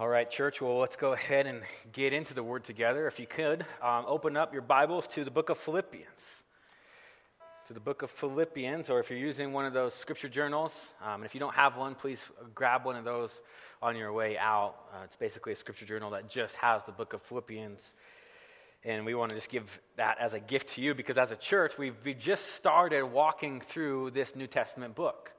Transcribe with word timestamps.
All 0.00 0.08
right, 0.08 0.30
church, 0.30 0.62
well, 0.62 0.78
let's 0.78 0.96
go 0.96 1.12
ahead 1.12 1.46
and 1.46 1.60
get 1.92 2.14
into 2.14 2.32
the 2.32 2.42
word 2.42 2.64
together. 2.64 3.06
If 3.06 3.20
you 3.20 3.26
could, 3.26 3.66
um, 3.82 4.06
open 4.08 4.34
up 4.34 4.54
your 4.54 4.62
Bibles 4.62 5.06
to 5.08 5.24
the 5.24 5.30
book 5.30 5.50
of 5.50 5.58
Philippians. 5.58 6.08
To 7.66 7.74
the 7.74 7.80
book 7.80 8.00
of 8.00 8.10
Philippians, 8.10 8.88
or 8.88 9.00
if 9.00 9.10
you're 9.10 9.18
using 9.18 9.52
one 9.52 9.66
of 9.66 9.74
those 9.74 9.92
scripture 9.92 10.30
journals, 10.30 10.72
um, 11.04 11.16
and 11.16 11.24
if 11.26 11.34
you 11.34 11.38
don't 11.38 11.54
have 11.54 11.76
one, 11.76 11.94
please 11.94 12.18
grab 12.54 12.86
one 12.86 12.96
of 12.96 13.04
those 13.04 13.30
on 13.82 13.94
your 13.94 14.10
way 14.14 14.38
out. 14.38 14.74
Uh, 14.90 15.04
it's 15.04 15.16
basically 15.16 15.52
a 15.52 15.56
scripture 15.56 15.84
journal 15.84 16.08
that 16.12 16.30
just 16.30 16.54
has 16.54 16.82
the 16.86 16.92
book 16.92 17.12
of 17.12 17.20
Philippians. 17.20 17.82
And 18.84 19.04
we 19.04 19.14
want 19.14 19.28
to 19.28 19.36
just 19.36 19.50
give 19.50 19.82
that 19.98 20.16
as 20.18 20.32
a 20.32 20.40
gift 20.40 20.76
to 20.76 20.80
you 20.80 20.94
because 20.94 21.18
as 21.18 21.30
a 21.30 21.36
church, 21.36 21.76
we've, 21.76 21.96
we've 22.06 22.18
just 22.18 22.54
started 22.54 23.04
walking 23.04 23.60
through 23.60 24.12
this 24.12 24.34
New 24.34 24.46
Testament 24.46 24.94
book. 24.94 25.30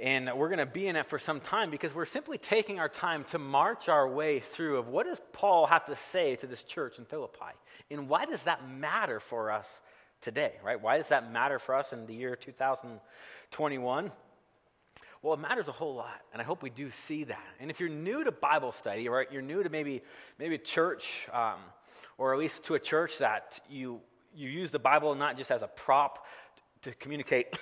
And 0.00 0.30
we're 0.34 0.48
going 0.48 0.58
to 0.58 0.66
be 0.66 0.88
in 0.88 0.96
it 0.96 1.06
for 1.06 1.20
some 1.20 1.40
time 1.40 1.70
because 1.70 1.94
we're 1.94 2.04
simply 2.04 2.36
taking 2.36 2.80
our 2.80 2.88
time 2.88 3.24
to 3.24 3.38
march 3.38 3.88
our 3.88 4.08
way 4.08 4.40
through 4.40 4.78
of 4.78 4.88
what 4.88 5.06
does 5.06 5.20
Paul 5.32 5.66
have 5.66 5.84
to 5.86 5.96
say 6.10 6.34
to 6.36 6.46
this 6.46 6.64
church 6.64 6.98
in 6.98 7.04
Philippi? 7.04 7.52
And 7.90 8.08
why 8.08 8.24
does 8.24 8.42
that 8.42 8.68
matter 8.68 9.20
for 9.20 9.52
us 9.52 9.68
today, 10.20 10.54
right? 10.64 10.80
Why 10.80 10.96
does 10.96 11.08
that 11.08 11.30
matter 11.30 11.60
for 11.60 11.76
us 11.76 11.92
in 11.92 12.06
the 12.06 12.14
year 12.14 12.34
2021? 12.34 14.10
Well, 15.22 15.34
it 15.34 15.40
matters 15.40 15.68
a 15.68 15.72
whole 15.72 15.94
lot, 15.94 16.20
and 16.32 16.42
I 16.42 16.44
hope 16.44 16.62
we 16.62 16.68
do 16.68 16.90
see 17.06 17.24
that. 17.24 17.46
And 17.58 17.70
if 17.70 17.80
you're 17.80 17.88
new 17.88 18.24
to 18.24 18.32
Bible 18.32 18.72
study, 18.72 19.08
right, 19.08 19.26
you're 19.32 19.42
new 19.42 19.62
to 19.62 19.70
maybe 19.70 20.02
maybe 20.38 20.56
a 20.56 20.58
church, 20.58 21.28
um, 21.32 21.60
or 22.18 22.34
at 22.34 22.38
least 22.38 22.64
to 22.64 22.74
a 22.74 22.78
church 22.78 23.18
that 23.18 23.58
you 23.70 24.00
you 24.34 24.50
use 24.50 24.70
the 24.70 24.78
Bible 24.78 25.14
not 25.14 25.38
just 25.38 25.50
as 25.50 25.62
a 25.62 25.66
prop 25.66 26.26
to 26.82 26.92
communicate 26.96 27.58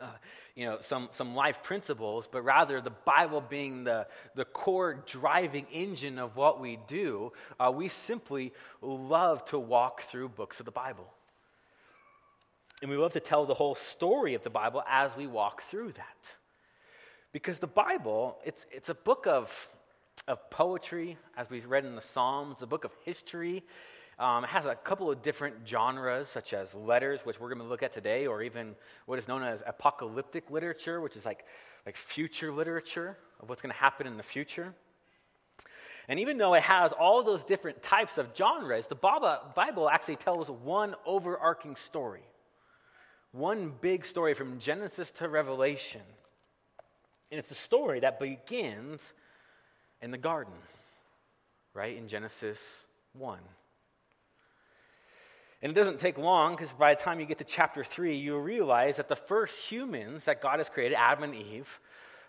uh, 0.00 0.06
you 0.54 0.64
know, 0.66 0.78
some, 0.80 1.08
some 1.12 1.34
life 1.34 1.62
principles, 1.62 2.28
but 2.30 2.42
rather 2.42 2.80
the 2.80 2.90
Bible 2.90 3.40
being 3.40 3.84
the, 3.84 4.06
the 4.34 4.44
core 4.44 5.02
driving 5.06 5.66
engine 5.72 6.18
of 6.18 6.36
what 6.36 6.60
we 6.60 6.78
do, 6.86 7.32
uh, 7.58 7.72
we 7.74 7.88
simply 7.88 8.52
love 8.80 9.44
to 9.46 9.58
walk 9.58 10.02
through 10.02 10.28
books 10.28 10.60
of 10.60 10.66
the 10.66 10.72
Bible. 10.72 11.08
And 12.80 12.90
we 12.90 12.96
love 12.96 13.12
to 13.14 13.20
tell 13.20 13.44
the 13.44 13.54
whole 13.54 13.74
story 13.74 14.34
of 14.34 14.44
the 14.44 14.50
Bible 14.50 14.84
as 14.88 15.16
we 15.16 15.26
walk 15.26 15.62
through 15.62 15.92
that. 15.92 16.16
Because 17.32 17.58
the 17.58 17.66
Bible, 17.66 18.38
it's, 18.44 18.64
it's 18.70 18.88
a 18.88 18.94
book 18.94 19.26
of, 19.26 19.68
of 20.28 20.48
poetry, 20.50 21.18
as 21.36 21.50
we 21.50 21.60
read 21.60 21.84
in 21.84 21.96
the 21.96 22.02
Psalms, 22.02 22.56
a 22.60 22.66
book 22.66 22.84
of 22.84 22.92
history. 23.04 23.64
Um, 24.18 24.42
it 24.42 24.50
has 24.50 24.66
a 24.66 24.74
couple 24.74 25.10
of 25.10 25.22
different 25.22 25.54
genres, 25.66 26.28
such 26.28 26.52
as 26.52 26.74
letters, 26.74 27.20
which 27.24 27.38
we're 27.38 27.48
going 27.48 27.60
to 27.60 27.68
look 27.68 27.84
at 27.84 27.92
today, 27.92 28.26
or 28.26 28.42
even 28.42 28.74
what 29.06 29.18
is 29.18 29.28
known 29.28 29.44
as 29.44 29.62
apocalyptic 29.64 30.50
literature, 30.50 31.00
which 31.00 31.16
is 31.16 31.24
like, 31.24 31.44
like 31.86 31.96
future 31.96 32.52
literature 32.52 33.16
of 33.40 33.48
what's 33.48 33.62
going 33.62 33.72
to 33.72 33.78
happen 33.78 34.08
in 34.08 34.16
the 34.16 34.22
future. 34.24 34.74
And 36.08 36.18
even 36.18 36.36
though 36.36 36.54
it 36.54 36.62
has 36.62 36.92
all 36.92 37.22
those 37.22 37.44
different 37.44 37.82
types 37.82 38.18
of 38.18 38.28
genres, 38.36 38.86
the 38.88 38.96
Bible 38.96 39.88
actually 39.88 40.16
tells 40.16 40.50
one 40.50 40.96
overarching 41.06 41.76
story. 41.76 42.22
One 43.32 43.72
big 43.80 44.04
story 44.04 44.34
from 44.34 44.58
Genesis 44.58 45.10
to 45.18 45.28
Revelation. 45.28 46.00
And 47.30 47.38
it's 47.38 47.50
a 47.50 47.54
story 47.54 48.00
that 48.00 48.18
begins 48.18 49.00
in 50.00 50.10
the 50.10 50.18
garden, 50.18 50.54
right? 51.74 51.96
In 51.96 52.08
Genesis 52.08 52.58
1. 53.12 53.38
And 55.60 55.72
it 55.72 55.74
doesn't 55.74 55.98
take 55.98 56.18
long 56.18 56.54
because 56.54 56.72
by 56.72 56.94
the 56.94 57.02
time 57.02 57.18
you 57.18 57.26
get 57.26 57.38
to 57.38 57.44
chapter 57.44 57.82
3, 57.82 58.16
you 58.16 58.38
realize 58.38 58.96
that 58.96 59.08
the 59.08 59.16
first 59.16 59.58
humans 59.58 60.24
that 60.24 60.40
God 60.40 60.58
has 60.60 60.68
created, 60.68 60.94
Adam 60.94 61.24
and 61.24 61.34
Eve, 61.34 61.80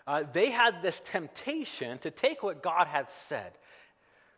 uh, 0.06 0.24
they 0.32 0.50
had 0.50 0.82
this 0.82 1.00
temptation 1.04 1.98
to 1.98 2.10
take 2.10 2.42
what 2.42 2.62
God 2.62 2.88
had 2.88 3.06
said. 3.28 3.52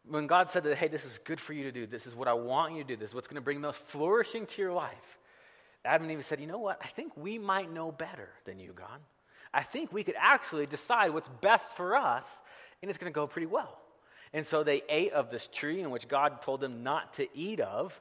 When 0.06 0.26
God 0.26 0.50
said 0.50 0.64
that, 0.64 0.76
hey, 0.76 0.88
this 0.88 1.04
is 1.04 1.18
good 1.24 1.40
for 1.40 1.54
you 1.54 1.64
to 1.64 1.72
do, 1.72 1.86
this 1.86 2.06
is 2.06 2.14
what 2.14 2.28
I 2.28 2.34
want 2.34 2.74
you 2.74 2.82
to 2.82 2.88
do, 2.88 2.96
this 2.96 3.10
is 3.10 3.14
what's 3.14 3.28
going 3.28 3.36
to 3.36 3.40
bring 3.40 3.58
the 3.58 3.68
most 3.68 3.80
flourishing 3.80 4.46
to 4.46 4.62
your 4.62 4.72
life. 4.72 5.18
Adam 5.84 6.08
and 6.08 6.18
Eve 6.18 6.26
said, 6.26 6.40
you 6.40 6.46
know 6.46 6.58
what? 6.58 6.78
I 6.82 6.88
think 6.88 7.16
we 7.16 7.38
might 7.38 7.72
know 7.72 7.90
better 7.90 8.28
than 8.44 8.58
you, 8.58 8.72
God. 8.74 9.00
I 9.54 9.62
think 9.62 9.92
we 9.92 10.04
could 10.04 10.14
actually 10.18 10.66
decide 10.66 11.12
what's 11.12 11.28
best 11.40 11.72
for 11.76 11.96
us, 11.96 12.24
and 12.80 12.90
it's 12.90 12.98
going 12.98 13.12
to 13.12 13.14
go 13.14 13.26
pretty 13.26 13.46
well. 13.46 13.78
And 14.32 14.46
so 14.46 14.62
they 14.62 14.82
ate 14.88 15.12
of 15.12 15.30
this 15.30 15.48
tree 15.52 15.80
in 15.80 15.90
which 15.90 16.08
God 16.08 16.42
told 16.42 16.60
them 16.60 16.82
not 16.82 17.14
to 17.14 17.26
eat 17.36 17.60
of. 17.60 17.98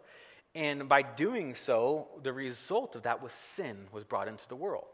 And 0.53 0.89
by 0.89 1.01
doing 1.01 1.56
so, 1.56 2.07
the 2.23 2.34
result 2.34 2.95
of 2.95 3.03
that 3.03 3.22
was 3.22 3.31
sin 3.56 3.88
was 3.91 4.03
brought 4.03 4.28
into 4.28 4.47
the 4.50 4.56
world. 4.56 4.88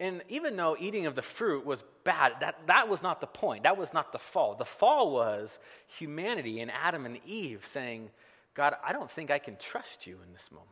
And 0.00 0.22
even 0.28 0.56
though 0.56 0.76
eating 0.78 1.06
of 1.06 1.14
the 1.14 1.22
fruit 1.22 1.66
was 1.66 1.82
bad, 2.04 2.34
that, 2.40 2.66
that 2.68 2.88
was 2.88 3.02
not 3.02 3.20
the 3.20 3.26
point. 3.26 3.64
That 3.64 3.76
was 3.76 3.92
not 3.92 4.12
the 4.12 4.18
fall. 4.18 4.54
The 4.54 4.64
fall 4.64 5.12
was 5.12 5.50
humanity 5.98 6.60
and 6.60 6.70
Adam 6.70 7.04
and 7.04 7.18
Eve 7.26 7.66
saying, 7.72 8.10
God, 8.54 8.74
I 8.86 8.92
don't 8.92 9.10
think 9.10 9.30
I 9.30 9.38
can 9.38 9.56
trust 9.56 10.06
you 10.06 10.18
in 10.24 10.32
this 10.32 10.50
moment. 10.50 10.68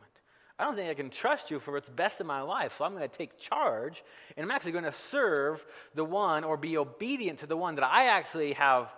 I 0.59 0.63
don't 0.63 0.75
think 0.75 0.89
I 0.89 0.93
can 0.95 1.09
trust 1.09 1.51
you 1.51 1.59
for 1.59 1.73
what's 1.73 1.89
best 1.89 2.19
in 2.19 2.25
my 2.25 2.41
life. 2.41 2.75
So 2.77 2.85
I'm 2.85 2.95
going 2.95 3.07
to 3.07 3.15
take 3.15 3.37
charge 3.37 4.03
and 4.35 4.43
I'm 4.43 4.51
actually 4.51 4.71
going 4.71 4.85
to 4.85 4.93
serve 4.93 5.63
the 5.93 6.05
one 6.05 6.43
or 6.43 6.57
be 6.57 6.77
obedient 6.77 7.39
to 7.39 7.47
the 7.47 7.57
one 7.57 7.75
that 7.75 7.85
I 7.85 8.07
actually 8.07 8.53
have 8.53 8.89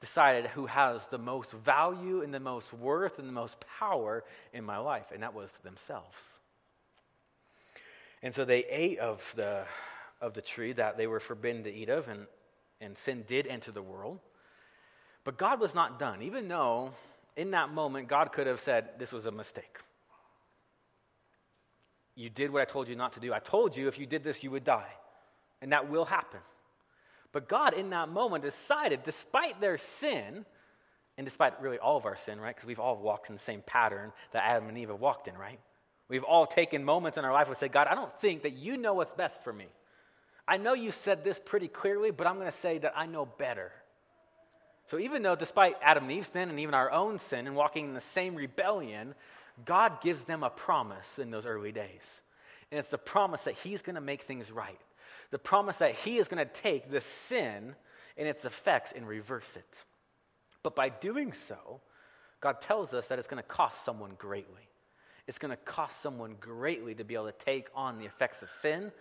decided 0.00 0.46
who 0.48 0.66
has 0.66 1.06
the 1.06 1.18
most 1.18 1.52
value 1.52 2.22
and 2.22 2.32
the 2.32 2.40
most 2.40 2.72
worth 2.72 3.18
and 3.18 3.28
the 3.28 3.32
most 3.32 3.56
power 3.78 4.24
in 4.52 4.64
my 4.64 4.78
life, 4.78 5.06
and 5.12 5.22
that 5.22 5.34
was 5.34 5.50
themselves. 5.62 6.16
And 8.22 8.34
so 8.34 8.44
they 8.44 8.64
ate 8.64 8.98
of 8.98 9.22
the, 9.36 9.64
of 10.20 10.34
the 10.34 10.42
tree 10.42 10.72
that 10.72 10.96
they 10.96 11.06
were 11.06 11.20
forbidden 11.20 11.64
to 11.64 11.72
eat 11.72 11.88
of, 11.88 12.08
and, 12.08 12.26
and 12.80 12.96
sin 12.98 13.24
did 13.26 13.46
enter 13.46 13.72
the 13.72 13.82
world. 13.82 14.20
But 15.24 15.38
God 15.38 15.60
was 15.60 15.74
not 15.74 15.98
done, 15.98 16.22
even 16.22 16.48
though 16.48 16.92
in 17.36 17.50
that 17.50 17.70
moment 17.70 18.08
God 18.08 18.32
could 18.32 18.46
have 18.46 18.60
said, 18.60 18.90
This 18.98 19.12
was 19.12 19.26
a 19.26 19.30
mistake. 19.30 19.78
You 22.14 22.30
did 22.30 22.50
what 22.50 22.62
I 22.62 22.64
told 22.64 22.88
you 22.88 22.96
not 22.96 23.12
to 23.12 23.20
do. 23.20 23.34
I 23.34 23.38
told 23.38 23.76
you 23.76 23.88
if 23.88 23.98
you 23.98 24.06
did 24.06 24.24
this, 24.24 24.42
you 24.42 24.50
would 24.50 24.64
die. 24.64 24.92
And 25.60 25.72
that 25.72 25.90
will 25.90 26.04
happen. 26.04 26.40
But 27.36 27.50
God, 27.50 27.74
in 27.74 27.90
that 27.90 28.08
moment, 28.08 28.44
decided, 28.44 29.02
despite 29.02 29.60
their 29.60 29.76
sin, 29.76 30.46
and 31.18 31.26
despite 31.26 31.60
really 31.60 31.78
all 31.78 31.98
of 31.98 32.06
our 32.06 32.16
sin, 32.24 32.40
right? 32.40 32.56
Because 32.56 32.66
we've 32.66 32.80
all 32.80 32.96
walked 32.96 33.28
in 33.28 33.34
the 33.34 33.42
same 33.42 33.60
pattern 33.60 34.10
that 34.32 34.42
Adam 34.42 34.70
and 34.70 34.78
Eve 34.78 34.88
have 34.88 35.00
walked 35.00 35.28
in, 35.28 35.36
right? 35.36 35.60
We've 36.08 36.24
all 36.24 36.46
taken 36.46 36.82
moments 36.82 37.18
in 37.18 37.26
our 37.26 37.34
life 37.34 37.50
we 37.50 37.54
say, 37.56 37.68
God, 37.68 37.88
I 37.88 37.94
don't 37.94 38.10
think 38.22 38.44
that 38.44 38.54
you 38.54 38.78
know 38.78 38.94
what's 38.94 39.12
best 39.12 39.44
for 39.44 39.52
me. 39.52 39.66
I 40.48 40.56
know 40.56 40.72
you 40.72 40.92
said 40.92 41.24
this 41.24 41.38
pretty 41.44 41.68
clearly, 41.68 42.10
but 42.10 42.26
I'm 42.26 42.36
going 42.36 42.50
to 42.50 42.56
say 42.56 42.78
that 42.78 42.94
I 42.96 43.04
know 43.04 43.26
better. 43.26 43.70
So 44.90 44.98
even 44.98 45.20
though, 45.20 45.36
despite 45.36 45.76
Adam 45.82 46.04
and 46.04 46.12
Eve's 46.12 46.28
sin 46.28 46.48
and 46.48 46.58
even 46.58 46.72
our 46.72 46.90
own 46.90 47.18
sin 47.28 47.46
and 47.46 47.54
walking 47.54 47.84
in 47.84 47.92
the 47.92 48.00
same 48.14 48.34
rebellion, 48.34 49.14
God 49.66 50.00
gives 50.00 50.24
them 50.24 50.42
a 50.42 50.48
promise 50.48 51.18
in 51.18 51.30
those 51.30 51.44
early 51.44 51.72
days. 51.72 52.00
And 52.72 52.78
it's 52.78 52.88
the 52.88 52.96
promise 52.96 53.42
that 53.42 53.56
He's 53.56 53.82
going 53.82 53.96
to 53.96 54.00
make 54.00 54.22
things 54.22 54.50
right 54.50 54.80
the 55.30 55.38
promise 55.38 55.78
that 55.78 55.94
He 55.94 56.18
is 56.18 56.28
going 56.28 56.44
to 56.44 56.52
take 56.52 56.90
the 56.90 57.02
sin 57.28 57.74
and 58.16 58.28
its 58.28 58.44
effects 58.44 58.92
and 58.94 59.06
reverse 59.06 59.56
it. 59.56 59.74
But 60.62 60.74
by 60.74 60.88
doing 60.88 61.32
so, 61.32 61.80
God 62.40 62.60
tells 62.60 62.92
us 62.92 63.06
that 63.08 63.18
it's 63.18 63.28
going 63.28 63.42
to 63.42 63.48
cost 63.48 63.84
someone 63.84 64.12
greatly. 64.18 64.68
It's 65.26 65.38
going 65.38 65.50
to 65.50 65.56
cost 65.56 66.00
someone 66.02 66.36
greatly 66.40 66.94
to 66.94 67.04
be 67.04 67.14
able 67.14 67.26
to 67.26 67.44
take 67.44 67.68
on 67.74 67.98
the 67.98 68.04
effects 68.04 68.42
of 68.42 68.48
sin, 68.62 68.92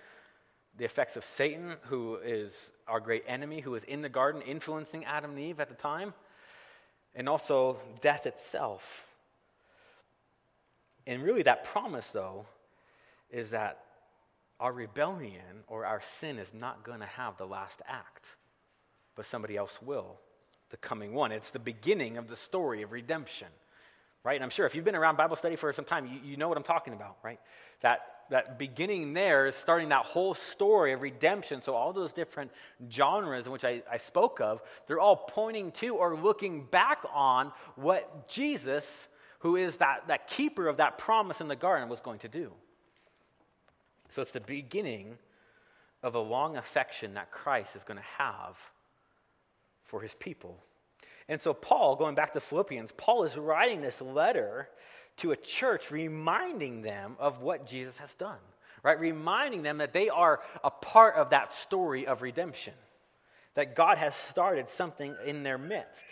the 0.78 0.86
effects 0.86 1.16
of 1.16 1.24
Satan, 1.24 1.76
who 1.84 2.18
is 2.18 2.54
our 2.88 3.00
great 3.00 3.24
enemy, 3.28 3.62
who 3.62 3.72
was 3.72 3.84
in 3.84 4.02
the 4.02 4.10
garden 4.10 4.42
influencing 4.42 5.06
Adam 5.06 5.32
and 5.32 5.40
Eve 5.40 5.60
at 5.60 5.70
the 5.70 5.76
time, 5.76 6.14
and 7.14 7.30
also 7.30 7.78
death 8.02 8.26
itself. 8.26 9.06
And 11.08 11.24
really, 11.24 11.44
that 11.44 11.64
promise, 11.64 12.08
though, 12.12 12.46
is 13.30 13.52
that 13.52 13.80
our 14.60 14.72
rebellion 14.72 15.64
or 15.68 15.86
our 15.86 16.02
sin 16.20 16.38
is 16.40 16.48
not 16.54 16.84
going 16.84 17.00
to 17.00 17.06
have 17.06 17.38
the 17.38 17.46
last 17.46 17.82
act, 17.88 18.26
but 19.16 19.26
somebody 19.26 19.58
else 19.58 19.80
will, 19.82 20.18
the 20.70 20.78
coming 20.78 21.14
one. 21.14 21.32
It's 21.32 21.52
the 21.52 21.60
beginning 21.60 22.18
of 22.18 22.28
the 22.28 22.36
story 22.36 22.82
of 22.82 22.92
redemption, 22.92 23.48
right? 24.24 24.36
And 24.36 24.44
I'm 24.44 24.50
sure 24.50 24.66
if 24.66 24.74
you've 24.74 24.86
been 24.86 24.96
around 24.96 25.18
Bible 25.18 25.36
study 25.36 25.56
for 25.56 25.72
some 25.74 25.86
time, 25.86 26.08
you, 26.08 26.32
you 26.32 26.38
know 26.38 26.48
what 26.48 26.58
I'm 26.58 26.64
talking 26.64 26.94
about, 26.94 27.18
right? 27.24 27.40
That, 27.82 28.00
that 28.30 28.58
beginning 28.58 29.14
there 29.14 29.46
is 29.46 29.56
starting 29.56 29.90
that 29.90 30.06
whole 30.06 30.34
story 30.34 30.94
of 30.94 31.02
redemption. 31.02 31.62
So, 31.62 31.76
all 31.76 31.92
those 31.92 32.14
different 32.14 32.52
genres 32.90 33.46
in 33.46 33.52
which 33.52 33.66
I, 33.66 33.84
I 33.92 33.98
spoke 33.98 34.40
of, 34.40 34.62
they're 34.88 35.02
all 35.02 35.18
pointing 35.18 35.72
to 35.74 35.96
or 35.96 36.16
looking 36.16 36.66
back 36.66 37.04
on 37.14 37.52
what 37.76 38.30
Jesus, 38.30 39.08
who 39.40 39.58
is 39.58 39.76
that, 39.78 40.08
that 40.08 40.28
keeper 40.28 40.68
of 40.68 40.78
that 40.78 40.98
promise 40.98 41.42
in 41.42 41.50
the 41.50 41.56
garden, 41.58 41.90
was 41.90 42.00
going 42.00 42.20
to 42.20 42.30
do. 42.30 42.52
So 44.16 44.22
it's 44.22 44.32
the 44.32 44.40
beginning 44.40 45.18
of 46.02 46.16
a 46.16 46.20
long 46.20 46.56
affection 46.56 47.16
that 47.16 47.32
Christ 47.32 47.76
is 47.76 47.84
going 47.84 47.98
to 47.98 48.06
have 48.18 48.56
for 49.84 50.00
his 50.00 50.16
people. 50.16 50.58
And 51.28 51.42
so, 51.42 51.54
Paul, 51.54 51.98
going 51.98 52.16
back 52.16 52.32
to 52.34 52.40
Philippians, 52.40 52.92
Paul 52.96 53.26
is 53.26 53.36
writing 53.36 53.82
this 53.82 54.00
letter 54.00 54.70
to 55.18 55.32
a 55.32 55.36
church 55.36 55.92
reminding 55.92 56.82
them 56.82 57.18
of 57.20 57.42
what 57.42 57.68
Jesus 57.68 57.98
has 57.98 58.14
done, 58.16 58.38
right? 58.84 58.98
Reminding 58.98 59.64
them 59.64 59.80
that 59.80 59.92
they 59.92 60.08
are 60.08 60.40
a 60.64 60.72
part 60.72 61.16
of 61.16 61.32
that 61.32 61.54
story 61.54 62.08
of 62.08 62.22
redemption. 62.22 62.74
that 63.56 63.76
God 63.76 63.98
has 63.98 64.14
started 64.30 64.70
something 64.70 65.16
in 65.26 65.44
their 65.44 65.58
midst. 65.58 66.06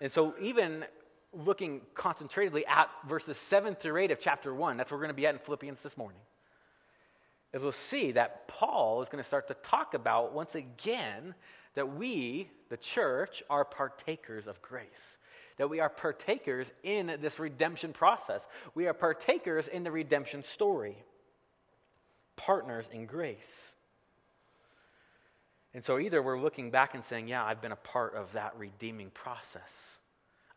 And 0.00 0.10
so, 0.10 0.34
even 0.40 0.84
looking 1.32 1.82
concentratedly 1.94 2.66
at 2.66 2.88
verses 3.06 3.36
7 3.36 3.74
through 3.74 3.98
8 3.98 4.10
of 4.10 4.20
chapter 4.20 4.54
1, 4.54 4.76
that's 4.76 4.90
where 4.90 4.98
we're 4.98 5.04
going 5.04 5.14
to 5.14 5.20
be 5.20 5.26
at 5.26 5.34
in 5.34 5.40
Philippians 5.40 5.78
this 5.82 5.96
morning, 5.96 6.20
we'll 7.54 7.72
see 7.72 8.12
that 8.12 8.48
Paul 8.48 9.02
is 9.02 9.08
going 9.08 9.22
to 9.22 9.26
start 9.26 9.48
to 9.48 9.54
talk 9.54 9.94
about 9.94 10.34
once 10.34 10.54
again 10.54 11.34
that 11.74 11.96
we, 11.96 12.50
the 12.68 12.76
church, 12.76 13.42
are 13.48 13.64
partakers 13.64 14.46
of 14.46 14.60
grace. 14.60 14.86
That 15.56 15.70
we 15.70 15.80
are 15.80 15.88
partakers 15.88 16.66
in 16.82 17.18
this 17.20 17.38
redemption 17.38 17.92
process. 17.92 18.46
We 18.74 18.86
are 18.86 18.92
partakers 18.92 19.66
in 19.68 19.82
the 19.82 19.90
redemption 19.90 20.42
story, 20.42 20.96
partners 22.36 22.86
in 22.92 23.06
grace. 23.06 23.72
And 25.74 25.84
so 25.84 25.98
either 25.98 26.22
we're 26.22 26.40
looking 26.40 26.70
back 26.70 26.94
and 26.94 27.04
saying, 27.04 27.28
Yeah, 27.28 27.44
I've 27.44 27.60
been 27.60 27.72
a 27.72 27.76
part 27.76 28.14
of 28.14 28.32
that 28.32 28.54
redeeming 28.56 29.10
process. 29.10 29.70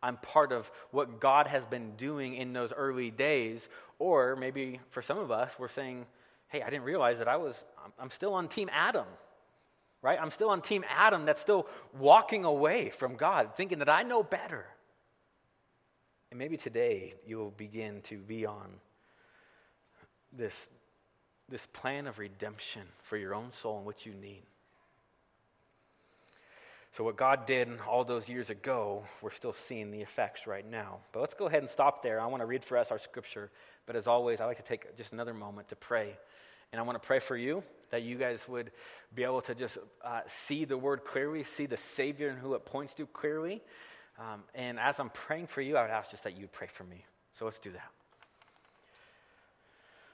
I'm 0.02 0.16
part 0.16 0.52
of 0.52 0.70
what 0.90 1.20
God 1.20 1.46
has 1.46 1.64
been 1.64 1.92
doing 1.96 2.34
in 2.34 2.52
those 2.52 2.72
early 2.72 3.10
days. 3.10 3.68
Or 3.98 4.34
maybe 4.36 4.80
for 4.90 5.00
some 5.00 5.18
of 5.18 5.30
us, 5.30 5.52
we're 5.58 5.68
saying, 5.68 6.06
Hey, 6.52 6.60
I 6.60 6.68
didn't 6.68 6.84
realize 6.84 7.16
that 7.16 7.28
I 7.28 7.36
was, 7.38 7.64
I'm 7.98 8.10
still 8.10 8.34
on 8.34 8.46
Team 8.46 8.68
Adam, 8.70 9.06
right? 10.02 10.18
I'm 10.20 10.30
still 10.30 10.50
on 10.50 10.60
Team 10.60 10.84
Adam 10.86 11.24
that's 11.24 11.40
still 11.40 11.66
walking 11.98 12.44
away 12.44 12.90
from 12.90 13.16
God, 13.16 13.56
thinking 13.56 13.78
that 13.78 13.88
I 13.88 14.02
know 14.02 14.22
better. 14.22 14.66
And 16.30 16.38
maybe 16.38 16.58
today 16.58 17.14
you 17.26 17.38
will 17.38 17.52
begin 17.52 18.02
to 18.02 18.18
be 18.18 18.44
on 18.44 18.68
this, 20.30 20.68
this 21.48 21.66
plan 21.72 22.06
of 22.06 22.18
redemption 22.18 22.82
for 23.02 23.16
your 23.16 23.34
own 23.34 23.50
soul 23.52 23.78
and 23.78 23.86
what 23.86 24.04
you 24.04 24.12
need. 24.12 24.42
So, 26.92 27.04
what 27.04 27.16
God 27.16 27.46
did 27.46 27.68
all 27.88 28.04
those 28.04 28.28
years 28.28 28.50
ago, 28.50 29.02
we're 29.22 29.30
still 29.30 29.54
seeing 29.54 29.90
the 29.90 30.02
effects 30.02 30.46
right 30.46 30.68
now. 30.68 30.98
But 31.12 31.20
let's 31.20 31.34
go 31.34 31.46
ahead 31.46 31.62
and 31.62 31.70
stop 31.70 32.02
there. 32.02 32.20
I 32.20 32.26
want 32.26 32.42
to 32.42 32.46
read 32.46 32.64
for 32.64 32.76
us 32.76 32.90
our 32.90 32.98
scripture. 32.98 33.50
But 33.86 33.96
as 33.96 34.06
always, 34.06 34.40
I 34.40 34.46
like 34.46 34.58
to 34.58 34.62
take 34.62 34.96
just 34.98 35.12
another 35.12 35.32
moment 35.32 35.68
to 35.68 35.76
pray. 35.76 36.16
And 36.70 36.78
I 36.78 36.82
want 36.82 37.00
to 37.00 37.06
pray 37.06 37.18
for 37.18 37.36
you 37.36 37.62
that 37.90 38.02
you 38.02 38.16
guys 38.16 38.40
would 38.46 38.72
be 39.14 39.24
able 39.24 39.40
to 39.42 39.54
just 39.54 39.78
uh, 40.04 40.20
see 40.46 40.64
the 40.64 40.76
word 40.76 41.04
clearly, 41.04 41.44
see 41.44 41.66
the 41.66 41.76
Savior 41.76 42.28
and 42.28 42.38
who 42.38 42.54
it 42.54 42.64
points 42.64 42.94
to 42.94 43.06
clearly. 43.06 43.62
Um, 44.18 44.42
and 44.54 44.78
as 44.78 45.00
I'm 45.00 45.10
praying 45.10 45.46
for 45.46 45.62
you, 45.62 45.76
I 45.76 45.82
would 45.82 45.90
ask 45.90 46.10
just 46.10 46.24
that 46.24 46.36
you 46.36 46.46
pray 46.46 46.68
for 46.72 46.84
me. 46.84 47.04
So 47.38 47.46
let's 47.46 47.58
do 47.58 47.70
that. 47.72 47.90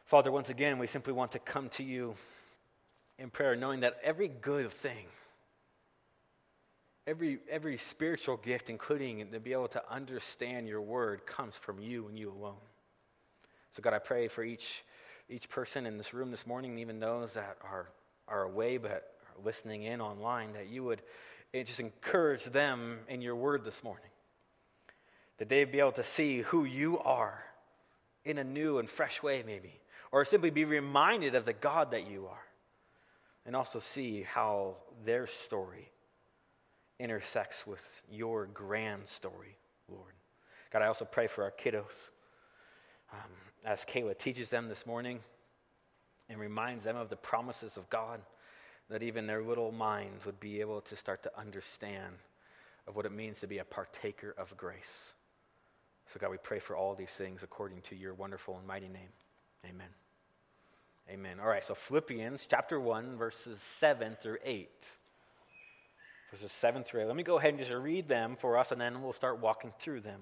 Father, 0.04 0.32
once 0.32 0.48
again, 0.48 0.78
we 0.78 0.86
simply 0.86 1.12
want 1.12 1.32
to 1.32 1.38
come 1.38 1.68
to 1.70 1.82
you 1.82 2.14
in 3.18 3.30
prayer, 3.30 3.56
knowing 3.56 3.80
that 3.80 3.98
every 4.02 4.28
good 4.28 4.70
thing, 4.72 5.06
Every, 7.08 7.38
every 7.50 7.78
spiritual 7.78 8.36
gift, 8.36 8.68
including 8.68 9.26
to 9.32 9.40
be 9.40 9.54
able 9.54 9.68
to 9.68 9.82
understand 9.90 10.68
your 10.68 10.82
word, 10.82 11.24
comes 11.24 11.54
from 11.54 11.78
you 11.78 12.06
and 12.06 12.18
you 12.18 12.30
alone. 12.30 12.60
So, 13.72 13.80
God, 13.80 13.94
I 13.94 13.98
pray 13.98 14.28
for 14.28 14.44
each, 14.44 14.84
each 15.30 15.48
person 15.48 15.86
in 15.86 15.96
this 15.96 16.12
room 16.12 16.30
this 16.30 16.46
morning, 16.46 16.78
even 16.78 17.00
those 17.00 17.32
that 17.32 17.56
are, 17.64 17.88
are 18.28 18.42
away 18.42 18.76
but 18.76 18.90
are 18.90 19.42
listening 19.42 19.84
in 19.84 20.02
online, 20.02 20.52
that 20.52 20.68
you 20.68 20.84
would 20.84 21.00
eh, 21.54 21.62
just 21.62 21.80
encourage 21.80 22.44
them 22.44 22.98
in 23.08 23.22
your 23.22 23.36
word 23.36 23.64
this 23.64 23.82
morning. 23.82 24.10
That 25.38 25.48
they'd 25.48 25.72
be 25.72 25.80
able 25.80 25.92
to 25.92 26.04
see 26.04 26.42
who 26.42 26.66
you 26.66 26.98
are 26.98 27.42
in 28.26 28.36
a 28.36 28.44
new 28.44 28.80
and 28.80 28.90
fresh 28.90 29.22
way, 29.22 29.42
maybe. 29.46 29.80
Or 30.12 30.26
simply 30.26 30.50
be 30.50 30.66
reminded 30.66 31.34
of 31.34 31.46
the 31.46 31.54
God 31.54 31.92
that 31.92 32.06
you 32.06 32.26
are. 32.26 32.44
And 33.46 33.56
also 33.56 33.80
see 33.80 34.24
how 34.24 34.76
their 35.06 35.26
story 35.26 35.90
intersects 36.98 37.66
with 37.66 37.82
your 38.10 38.46
grand 38.46 39.06
story, 39.08 39.56
Lord. 39.88 40.12
God, 40.72 40.82
I 40.82 40.86
also 40.86 41.04
pray 41.04 41.26
for 41.26 41.44
our 41.44 41.52
kiddos. 41.52 42.10
Um, 43.12 43.30
as 43.64 43.80
Kayla 43.80 44.18
teaches 44.18 44.50
them 44.50 44.68
this 44.68 44.86
morning 44.86 45.20
and 46.28 46.38
reminds 46.38 46.84
them 46.84 46.96
of 46.96 47.08
the 47.08 47.16
promises 47.16 47.76
of 47.76 47.88
God, 47.88 48.20
that 48.90 49.02
even 49.02 49.26
their 49.26 49.42
little 49.42 49.72
minds 49.72 50.26
would 50.26 50.40
be 50.40 50.60
able 50.60 50.80
to 50.82 50.96
start 50.96 51.22
to 51.22 51.38
understand 51.38 52.14
of 52.86 52.96
what 52.96 53.06
it 53.06 53.12
means 53.12 53.38
to 53.40 53.46
be 53.46 53.58
a 53.58 53.64
partaker 53.64 54.34
of 54.38 54.54
grace. 54.56 55.12
So, 56.12 56.18
God, 56.18 56.30
we 56.30 56.38
pray 56.38 56.58
for 56.58 56.74
all 56.74 56.94
these 56.94 57.10
things 57.10 57.42
according 57.42 57.82
to 57.82 57.96
your 57.96 58.14
wonderful 58.14 58.56
and 58.56 58.66
mighty 58.66 58.88
name. 58.88 59.10
Amen. 59.66 59.88
Amen. 61.10 61.38
All 61.40 61.48
right, 61.48 61.64
so 61.64 61.74
Philippians 61.74 62.46
chapter 62.48 62.80
1, 62.80 63.16
verses 63.16 63.60
7 63.78 64.16
through 64.20 64.38
8 64.44 64.68
verses 66.30 66.52
7 66.52 66.84
through 66.84 67.02
8. 67.02 67.06
Let 67.06 67.16
me 67.16 67.22
go 67.22 67.38
ahead 67.38 67.50
and 67.50 67.58
just 67.58 67.72
read 67.72 68.08
them 68.08 68.36
for 68.36 68.58
us, 68.58 68.72
and 68.72 68.80
then 68.80 69.02
we'll 69.02 69.12
start 69.12 69.40
walking 69.40 69.72
through 69.78 70.00
them. 70.00 70.20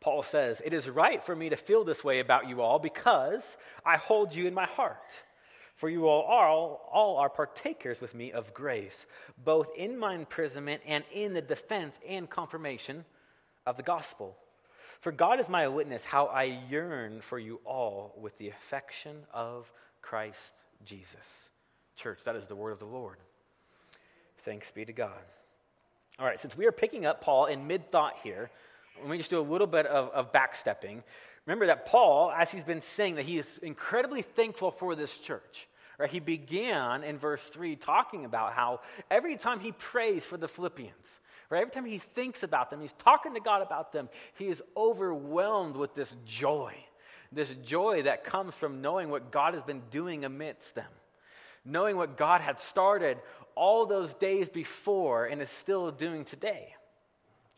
Paul 0.00 0.22
says, 0.22 0.62
It 0.64 0.72
is 0.72 0.88
right 0.88 1.22
for 1.22 1.36
me 1.36 1.50
to 1.50 1.56
feel 1.56 1.84
this 1.84 2.02
way 2.02 2.20
about 2.20 2.48
you 2.48 2.62
all 2.62 2.78
because 2.78 3.42
I 3.84 3.96
hold 3.96 4.34
you 4.34 4.46
in 4.46 4.54
my 4.54 4.66
heart. 4.66 4.96
For 5.76 5.88
you 5.88 6.08
all 6.08 6.24
are, 6.24 6.48
all 6.48 7.16
are 7.16 7.30
partakers 7.30 8.02
with 8.02 8.14
me 8.14 8.32
of 8.32 8.52
grace, 8.52 9.06
both 9.42 9.68
in 9.76 9.98
my 9.98 10.14
imprisonment 10.14 10.82
and 10.86 11.04
in 11.12 11.32
the 11.32 11.40
defense 11.40 11.94
and 12.06 12.28
confirmation 12.28 13.04
of 13.66 13.78
the 13.78 13.82
gospel. 13.82 14.36
For 15.00 15.10
God 15.10 15.40
is 15.40 15.48
my 15.48 15.68
witness 15.68 16.04
how 16.04 16.26
I 16.26 16.60
yearn 16.68 17.22
for 17.22 17.38
you 17.38 17.60
all 17.64 18.14
with 18.20 18.36
the 18.36 18.50
affection 18.50 19.16
of 19.32 19.72
Christ 20.02 20.52
Jesus. 20.84 21.14
Church, 21.96 22.18
that 22.26 22.36
is 22.36 22.46
the 22.46 22.56
word 22.56 22.72
of 22.72 22.78
the 22.78 22.84
Lord. 22.84 23.16
Thanks 24.44 24.70
be 24.70 24.84
to 24.84 24.92
God. 24.92 25.18
All 26.18 26.26
right, 26.26 26.40
since 26.40 26.56
we 26.56 26.66
are 26.66 26.72
picking 26.72 27.06
up 27.06 27.20
Paul 27.20 27.46
in 27.46 27.66
mid 27.66 27.90
thought 27.90 28.14
here, 28.22 28.50
let 29.00 29.08
me 29.08 29.18
just 29.18 29.30
do 29.30 29.40
a 29.40 29.42
little 29.42 29.66
bit 29.66 29.86
of, 29.86 30.10
of 30.10 30.32
backstepping. 30.32 31.02
Remember 31.46 31.66
that 31.66 31.86
Paul, 31.86 32.30
as 32.30 32.50
he's 32.50 32.64
been 32.64 32.82
saying, 32.96 33.16
that 33.16 33.24
he 33.24 33.38
is 33.38 33.58
incredibly 33.62 34.22
thankful 34.22 34.70
for 34.70 34.94
this 34.94 35.16
church. 35.16 35.66
Right? 35.98 36.10
He 36.10 36.20
began 36.20 37.02
in 37.02 37.18
verse 37.18 37.42
3 37.42 37.76
talking 37.76 38.24
about 38.24 38.52
how 38.52 38.80
every 39.10 39.36
time 39.36 39.60
he 39.60 39.72
prays 39.72 40.24
for 40.24 40.36
the 40.36 40.48
Philippians, 40.48 40.94
right, 41.50 41.60
every 41.60 41.72
time 41.72 41.84
he 41.84 41.98
thinks 41.98 42.42
about 42.42 42.70
them, 42.70 42.80
he's 42.80 42.94
talking 42.98 43.34
to 43.34 43.40
God 43.40 43.62
about 43.62 43.92
them, 43.92 44.08
he 44.36 44.48
is 44.48 44.62
overwhelmed 44.76 45.76
with 45.76 45.94
this 45.94 46.14
joy. 46.24 46.74
This 47.32 47.50
joy 47.64 48.02
that 48.04 48.24
comes 48.24 48.54
from 48.54 48.80
knowing 48.80 49.08
what 49.08 49.30
God 49.30 49.54
has 49.54 49.62
been 49.62 49.82
doing 49.90 50.24
amidst 50.24 50.74
them 50.74 50.88
knowing 51.64 51.96
what 51.96 52.16
God 52.16 52.40
had 52.40 52.60
started 52.60 53.18
all 53.60 53.84
those 53.84 54.14
days 54.14 54.48
before 54.48 55.26
and 55.26 55.42
is 55.42 55.50
still 55.50 55.90
doing 55.90 56.24
today. 56.24 56.74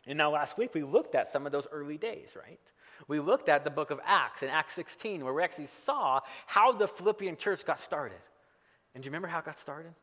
And 0.05 0.17
now, 0.17 0.31
last 0.31 0.57
week, 0.57 0.73
we 0.73 0.83
looked 0.83 1.15
at 1.15 1.31
some 1.31 1.45
of 1.45 1.53
those 1.53 1.65
early 1.71 1.97
days, 1.97 2.27
right? 2.35 2.59
We 3.07 3.21
looked 3.21 3.47
at 3.47 3.63
the 3.63 3.69
book 3.69 3.89
of 3.89 4.01
Acts 4.05 4.43
in 4.43 4.49
Acts 4.49 4.73
16, 4.73 5.23
where 5.23 5.33
we 5.33 5.41
actually 5.41 5.69
saw 5.85 6.19
how 6.45 6.73
the 6.73 6.89
Philippian 6.89 7.37
church 7.37 7.65
got 7.65 7.79
started. 7.79 8.19
And 8.93 9.01
do 9.01 9.07
you 9.07 9.11
remember 9.11 9.29
how 9.29 9.39
it 9.39 9.45
got 9.45 9.61
started? 9.61 9.93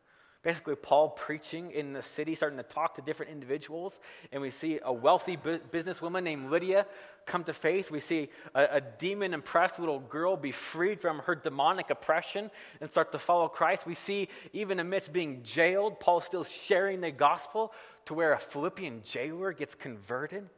Basically, 0.42 0.75
Paul 0.75 1.11
preaching 1.11 1.70
in 1.70 1.92
the 1.92 2.02
city, 2.02 2.35
starting 2.35 2.56
to 2.56 2.62
talk 2.62 2.94
to 2.94 3.02
different 3.02 3.30
individuals. 3.30 3.92
And 4.32 4.40
we 4.40 4.50
see 4.50 4.80
a 4.82 4.92
wealthy 4.92 5.37
bu- 5.37 5.59
businesswoman 5.59 6.23
named 6.23 6.50
Lydia 6.50 6.87
come 7.26 7.44
to 7.44 7.52
faith. 7.52 7.90
We 7.90 8.00
see 8.00 8.30
a, 8.54 8.76
a 8.76 8.80
demon 8.80 9.35
impressed 9.35 9.78
little 9.78 10.00
girl 10.00 10.38
be 10.38 10.52
freed 10.52 10.99
from 10.99 11.18
her 11.20 11.35
demonic 11.35 11.90
oppression 11.90 12.50
and 12.80 12.90
start 12.90 13.12
to 13.12 13.18
follow 13.18 13.49
Christ. 13.49 13.85
We 13.85 13.94
see, 13.94 14.28
even 14.54 14.80
amidst 14.80 15.12
being 15.12 15.42
jailed, 15.42 16.00
Paul 16.00 16.23
still 16.23 16.44
sharing 16.44 17.02
the 17.02 17.11
gospel 17.11 17.75
to 18.06 18.14
where 18.14 18.32
a 18.32 18.38
Philippian 18.38 19.02
jailer 19.04 19.52
gets 19.52 19.75
converted, 19.75 20.49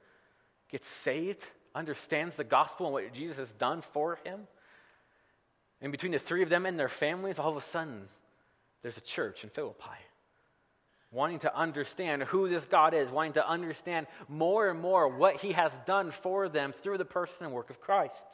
gets 0.71 0.87
saved, 0.87 1.43
understands 1.75 2.37
the 2.37 2.45
gospel 2.45 2.87
and 2.87 2.93
what 2.93 3.13
Jesus 3.13 3.39
has 3.39 3.51
done 3.59 3.83
for 3.93 4.21
him. 4.25 4.47
And 5.81 5.91
between 5.91 6.13
the 6.13 6.21
three 6.21 6.45
of 6.45 6.49
them 6.49 6.67
and 6.67 6.79
their 6.79 6.89
families, 6.89 7.41
all 7.41 7.51
of 7.51 7.57
a 7.57 7.67
sudden, 7.67 8.09
there's 8.83 8.97
a 8.97 9.03
church 9.03 9.45
in 9.45 9.51
Philippi 9.51 9.99
wanting 11.13 11.39
to 11.41 11.55
understand 11.55 12.23
who 12.23 12.49
this 12.49 12.65
God 12.65 12.95
is, 12.95 13.11
wanting 13.11 13.35
to 13.35 13.47
understand 13.47 14.07
more 14.29 14.71
and 14.71 14.81
more 14.81 15.09
what 15.09 15.37
he 15.37 15.53
has 15.53 15.71
done 15.87 16.11
for 16.11 16.49
them 16.49 16.73
through 16.73 16.97
the 16.99 17.05
person 17.05 17.45
and 17.45 17.53
work 17.53 17.69
of 17.69 17.79
Christ. 17.79 18.25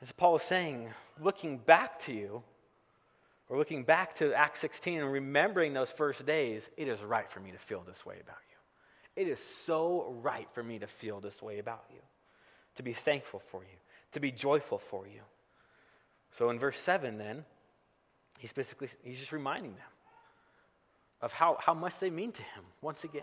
As 0.00 0.10
Paul 0.12 0.36
is 0.36 0.42
saying, 0.42 0.88
looking 1.20 1.58
back 1.58 2.00
to 2.00 2.12
you, 2.12 2.42
or 3.48 3.58
looking 3.58 3.84
back 3.84 4.16
to 4.16 4.34
Acts 4.34 4.60
16 4.60 5.00
and 5.00 5.12
remembering 5.12 5.72
those 5.72 5.92
first 5.92 6.26
days, 6.26 6.68
it 6.76 6.88
is 6.88 7.00
right 7.02 7.30
for 7.30 7.40
me 7.40 7.52
to 7.52 7.58
feel 7.58 7.82
this 7.86 8.04
way 8.04 8.16
about 8.20 8.38
you. 8.50 9.22
It 9.22 9.28
is 9.28 9.38
so 9.38 10.16
right 10.22 10.48
for 10.52 10.62
me 10.62 10.78
to 10.78 10.86
feel 10.86 11.20
this 11.20 11.40
way 11.40 11.58
about 11.58 11.84
you, 11.90 12.00
to 12.76 12.82
be 12.82 12.92
thankful 12.92 13.40
for 13.50 13.62
you, 13.62 13.78
to 14.12 14.20
be 14.20 14.32
joyful 14.32 14.78
for 14.78 15.06
you. 15.06 15.20
So 16.32 16.50
in 16.50 16.58
verse 16.58 16.78
7, 16.78 17.18
then, 17.18 17.44
he's 18.38 18.52
basically 18.52 18.88
he's 19.02 19.18
just 19.18 19.32
reminding 19.32 19.72
them 19.72 19.92
of 21.22 21.32
how, 21.32 21.56
how 21.60 21.72
much 21.74 21.98
they 21.98 22.10
mean 22.10 22.32
to 22.32 22.42
him 22.42 22.64
once 22.82 23.04
again 23.04 23.22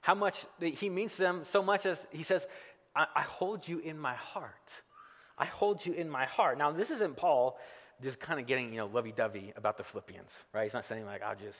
how 0.00 0.14
much 0.14 0.46
he 0.60 0.88
means 0.88 1.12
to 1.12 1.18
them 1.18 1.42
so 1.44 1.62
much 1.62 1.86
as 1.86 1.98
he 2.10 2.22
says 2.22 2.46
I, 2.94 3.06
I 3.14 3.22
hold 3.22 3.66
you 3.66 3.78
in 3.80 3.98
my 3.98 4.14
heart 4.14 4.54
i 5.36 5.44
hold 5.44 5.84
you 5.84 5.92
in 5.92 6.08
my 6.08 6.26
heart 6.26 6.58
now 6.58 6.70
this 6.70 6.90
isn't 6.90 7.16
paul 7.16 7.58
just 8.02 8.18
kind 8.18 8.40
of 8.40 8.46
getting, 8.46 8.70
you 8.70 8.78
know, 8.78 8.86
lovey-dovey 8.86 9.52
about 9.56 9.76
the 9.76 9.84
Philippians, 9.84 10.30
right? 10.52 10.64
He's 10.64 10.72
not 10.72 10.86
saying 10.86 11.04
like, 11.06 11.22
I 11.22 11.34
just, 11.34 11.58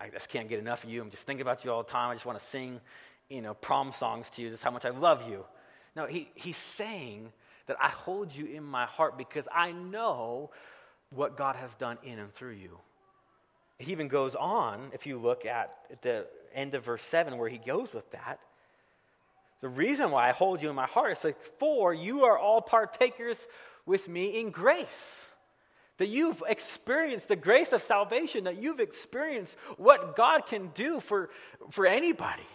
I 0.00 0.08
just 0.08 0.28
can't 0.28 0.48
get 0.48 0.58
enough 0.58 0.84
of 0.84 0.90
you. 0.90 1.02
I'm 1.02 1.10
just 1.10 1.24
thinking 1.24 1.42
about 1.42 1.64
you 1.64 1.72
all 1.72 1.82
the 1.82 1.90
time. 1.90 2.10
I 2.10 2.14
just 2.14 2.26
want 2.26 2.38
to 2.38 2.44
sing, 2.46 2.80
you 3.28 3.42
know, 3.42 3.54
prom 3.54 3.92
songs 3.92 4.26
to 4.36 4.42
you. 4.42 4.50
Just 4.50 4.62
how 4.62 4.70
much 4.70 4.84
I 4.84 4.90
love 4.90 5.28
you. 5.28 5.44
No, 5.96 6.06
he, 6.06 6.30
he's 6.34 6.56
saying 6.76 7.32
that 7.66 7.76
I 7.80 7.88
hold 7.88 8.34
you 8.34 8.46
in 8.46 8.62
my 8.62 8.86
heart 8.86 9.18
because 9.18 9.46
I 9.54 9.72
know 9.72 10.50
what 11.10 11.36
God 11.36 11.56
has 11.56 11.74
done 11.76 11.98
in 12.02 12.18
and 12.18 12.32
through 12.32 12.52
you. 12.52 12.78
He 13.78 13.92
even 13.92 14.08
goes 14.08 14.34
on, 14.34 14.90
if 14.92 15.06
you 15.06 15.18
look 15.18 15.46
at, 15.46 15.72
the 16.02 16.26
end 16.54 16.74
of 16.74 16.84
verse 16.84 17.02
7, 17.04 17.38
where 17.38 17.48
he 17.48 17.58
goes 17.58 17.92
with 17.92 18.10
that. 18.10 18.40
The 19.60 19.68
reason 19.68 20.10
why 20.10 20.28
I 20.28 20.32
hold 20.32 20.62
you 20.62 20.70
in 20.70 20.76
my 20.76 20.86
heart 20.86 21.18
is 21.18 21.24
like, 21.24 21.38
for 21.58 21.94
you 21.94 22.24
are 22.24 22.38
all 22.38 22.60
partakers 22.60 23.38
with 23.86 24.08
me 24.08 24.40
in 24.40 24.50
grace. 24.50 24.86
That 25.98 26.08
you've 26.08 26.42
experienced 26.46 27.26
the 27.26 27.36
grace 27.36 27.72
of 27.72 27.82
salvation, 27.82 28.44
that 28.44 28.62
you've 28.62 28.78
experienced 28.78 29.56
what 29.76 30.16
God 30.16 30.46
can 30.46 30.68
do 30.74 31.00
for, 31.00 31.30
for 31.70 31.86
anybody. 31.86 32.46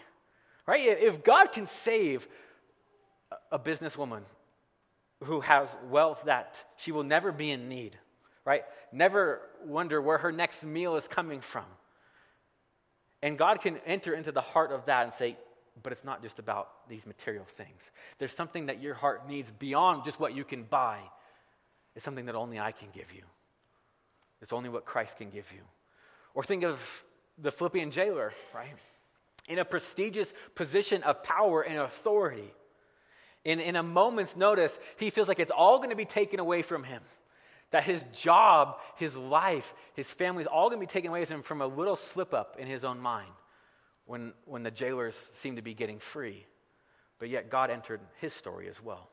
Right? 0.65 0.81
If 0.81 1.23
God 1.23 1.51
can 1.51 1.67
save 1.83 2.25
a 3.51 3.59
businesswoman 3.59 4.21
who 5.23 5.41
has 5.41 5.67
wealth 5.89 6.23
that 6.25 6.55
she 6.77 6.91
will 6.91 7.03
never 7.03 7.31
be 7.31 7.51
in 7.51 7.67
need, 7.67 7.97
right? 8.45 8.63
Never 8.91 9.41
wonder 9.65 10.01
where 10.01 10.17
her 10.17 10.31
next 10.31 10.63
meal 10.63 10.95
is 10.95 11.07
coming 11.07 11.41
from. 11.41 11.65
And 13.21 13.37
God 13.37 13.61
can 13.61 13.77
enter 13.85 14.13
into 14.13 14.31
the 14.31 14.41
heart 14.41 14.71
of 14.71 14.85
that 14.85 15.05
and 15.05 15.13
say, 15.13 15.37
but 15.81 15.91
it's 15.91 16.03
not 16.03 16.21
just 16.21 16.39
about 16.39 16.87
these 16.89 17.05
material 17.05 17.45
things. 17.45 17.81
There's 18.19 18.33
something 18.33 18.67
that 18.67 18.81
your 18.81 18.93
heart 18.93 19.27
needs 19.27 19.49
beyond 19.57 20.03
just 20.03 20.19
what 20.19 20.35
you 20.35 20.43
can 20.43 20.63
buy. 20.63 20.99
It's 21.95 22.05
something 22.05 22.25
that 22.25 22.35
only 22.35 22.59
I 22.59 22.71
can 22.71 22.89
give 22.93 23.11
you. 23.13 23.23
It's 24.41 24.53
only 24.53 24.69
what 24.69 24.85
Christ 24.85 25.17
can 25.17 25.29
give 25.29 25.49
you. 25.51 25.61
Or 26.35 26.43
think 26.43 26.63
of 26.63 26.79
the 27.37 27.51
Philippian 27.51 27.91
jailer, 27.91 28.33
right? 28.53 28.75
In 29.47 29.59
a 29.59 29.65
prestigious 29.65 30.31
position 30.53 31.01
of 31.03 31.23
power 31.23 31.61
and 31.61 31.79
authority. 31.79 32.53
In, 33.45 33.59
in 33.59 33.75
a 33.75 33.83
moment's 33.83 34.35
notice, 34.35 34.77
he 34.97 35.09
feels 35.09 35.27
like 35.27 35.39
it's 35.39 35.51
all 35.51 35.77
going 35.77 35.89
to 35.89 35.95
be 35.95 36.05
taken 36.05 36.39
away 36.39 36.61
from 36.61 36.83
him. 36.83 37.01
That 37.73 37.83
his 37.83 38.05
job, 38.13 38.77
his 38.97 39.15
life, 39.15 39.73
his 39.95 40.07
family 40.07 40.43
is 40.43 40.47
all 40.47 40.69
going 40.69 40.79
to 40.79 40.87
be 40.87 40.91
taken 40.91 41.09
away 41.09 41.25
from 41.25 41.37
him 41.37 41.43
from 41.43 41.61
a 41.61 41.67
little 41.67 41.95
slip 41.95 42.31
up 42.31 42.55
in 42.59 42.67
his 42.67 42.83
own 42.83 42.99
mind 42.99 43.31
when, 44.05 44.31
when 44.45 44.61
the 44.61 44.69
jailers 44.69 45.15
seem 45.41 45.55
to 45.55 45.63
be 45.63 45.73
getting 45.73 45.97
free. 45.97 46.45
But 47.17 47.29
yet 47.29 47.49
God 47.49 47.71
entered 47.71 47.99
his 48.21 48.31
story 48.31 48.69
as 48.69 48.79
well. 48.81 49.09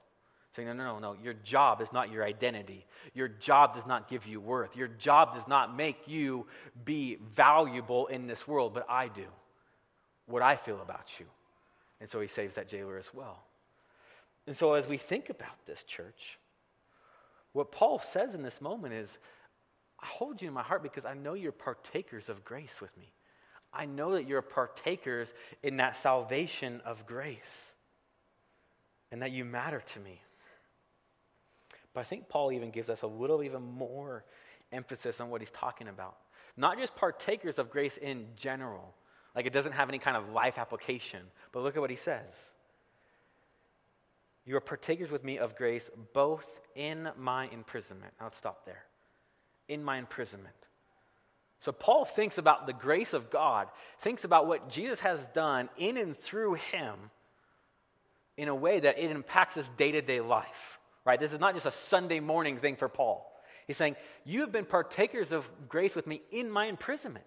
Saying, 0.54 0.68
no, 0.68 0.74
no, 0.74 0.84
no, 0.84 0.98
no, 0.98 1.16
your 1.22 1.32
job 1.32 1.80
is 1.80 1.90
not 1.90 2.12
your 2.12 2.22
identity. 2.22 2.84
Your 3.14 3.28
job 3.28 3.74
does 3.74 3.86
not 3.86 4.10
give 4.10 4.26
you 4.26 4.40
worth. 4.40 4.76
Your 4.76 4.88
job 4.88 5.34
does 5.34 5.48
not 5.48 5.74
make 5.74 6.06
you 6.06 6.46
be 6.84 7.16
valuable 7.34 8.08
in 8.08 8.26
this 8.26 8.46
world, 8.46 8.74
but 8.74 8.84
I 8.90 9.08
do. 9.08 9.26
What 10.26 10.42
I 10.42 10.56
feel 10.56 10.82
about 10.82 11.08
you. 11.18 11.24
And 11.98 12.10
so 12.10 12.20
he 12.20 12.26
saves 12.26 12.56
that 12.56 12.68
jailer 12.68 12.98
as 12.98 13.08
well. 13.14 13.42
And 14.46 14.54
so 14.54 14.74
as 14.74 14.86
we 14.86 14.98
think 14.98 15.30
about 15.30 15.64
this 15.66 15.82
church, 15.84 16.38
what 17.52 17.72
Paul 17.72 18.00
says 18.12 18.34
in 18.34 18.42
this 18.42 18.60
moment 18.60 18.94
is, 18.94 19.08
I 20.00 20.06
hold 20.06 20.40
you 20.40 20.48
in 20.48 20.54
my 20.54 20.62
heart 20.62 20.82
because 20.82 21.04
I 21.04 21.14
know 21.14 21.34
you're 21.34 21.52
partakers 21.52 22.28
of 22.28 22.44
grace 22.44 22.80
with 22.80 22.96
me. 22.96 23.12
I 23.72 23.86
know 23.86 24.12
that 24.12 24.26
you're 24.26 24.42
partakers 24.42 25.32
in 25.62 25.76
that 25.76 26.02
salvation 26.02 26.80
of 26.84 27.06
grace 27.06 27.38
and 29.12 29.22
that 29.22 29.32
you 29.32 29.44
matter 29.44 29.82
to 29.94 30.00
me. 30.00 30.20
But 31.92 32.00
I 32.00 32.04
think 32.04 32.28
Paul 32.28 32.52
even 32.52 32.70
gives 32.70 32.88
us 32.88 33.02
a 33.02 33.06
little 33.06 33.42
even 33.42 33.62
more 33.62 34.24
emphasis 34.72 35.20
on 35.20 35.30
what 35.30 35.40
he's 35.40 35.50
talking 35.50 35.88
about. 35.88 36.16
Not 36.56 36.78
just 36.78 36.94
partakers 36.94 37.58
of 37.58 37.70
grace 37.70 37.96
in 37.96 38.26
general, 38.36 38.94
like 39.34 39.46
it 39.46 39.52
doesn't 39.52 39.72
have 39.72 39.88
any 39.88 39.98
kind 39.98 40.16
of 40.16 40.30
life 40.30 40.58
application, 40.58 41.20
but 41.52 41.62
look 41.62 41.76
at 41.76 41.80
what 41.80 41.90
he 41.90 41.96
says. 41.96 42.32
You 44.50 44.56
are 44.56 44.60
partakers 44.60 45.12
with 45.12 45.22
me 45.22 45.38
of 45.38 45.54
grace 45.54 45.88
both 46.12 46.48
in 46.74 47.08
my 47.16 47.46
imprisonment. 47.50 48.12
Now 48.18 48.26
let's 48.26 48.36
stop 48.36 48.66
there. 48.66 48.82
In 49.68 49.84
my 49.84 49.96
imprisonment. 49.96 50.56
So 51.60 51.70
Paul 51.70 52.04
thinks 52.04 52.36
about 52.36 52.66
the 52.66 52.72
grace 52.72 53.12
of 53.12 53.30
God, 53.30 53.68
thinks 54.00 54.24
about 54.24 54.48
what 54.48 54.68
Jesus 54.68 54.98
has 54.98 55.20
done 55.34 55.68
in 55.78 55.96
and 55.96 56.16
through 56.16 56.54
him 56.54 56.96
in 58.36 58.48
a 58.48 58.54
way 58.54 58.80
that 58.80 58.98
it 58.98 59.12
impacts 59.12 59.54
his 59.54 59.68
day 59.76 59.92
to 59.92 60.02
day 60.02 60.20
life. 60.20 60.80
Right? 61.04 61.20
This 61.20 61.32
is 61.32 61.38
not 61.38 61.54
just 61.54 61.66
a 61.66 61.70
Sunday 61.70 62.18
morning 62.18 62.58
thing 62.58 62.74
for 62.74 62.88
Paul. 62.88 63.24
He's 63.68 63.76
saying, 63.76 63.94
You 64.24 64.40
have 64.40 64.50
been 64.50 64.64
partakers 64.64 65.30
of 65.30 65.48
grace 65.68 65.94
with 65.94 66.08
me 66.08 66.22
in 66.32 66.50
my 66.50 66.66
imprisonment. 66.66 67.26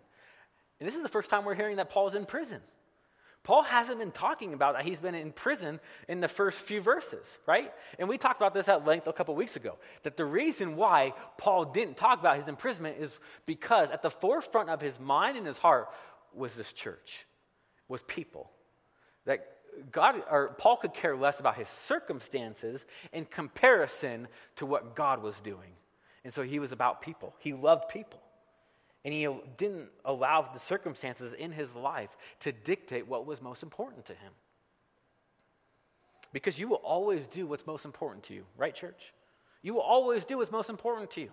And 0.82 0.90
this 0.90 0.96
is 0.98 1.02
the 1.02 1.08
first 1.08 1.30
time 1.30 1.46
we're 1.46 1.56
hearing 1.56 1.78
that 1.78 1.90
Paul's 1.90 2.16
in 2.16 2.26
prison. 2.26 2.60
Paul 3.44 3.64
hasn't 3.64 4.00
been 4.00 4.12
talking 4.12 4.54
about 4.54 4.76
that 4.76 4.86
he's 4.86 5.00
been 5.00 5.16
in 5.16 5.34
prison 5.34 5.82
in 6.08 6.22
the 6.22 6.30
first 6.30 6.60
few 6.60 6.80
verses, 6.80 7.26
right? 7.46 7.74
And 8.00 8.08
we 8.08 8.18
talked 8.18 8.40
about 8.40 8.54
this 8.54 8.70
at 8.70 8.86
length 8.86 9.06
a 9.08 9.14
couple 9.14 9.36
weeks 9.36 9.58
ago. 9.58 9.78
That 10.04 10.16
the 10.16 10.24
reason 10.26 10.78
why 10.78 11.14
Paul 11.38 11.66
didn't 11.66 11.98
talk 11.98 12.22
about 12.22 12.38
his 12.38 12.48
imprisonment 12.48 12.98
is 13.00 13.12
because 13.46 13.92
at 13.92 14.02
the 14.02 14.10
forefront 14.10 14.70
of 14.70 14.80
his 14.80 14.98
mind 14.98 15.38
and 15.38 15.46
his 15.46 15.58
heart 15.58 15.90
was 16.34 16.54
this 16.54 16.72
church, 16.72 17.26
was 17.90 18.02
people. 18.04 18.50
That 19.26 19.46
God 19.92 20.24
or 20.32 20.56
Paul 20.58 20.78
could 20.78 20.94
care 20.94 21.16
less 21.16 21.42
about 21.42 21.58
his 21.58 21.68
circumstances 21.86 22.86
in 23.12 23.26
comparison 23.26 24.30
to 24.56 24.66
what 24.66 24.96
God 24.96 25.22
was 25.22 25.40
doing. 25.42 25.74
And 26.24 26.34
so 26.34 26.44
he 26.44 26.60
was 26.60 26.72
about 26.72 27.02
people. 27.02 27.36
He 27.40 27.52
loved 27.52 27.90
people. 27.90 28.22
And 29.06 29.14
he 29.14 29.28
didn't 29.58 29.90
allow 30.06 30.50
the 30.54 30.60
circumstances 30.60 31.34
in 31.38 31.52
his 31.52 31.74
life 31.76 32.10
to 32.42 32.52
dictate 32.52 33.08
what 33.08 33.26
was 33.26 33.42
most 33.42 33.62
important 33.62 34.06
to 34.06 34.14
him. 34.14 34.32
Because 36.32 36.58
you 36.58 36.68
will 36.68 36.78
always 36.78 37.28
do 37.28 37.46
what's 37.46 37.68
most 37.68 37.86
important 37.86 38.24
to 38.26 38.34
you, 38.34 38.44
right, 38.58 38.74
church? 38.74 39.14
You 39.62 39.74
will 39.74 39.82
always 39.82 40.24
do 40.26 40.38
what's 40.38 40.52
most 40.52 40.70
important 40.70 41.12
to 41.12 41.22
you. 41.22 41.30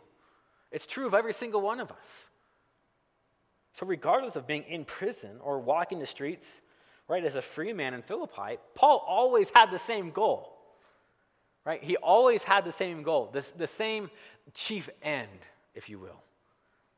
It's 0.72 0.86
true 0.86 1.06
of 1.06 1.14
every 1.14 1.32
single 1.32 1.60
one 1.60 1.80
of 1.80 1.90
us. 1.90 2.06
So, 3.74 3.86
regardless 3.86 4.36
of 4.36 4.46
being 4.46 4.64
in 4.64 4.84
prison 4.84 5.38
or 5.40 5.60
walking 5.60 6.00
the 6.00 6.06
streets, 6.06 6.46
right, 7.08 7.24
as 7.24 7.36
a 7.36 7.42
free 7.42 7.72
man 7.72 7.94
in 7.94 8.02
Philippi, 8.02 8.58
Paul 8.74 9.02
always 9.06 9.48
had 9.54 9.70
the 9.70 9.78
same 9.78 10.10
goal, 10.10 10.52
right? 11.64 11.82
He 11.82 11.96
always 11.96 12.42
had 12.42 12.64
the 12.64 12.72
same 12.72 13.04
goal, 13.04 13.30
the, 13.32 13.44
the 13.56 13.68
same 13.68 14.10
chief 14.54 14.90
end, 15.02 15.28
if 15.74 15.88
you 15.88 16.00
will 16.00 16.20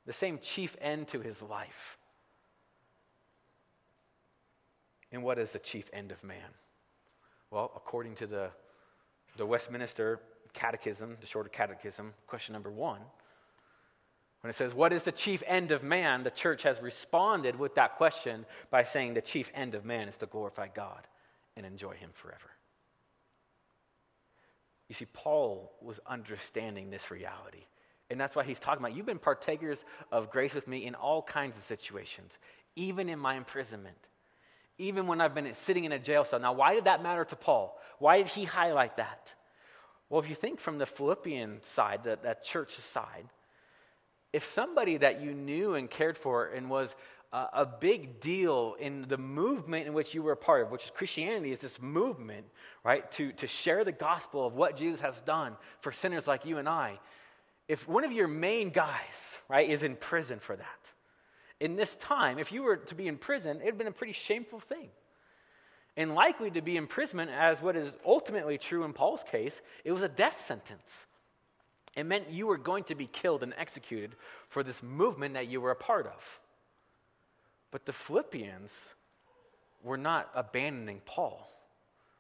the 0.07 0.13
same 0.13 0.39
chief 0.39 0.77
end 0.81 1.09
to 1.09 1.21
his 1.21 1.41
life. 1.43 1.99
And 5.13 5.23
what 5.23 5.39
is 5.39 5.53
the 5.53 5.59
chief 5.59 5.89
end 5.93 6.11
of 6.11 6.23
man? 6.25 6.39
Well, 7.51 7.71
according 7.77 8.15
to 8.17 8.27
the, 8.27 8.51
the 9.37 9.45
Westminster 9.45 10.21
Catechism, 10.55 11.19
the 11.21 11.27
Shorter 11.27 11.51
Catechism, 11.51 12.15
question 12.27 12.55
number 12.55 12.71
one, 12.71 13.01
when 14.41 14.51
it 14.51 14.57
says, 14.57 14.75
What 14.75 14.93
is 14.93 15.03
the 15.03 15.13
chief 15.13 15.43
end 15.47 15.71
of 15.71 15.83
man? 15.83 16.25
the 16.25 16.31
church 16.31 16.63
has 16.65 16.81
responded 16.81 17.59
with 17.59 17.75
that 17.77 17.97
question 17.97 18.45
by 18.71 18.85
saying 18.85 19.15
the 19.15 19.21
chief 19.21 19.51
end 19.55 19.75
of 19.75 19.85
man 19.85 20.09
is 20.09 20.17
to 20.17 20.27
glorify 20.27 20.69
God 20.75 21.07
and 21.57 21.65
enjoy 21.65 21.95
Him 21.95 22.11
forever. 22.15 22.51
You 24.89 24.95
see, 24.95 25.07
Paul 25.13 25.73
was 25.81 26.01
understanding 26.07 26.91
this 26.91 27.11
reality. 27.11 27.67
And 28.13 28.21
that's 28.21 28.37
why 28.37 28.45
he's 28.45 28.61
talking 28.61 28.85
about 28.85 28.97
you've 28.97 29.07
been 29.07 29.19
partakers 29.19 29.79
of 30.13 30.31
grace 30.31 30.55
with 30.55 30.69
me 30.69 30.87
in 30.87 30.95
all 30.95 31.23
kinds 31.23 31.57
of 31.57 31.65
situations, 31.65 32.31
even 32.77 33.09
in 33.09 33.19
my 33.19 33.35
imprisonment, 33.35 33.97
even 34.79 35.07
when 35.07 35.21
I've 35.21 35.35
been 35.35 35.53
sitting 35.65 35.85
in 35.85 35.93
a 35.93 35.99
jail 35.99 36.25
cell. 36.25 36.39
Now, 36.39 36.53
why 36.53 36.75
did 36.75 36.85
that 36.85 37.03
matter 37.03 37.25
to 37.25 37.37
Paul? 37.37 37.77
Why 37.99 38.19
did 38.19 38.29
he 38.29 38.45
highlight 38.45 38.99
that? 38.99 39.33
Well, 40.11 40.21
if 40.21 40.29
you 40.29 40.35
think 40.35 40.61
from 40.61 40.79
the 40.79 40.87
Philippian 40.87 41.61
side, 41.75 42.05
that, 42.05 42.23
that 42.25 42.45
church 42.45 42.75
side, 42.93 43.25
if 44.33 44.53
somebody 44.53 44.99
that 44.99 45.23
you 45.23 45.33
knew 45.33 45.75
and 45.75 45.91
cared 45.91 46.19
for 46.19 46.47
and 46.49 46.69
was 46.69 46.95
uh, 47.33 47.47
a 47.55 47.65
big 47.65 48.21
deal 48.21 48.77
in 48.79 49.07
the 49.09 49.17
movement 49.17 49.87
in 49.87 49.95
which 49.95 50.13
you 50.13 50.23
were 50.23 50.33
a 50.33 50.37
part 50.37 50.63
of, 50.63 50.71
which 50.71 50.85
is 50.85 50.91
Christianity, 50.91 51.51
is 51.51 51.61
this 51.61 51.81
movement, 51.81 52.45
right, 52.85 53.11
to, 53.13 53.33
to 53.33 53.47
share 53.47 53.85
the 53.85 53.93
gospel 53.93 54.47
of 54.47 54.55
what 54.55 54.77
Jesus 54.77 55.01
has 55.01 55.19
done 55.23 55.57
for 55.81 55.93
sinners 55.93 56.27
like 56.27 56.45
you 56.45 56.59
and 56.59 56.69
I 56.69 56.99
if 57.69 57.89
one 57.89 58.05
of 58.05 58.13
your 58.13 58.29
main 58.29 58.71
guys, 58.71 58.99
right, 59.49 59.69
is 59.69 59.83
in 59.83 59.97
prison 59.97 60.39
for 60.41 60.57
that, 60.57 60.67
in 61.61 61.77
this 61.77 61.95
time, 61.97 62.39
if 62.39 62.51
you 62.51 62.63
were 62.63 62.77
to 62.77 62.95
be 62.95 63.07
in 63.07 63.17
prison, 63.17 63.59
it 63.59 63.65
would 63.65 63.75
have 63.75 63.79
been 63.79 63.87
a 63.87 63.93
pretty 63.93 64.15
shameful 64.15 64.61
thing. 64.61 64.89
And 65.97 66.15
likely 66.15 66.51
to 66.51 66.63
be 66.63 66.77
imprisonment, 66.77 67.31
as 67.31 67.61
what 67.61 67.77
is 67.77 67.93
ultimately 68.05 68.59
true 68.59 68.85
in 68.85 68.93
Paul's 68.93 69.23
case, 69.31 69.55
it 69.85 69.93
was 69.93 70.03
a 70.03 70.09
death 70.09 70.45
sentence. 70.47 70.91
It 71.95 72.05
meant 72.05 72.31
you 72.31 72.47
were 72.47 72.57
going 72.57 72.85
to 72.85 72.95
be 72.95 73.07
killed 73.07 73.43
and 73.43 73.55
executed 73.57 74.17
for 74.49 74.63
this 74.63 74.83
movement 74.83 75.35
that 75.35 75.49
you 75.49 75.61
were 75.61 75.71
a 75.71 75.77
part 75.77 76.07
of. 76.07 76.41
But 77.71 77.85
the 77.85 77.93
Philippians 77.93 78.71
were 79.85 79.99
not 79.99 80.31
abandoning 80.35 81.01
Paul. 81.05 81.49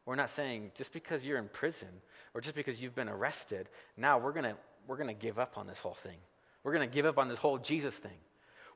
We're 0.04 0.16
not 0.16 0.30
saying 0.30 0.72
just 0.76 0.92
because 0.92 1.24
you're 1.24 1.38
in 1.38 1.48
prison 1.48 1.88
or 2.34 2.40
just 2.40 2.54
because 2.54 2.80
you've 2.80 2.94
been 2.94 3.08
arrested, 3.08 3.68
now 3.96 4.18
we're 4.18 4.32
going 4.32 4.44
to 4.44 4.56
we're 4.86 4.96
going 4.96 5.08
to 5.08 5.14
give 5.14 5.38
up 5.38 5.58
on 5.58 5.66
this 5.66 5.78
whole 5.78 5.94
thing. 5.94 6.16
We're 6.62 6.72
going 6.72 6.88
to 6.88 6.94
give 6.94 7.06
up 7.06 7.18
on 7.18 7.28
this 7.28 7.38
whole 7.38 7.58
Jesus 7.58 7.94
thing, 7.94 8.18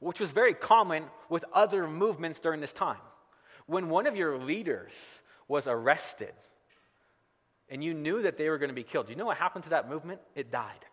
which 0.01 0.21
was 0.21 0.31
very 0.31 0.55
common 0.55 1.05
with 1.29 1.45
other 1.53 1.87
movements 1.87 2.41
during 2.41 2.61
this 2.61 2.73
time. 2.73 3.01
When 3.67 3.89
one 3.89 4.07
of 4.07 4.17
your 4.17 4.39
leaders 4.39 4.93
was 5.49 5.67
arrested 5.67 6.33
and 7.69 7.83
you 7.83 7.95
knew 7.95 8.23
that 8.23 8.39
they 8.39 8.49
were 8.49 8.59
going 8.59 8.71
to 8.71 8.75
be 8.75 8.83
killed, 8.83 9.09
you 9.09 9.17
know 9.17 9.27
what 9.27 9.37
happened 9.37 9.65
to 9.65 9.71
that 9.71 9.89
movement? 9.89 10.21
It 10.35 10.51
died. 10.51 10.85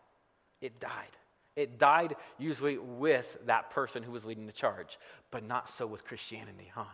It 0.62 0.80
died. 0.80 1.12
It 1.56 1.78
died 1.78 2.16
usually 2.40 2.78
with 2.78 3.38
that 3.46 3.70
person 3.70 4.02
who 4.02 4.12
was 4.12 4.26
leading 4.26 4.48
the 4.48 4.52
charge, 4.52 4.98
but 5.30 5.44
not 5.44 5.70
so 5.70 5.86
with 5.86 6.04
Christianity, 6.04 6.72
huh? 6.74 6.86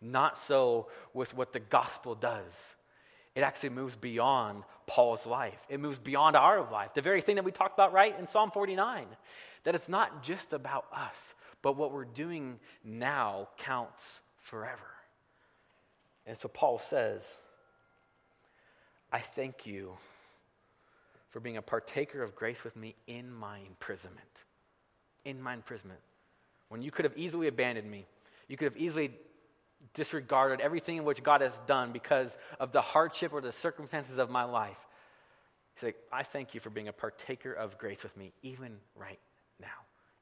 Not 0.00 0.38
so 0.46 0.88
with 1.12 1.34
what 1.34 1.52
the 1.52 1.60
gospel 1.60 2.14
does. 2.14 2.52
It 3.34 3.40
actually 3.40 3.70
moves 3.70 3.96
beyond 3.96 4.62
Paul's 4.86 5.26
life. 5.26 5.58
It 5.68 5.80
moves 5.80 5.98
beyond 5.98 6.36
our 6.36 6.70
life. 6.70 6.94
The 6.94 7.02
very 7.02 7.20
thing 7.20 7.36
that 7.36 7.44
we 7.44 7.50
talked 7.50 7.74
about, 7.74 7.92
right, 7.92 8.16
in 8.18 8.28
Psalm 8.28 8.50
49. 8.50 9.06
That 9.64 9.74
it's 9.74 9.88
not 9.88 10.22
just 10.22 10.52
about 10.52 10.86
us, 10.92 11.34
but 11.62 11.76
what 11.76 11.90
we're 11.90 12.04
doing 12.04 12.60
now 12.84 13.48
counts 13.56 14.02
forever. 14.36 14.78
And 16.26 16.38
so 16.38 16.48
Paul 16.48 16.78
says, 16.78 17.22
I 19.10 19.20
thank 19.20 19.66
you 19.66 19.92
for 21.30 21.40
being 21.40 21.56
a 21.56 21.62
partaker 21.62 22.22
of 22.22 22.36
grace 22.36 22.62
with 22.62 22.76
me 22.76 22.94
in 23.06 23.32
my 23.32 23.58
imprisonment. 23.66 24.20
In 25.24 25.42
my 25.42 25.54
imprisonment. 25.54 26.00
When 26.68 26.82
you 26.82 26.90
could 26.90 27.04
have 27.04 27.16
easily 27.16 27.48
abandoned 27.48 27.90
me, 27.90 28.06
you 28.48 28.56
could 28.56 28.66
have 28.66 28.76
easily 28.76 29.10
disregarded 29.92 30.60
everything 30.60 30.96
in 30.96 31.04
which 31.04 31.22
God 31.22 31.40
has 31.40 31.52
done 31.66 31.92
because 31.92 32.36
of 32.58 32.72
the 32.72 32.80
hardship 32.80 33.32
or 33.32 33.40
the 33.40 33.52
circumstances 33.52 34.18
of 34.18 34.30
my 34.30 34.44
life. 34.44 34.78
He's 35.74 35.82
like, 35.84 35.96
I 36.12 36.22
thank 36.22 36.54
you 36.54 36.60
for 36.60 36.70
being 36.70 36.88
a 36.88 36.92
partaker 36.92 37.52
of 37.52 37.76
grace 37.78 38.02
with 38.02 38.16
me, 38.16 38.32
even 38.42 38.76
right 38.96 39.18
now, 39.60 39.66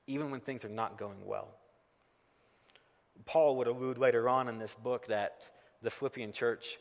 even 0.06 0.30
when 0.30 0.40
things 0.40 0.64
are 0.64 0.70
not 0.70 0.98
going 0.98 1.24
well. 1.24 1.48
Paul 3.26 3.56
would 3.56 3.66
allude 3.66 3.98
later 3.98 4.28
on 4.28 4.48
in 4.48 4.58
this 4.58 4.74
book 4.82 5.06
that 5.06 5.42
the 5.82 5.90
Philippian 5.90 6.32
church 6.32 6.78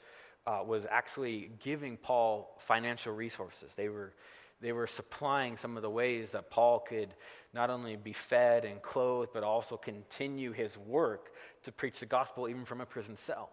uh, 0.48 0.62
was 0.66 0.86
actually 0.90 1.52
giving 1.60 1.98
Paul 1.98 2.58
financial 2.66 3.14
resources. 3.14 3.70
They 3.76 3.90
were 3.90 4.14
they 4.62 4.74
were 4.74 4.86
supplying 4.86 5.58
some 5.58 5.76
of 5.76 5.82
the 5.82 5.90
ways 5.90 6.30
that 6.32 6.52
Paul 6.52 6.82
could 6.82 7.10
not 7.52 7.72
only 7.72 7.96
be 7.96 8.14
fed 8.14 8.64
and 8.64 8.80
clothed, 8.80 9.32
but 9.34 9.44
also 9.44 9.76
continue 9.76 10.52
his 10.52 10.78
work 10.78 11.32
to 11.66 11.72
preach 11.72 12.00
the 12.00 12.06
gospel 12.06 12.50
even 12.50 12.66
from 12.66 12.82
a 12.82 12.86
prison 12.86 13.18
cell. 13.18 13.50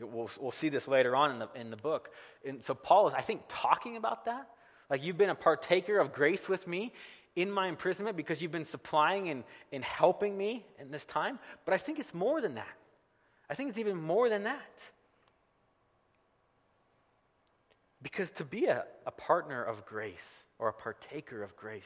We'll, 0.00 0.30
we'll 0.40 0.52
see 0.52 0.68
this 0.68 0.88
later 0.88 1.14
on 1.14 1.30
in 1.30 1.38
the, 1.38 1.48
in 1.54 1.70
the 1.70 1.76
book. 1.76 2.10
And 2.44 2.64
so 2.64 2.74
Paul 2.74 3.08
is, 3.08 3.14
I 3.14 3.20
think, 3.20 3.42
talking 3.48 3.96
about 3.96 4.24
that. 4.24 4.48
Like, 4.90 5.02
you've 5.02 5.18
been 5.18 5.30
a 5.30 5.34
partaker 5.34 5.98
of 5.98 6.12
grace 6.12 6.48
with 6.48 6.66
me 6.66 6.92
in 7.36 7.50
my 7.50 7.68
imprisonment 7.68 8.16
because 8.16 8.42
you've 8.42 8.52
been 8.52 8.66
supplying 8.66 9.28
and, 9.28 9.44
and 9.70 9.84
helping 9.84 10.36
me 10.36 10.66
in 10.78 10.90
this 10.90 11.04
time. 11.04 11.38
But 11.64 11.74
I 11.74 11.78
think 11.78 11.98
it's 11.98 12.12
more 12.12 12.40
than 12.40 12.56
that. 12.56 12.76
I 13.48 13.54
think 13.54 13.70
it's 13.70 13.78
even 13.78 13.96
more 13.96 14.28
than 14.28 14.44
that. 14.44 14.60
Because 18.02 18.30
to 18.32 18.44
be 18.44 18.66
a, 18.66 18.84
a 19.06 19.12
partner 19.12 19.62
of 19.62 19.86
grace 19.86 20.16
or 20.58 20.68
a 20.68 20.72
partaker 20.72 21.42
of 21.42 21.56
grace, 21.56 21.84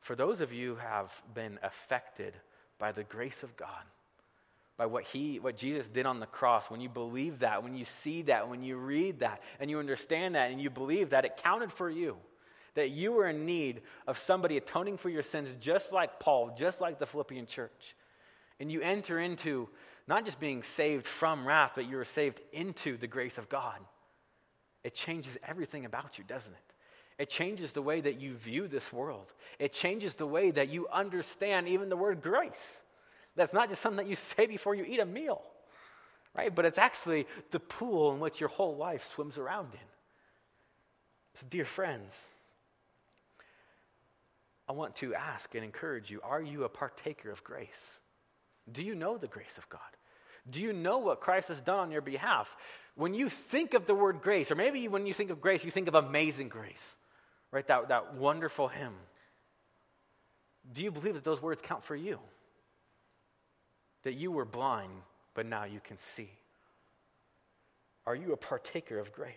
for 0.00 0.16
those 0.16 0.40
of 0.40 0.52
you 0.52 0.74
who 0.74 0.80
have 0.80 1.12
been 1.34 1.58
affected 1.62 2.34
by 2.82 2.90
the 2.90 3.04
grace 3.04 3.44
of 3.44 3.56
God, 3.56 3.84
by 4.76 4.86
what 4.86 5.04
he 5.04 5.38
what 5.38 5.56
Jesus 5.56 5.86
did 5.86 6.04
on 6.04 6.18
the 6.18 6.26
cross, 6.26 6.68
when 6.68 6.80
you 6.80 6.88
believe 6.88 7.38
that, 7.38 7.62
when 7.62 7.76
you 7.76 7.84
see 8.02 8.22
that, 8.22 8.48
when 8.48 8.64
you 8.64 8.76
read 8.76 9.20
that, 9.20 9.40
and 9.60 9.70
you 9.70 9.78
understand 9.78 10.34
that, 10.34 10.50
and 10.50 10.60
you 10.60 10.68
believe 10.68 11.10
that 11.10 11.24
it 11.24 11.40
counted 11.40 11.72
for 11.72 11.88
you, 11.88 12.16
that 12.74 12.90
you 12.90 13.12
were 13.12 13.28
in 13.28 13.46
need 13.46 13.82
of 14.08 14.18
somebody 14.18 14.56
atoning 14.56 14.96
for 14.96 15.10
your 15.10 15.22
sins, 15.22 15.48
just 15.60 15.92
like 15.92 16.18
Paul, 16.18 16.56
just 16.58 16.80
like 16.80 16.98
the 16.98 17.06
Philippian 17.06 17.46
church. 17.46 17.94
And 18.58 18.70
you 18.70 18.80
enter 18.80 19.20
into 19.20 19.68
not 20.08 20.24
just 20.24 20.40
being 20.40 20.64
saved 20.64 21.06
from 21.06 21.46
wrath, 21.46 21.72
but 21.76 21.88
you 21.88 21.96
are 22.00 22.04
saved 22.04 22.40
into 22.52 22.96
the 22.96 23.06
grace 23.06 23.38
of 23.38 23.48
God. 23.48 23.78
It 24.82 24.92
changes 24.92 25.38
everything 25.46 25.84
about 25.84 26.18
you, 26.18 26.24
doesn't 26.24 26.52
it? 26.52 26.74
It 27.18 27.28
changes 27.28 27.72
the 27.72 27.82
way 27.82 28.00
that 28.00 28.20
you 28.20 28.34
view 28.34 28.68
this 28.68 28.92
world. 28.92 29.32
It 29.58 29.72
changes 29.72 30.14
the 30.14 30.26
way 30.26 30.50
that 30.50 30.68
you 30.68 30.88
understand 30.88 31.68
even 31.68 31.88
the 31.88 31.96
word 31.96 32.22
grace. 32.22 32.80
That's 33.36 33.52
not 33.52 33.68
just 33.68 33.82
something 33.82 34.04
that 34.04 34.10
you 34.10 34.16
say 34.36 34.46
before 34.46 34.74
you 34.74 34.84
eat 34.84 35.00
a 35.00 35.06
meal, 35.06 35.42
right? 36.36 36.54
But 36.54 36.64
it's 36.64 36.78
actually 36.78 37.26
the 37.50 37.60
pool 37.60 38.12
in 38.12 38.20
which 38.20 38.40
your 38.40 38.48
whole 38.48 38.76
life 38.76 39.08
swims 39.14 39.38
around 39.38 39.68
in. 39.72 39.80
So, 41.34 41.46
dear 41.48 41.64
friends, 41.64 42.14
I 44.68 44.72
want 44.72 44.96
to 44.96 45.14
ask 45.14 45.54
and 45.54 45.64
encourage 45.64 46.10
you 46.10 46.20
are 46.22 46.42
you 46.42 46.64
a 46.64 46.68
partaker 46.68 47.30
of 47.30 47.42
grace? 47.44 47.68
Do 48.70 48.82
you 48.82 48.94
know 48.94 49.18
the 49.18 49.26
grace 49.26 49.58
of 49.58 49.68
God? 49.68 49.80
Do 50.50 50.60
you 50.60 50.72
know 50.72 50.98
what 50.98 51.20
Christ 51.20 51.48
has 51.48 51.60
done 51.60 51.78
on 51.78 51.90
your 51.90 52.00
behalf? 52.00 52.54
When 52.94 53.14
you 53.14 53.28
think 53.28 53.74
of 53.74 53.86
the 53.86 53.94
word 53.94 54.20
grace, 54.22 54.50
or 54.50 54.54
maybe 54.54 54.88
when 54.88 55.06
you 55.06 55.14
think 55.14 55.30
of 55.30 55.40
grace, 55.40 55.64
you 55.64 55.70
think 55.70 55.88
of 55.88 55.94
amazing 55.94 56.48
grace, 56.48 56.82
right? 57.52 57.66
That, 57.68 57.88
that 57.88 58.14
wonderful 58.14 58.66
hymn. 58.66 58.94
Do 60.72 60.82
you 60.82 60.90
believe 60.90 61.14
that 61.14 61.24
those 61.24 61.40
words 61.40 61.62
count 61.62 61.84
for 61.84 61.94
you? 61.94 62.18
That 64.02 64.14
you 64.14 64.32
were 64.32 64.44
blind, 64.44 64.92
but 65.34 65.46
now 65.46 65.64
you 65.64 65.80
can 65.84 65.98
see? 66.16 66.30
Are 68.06 68.16
you 68.16 68.32
a 68.32 68.36
partaker 68.36 68.98
of 68.98 69.12
grace? 69.12 69.34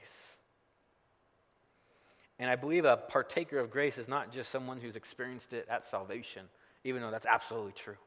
And 2.40 2.50
I 2.50 2.56
believe 2.56 2.86
a 2.86 2.98
partaker 2.98 3.60
of 3.60 3.70
grace 3.70 3.98
is 3.98 4.08
not 4.08 4.34
just 4.34 4.52
someone 4.52 4.80
who's 4.80 4.96
experienced 4.96 5.54
it 5.54 5.68
at 5.70 5.86
salvation, 5.90 6.46
even 6.84 7.02
though 7.02 7.12
that's 7.12 7.26
absolutely 7.26 7.74
true. 7.74 7.98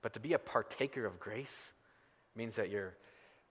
But 0.00 0.14
to 0.14 0.20
be 0.20 0.34
a 0.34 0.38
partaker 0.38 1.06
of 1.06 1.18
grace 1.18 1.72
means 2.36 2.56
that 2.56 2.70
you're 2.70 2.94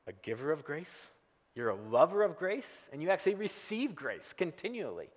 a 0.07 0.13
giver 0.23 0.51
of 0.51 0.63
grace, 0.63 1.09
you're 1.55 1.69
a 1.69 1.75
lover 1.75 2.23
of 2.23 2.37
grace, 2.37 2.69
and 2.91 3.01
you 3.01 3.09
actually 3.09 3.35
receive 3.35 3.95
grace 3.95 4.33
continually. 4.37 5.09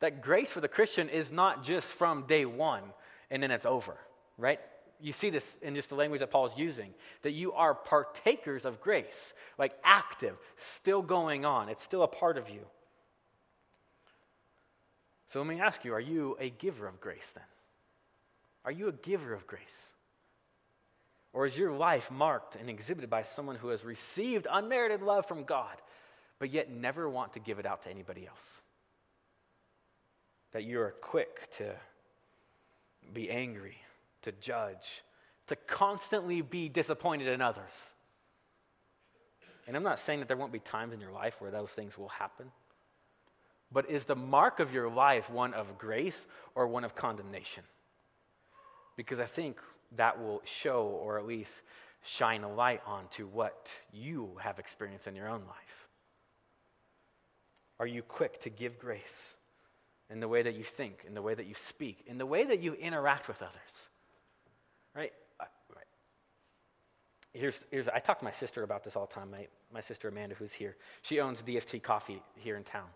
That 0.00 0.20
grace 0.20 0.48
for 0.48 0.60
the 0.60 0.68
Christian 0.68 1.08
is 1.08 1.32
not 1.32 1.64
just 1.64 1.86
from 1.86 2.26
day 2.26 2.44
one 2.44 2.82
and 3.30 3.42
then 3.42 3.50
it's 3.50 3.66
over, 3.66 3.96
right? 4.36 4.60
You 5.00 5.12
see 5.12 5.30
this 5.30 5.44
in 5.62 5.74
just 5.74 5.88
the 5.88 5.94
language 5.94 6.20
that 6.20 6.30
Paul 6.30 6.46
is 6.46 6.56
using, 6.56 6.94
that 7.22 7.32
you 7.32 7.52
are 7.52 7.74
partakers 7.74 8.64
of 8.64 8.80
grace, 8.80 9.34
like 9.58 9.72
active, 9.84 10.36
still 10.76 11.02
going 11.02 11.44
on. 11.44 11.68
It's 11.68 11.82
still 11.82 12.02
a 12.02 12.08
part 12.08 12.38
of 12.38 12.48
you. 12.48 12.60
So 15.28 15.40
let 15.40 15.48
me 15.48 15.60
ask 15.60 15.84
you 15.84 15.92
are 15.92 16.00
you 16.00 16.36
a 16.40 16.50
giver 16.50 16.86
of 16.86 17.00
grace 17.00 17.26
then? 17.34 17.44
Are 18.64 18.72
you 18.72 18.88
a 18.88 18.92
giver 18.92 19.32
of 19.32 19.46
grace? 19.46 19.62
Or 21.32 21.46
is 21.46 21.56
your 21.56 21.72
life 21.72 22.10
marked 22.10 22.56
and 22.56 22.70
exhibited 22.70 23.10
by 23.10 23.22
someone 23.22 23.56
who 23.56 23.68
has 23.68 23.84
received 23.84 24.46
unmerited 24.50 25.02
love 25.02 25.26
from 25.26 25.44
God, 25.44 25.76
but 26.38 26.50
yet 26.50 26.70
never 26.70 27.08
want 27.10 27.34
to 27.34 27.38
give 27.38 27.58
it 27.58 27.66
out 27.66 27.82
to 27.82 27.90
anybody 27.90 28.26
else? 28.26 28.38
That 30.56 30.64
you 30.64 30.80
are 30.80 30.94
quick 31.02 31.54
to 31.58 31.74
be 33.12 33.30
angry, 33.30 33.76
to 34.22 34.32
judge, 34.32 35.02
to 35.48 35.56
constantly 35.56 36.40
be 36.40 36.70
disappointed 36.70 37.28
in 37.28 37.42
others. 37.42 37.70
And 39.66 39.76
I'm 39.76 39.82
not 39.82 40.00
saying 40.00 40.20
that 40.20 40.28
there 40.28 40.36
won't 40.38 40.54
be 40.54 40.60
times 40.60 40.94
in 40.94 41.00
your 41.02 41.12
life 41.12 41.34
where 41.40 41.50
those 41.50 41.68
things 41.68 41.98
will 41.98 42.08
happen. 42.08 42.46
But 43.70 43.90
is 43.90 44.06
the 44.06 44.16
mark 44.16 44.58
of 44.58 44.72
your 44.72 44.88
life 44.88 45.28
one 45.28 45.52
of 45.52 45.76
grace 45.76 46.26
or 46.54 46.66
one 46.66 46.84
of 46.84 46.94
condemnation? 46.94 47.64
Because 48.96 49.20
I 49.20 49.26
think 49.26 49.58
that 49.98 50.18
will 50.18 50.40
show 50.46 50.84
or 50.84 51.18
at 51.18 51.26
least 51.26 51.52
shine 52.02 52.44
a 52.44 52.50
light 52.50 52.80
onto 52.86 53.26
what 53.26 53.68
you 53.92 54.30
have 54.40 54.58
experienced 54.58 55.06
in 55.06 55.16
your 55.16 55.28
own 55.28 55.42
life. 55.46 55.88
Are 57.78 57.86
you 57.86 58.00
quick 58.00 58.40
to 58.44 58.48
give 58.48 58.78
grace 58.78 59.34
in 60.10 60.20
the 60.20 60.28
way 60.28 60.42
that 60.42 60.54
you 60.54 60.64
think, 60.64 61.04
in 61.06 61.14
the 61.14 61.22
way 61.22 61.34
that 61.34 61.46
you 61.46 61.54
speak, 61.54 62.04
in 62.06 62.18
the 62.18 62.26
way 62.26 62.44
that 62.44 62.60
you 62.60 62.74
interact 62.74 63.28
with 63.28 63.42
others? 63.42 63.52
Right? 64.94 65.12
Uh, 65.40 65.44
here's, 67.36 67.60
here's, 67.70 67.88
I 67.88 67.98
talk 67.98 68.18
to 68.18 68.24
my 68.24 68.32
sister 68.32 68.62
about 68.62 68.84
this 68.84 68.96
all 68.96 69.06
the 69.06 69.14
time, 69.14 69.30
my, 69.30 69.46
my 69.72 69.80
sister 69.80 70.08
Amanda, 70.08 70.34
who's 70.34 70.52
here. 70.52 70.76
She 71.02 71.20
owns 71.20 71.42
DST 71.42 71.82
Coffee 71.82 72.22
here 72.36 72.56
in 72.56 72.64
town. 72.64 72.86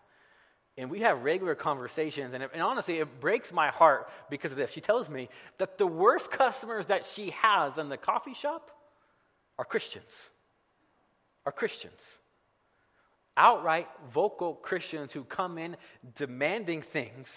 And 0.77 0.89
we 0.89 1.01
have 1.01 1.23
regular 1.23 1.53
conversations, 1.53 2.33
and, 2.33 2.43
it, 2.43 2.49
and, 2.53 2.61
honestly, 2.61 2.99
it 2.99 3.19
breaks 3.19 3.51
my 3.51 3.69
heart 3.69 4.09
because 4.29 4.51
of 4.51 4.57
this. 4.57 4.71
She 4.71 4.81
tells 4.81 5.09
me 5.09 5.29
that 5.57 5.77
the 5.77 5.85
worst 5.85 6.31
customers 6.31 6.85
that 6.87 7.05
she 7.05 7.31
has 7.31 7.77
in 7.77 7.89
the 7.89 7.97
coffee 7.97 8.33
shop 8.33 8.71
are 9.59 9.65
Christians. 9.65 10.11
Are 11.45 11.51
Christians. 11.51 11.99
Outright 13.37 13.87
vocal 14.11 14.55
Christians 14.55 15.13
who 15.13 15.23
come 15.23 15.57
in 15.57 15.77
demanding 16.15 16.81
things 16.81 17.29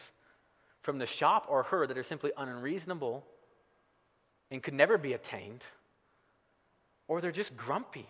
from 0.83 0.98
the 0.98 1.07
shop 1.07 1.46
or 1.48 1.62
her 1.64 1.87
that 1.87 1.96
are 1.96 2.02
simply 2.02 2.33
unreasonable 2.37 3.24
and 4.50 4.62
could 4.62 4.74
never 4.74 4.98
be 4.98 5.12
attained, 5.14 5.62
or 7.09 7.20
they're 7.20 7.33
just 7.33 7.57
grumpy 7.57 8.07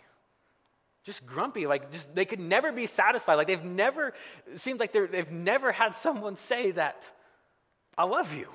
just 1.04 1.26
grumpy, 1.26 1.66
like 1.66 1.92
just 1.92 2.12
they 2.14 2.24
could 2.24 2.40
never 2.40 2.72
be 2.72 2.86
satisfied. 2.86 3.34
Like 3.34 3.46
they've 3.46 3.62
never, 3.62 4.14
it 4.52 4.60
seems 4.60 4.80
like 4.80 4.92
they've 4.92 5.30
never 5.30 5.70
had 5.70 5.94
someone 5.96 6.36
say 6.36 6.72
that, 6.72 7.04
I 7.96 8.04
love 8.04 8.32
you. 8.32 8.48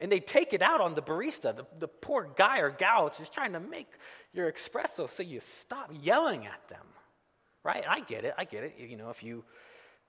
And 0.00 0.12
they 0.12 0.20
take 0.20 0.52
it 0.52 0.62
out 0.62 0.80
on 0.80 0.94
the 0.94 1.02
barista, 1.02 1.56
the, 1.56 1.66
the 1.78 1.88
poor 1.88 2.28
guy 2.36 2.58
or 2.58 2.70
gal 2.70 3.06
that's 3.06 3.18
just 3.18 3.32
trying 3.32 3.52
to 3.52 3.60
make 3.60 3.88
your 4.32 4.50
espresso 4.50 5.08
so 5.10 5.22
you 5.22 5.40
stop 5.60 5.90
yelling 6.02 6.46
at 6.46 6.68
them. 6.68 6.84
Right? 7.68 7.84
I 7.86 8.00
get 8.00 8.24
it. 8.24 8.32
I 8.38 8.44
get 8.44 8.64
it. 8.64 8.76
You 8.78 8.96
know, 8.96 9.10
if 9.10 9.22
you 9.22 9.44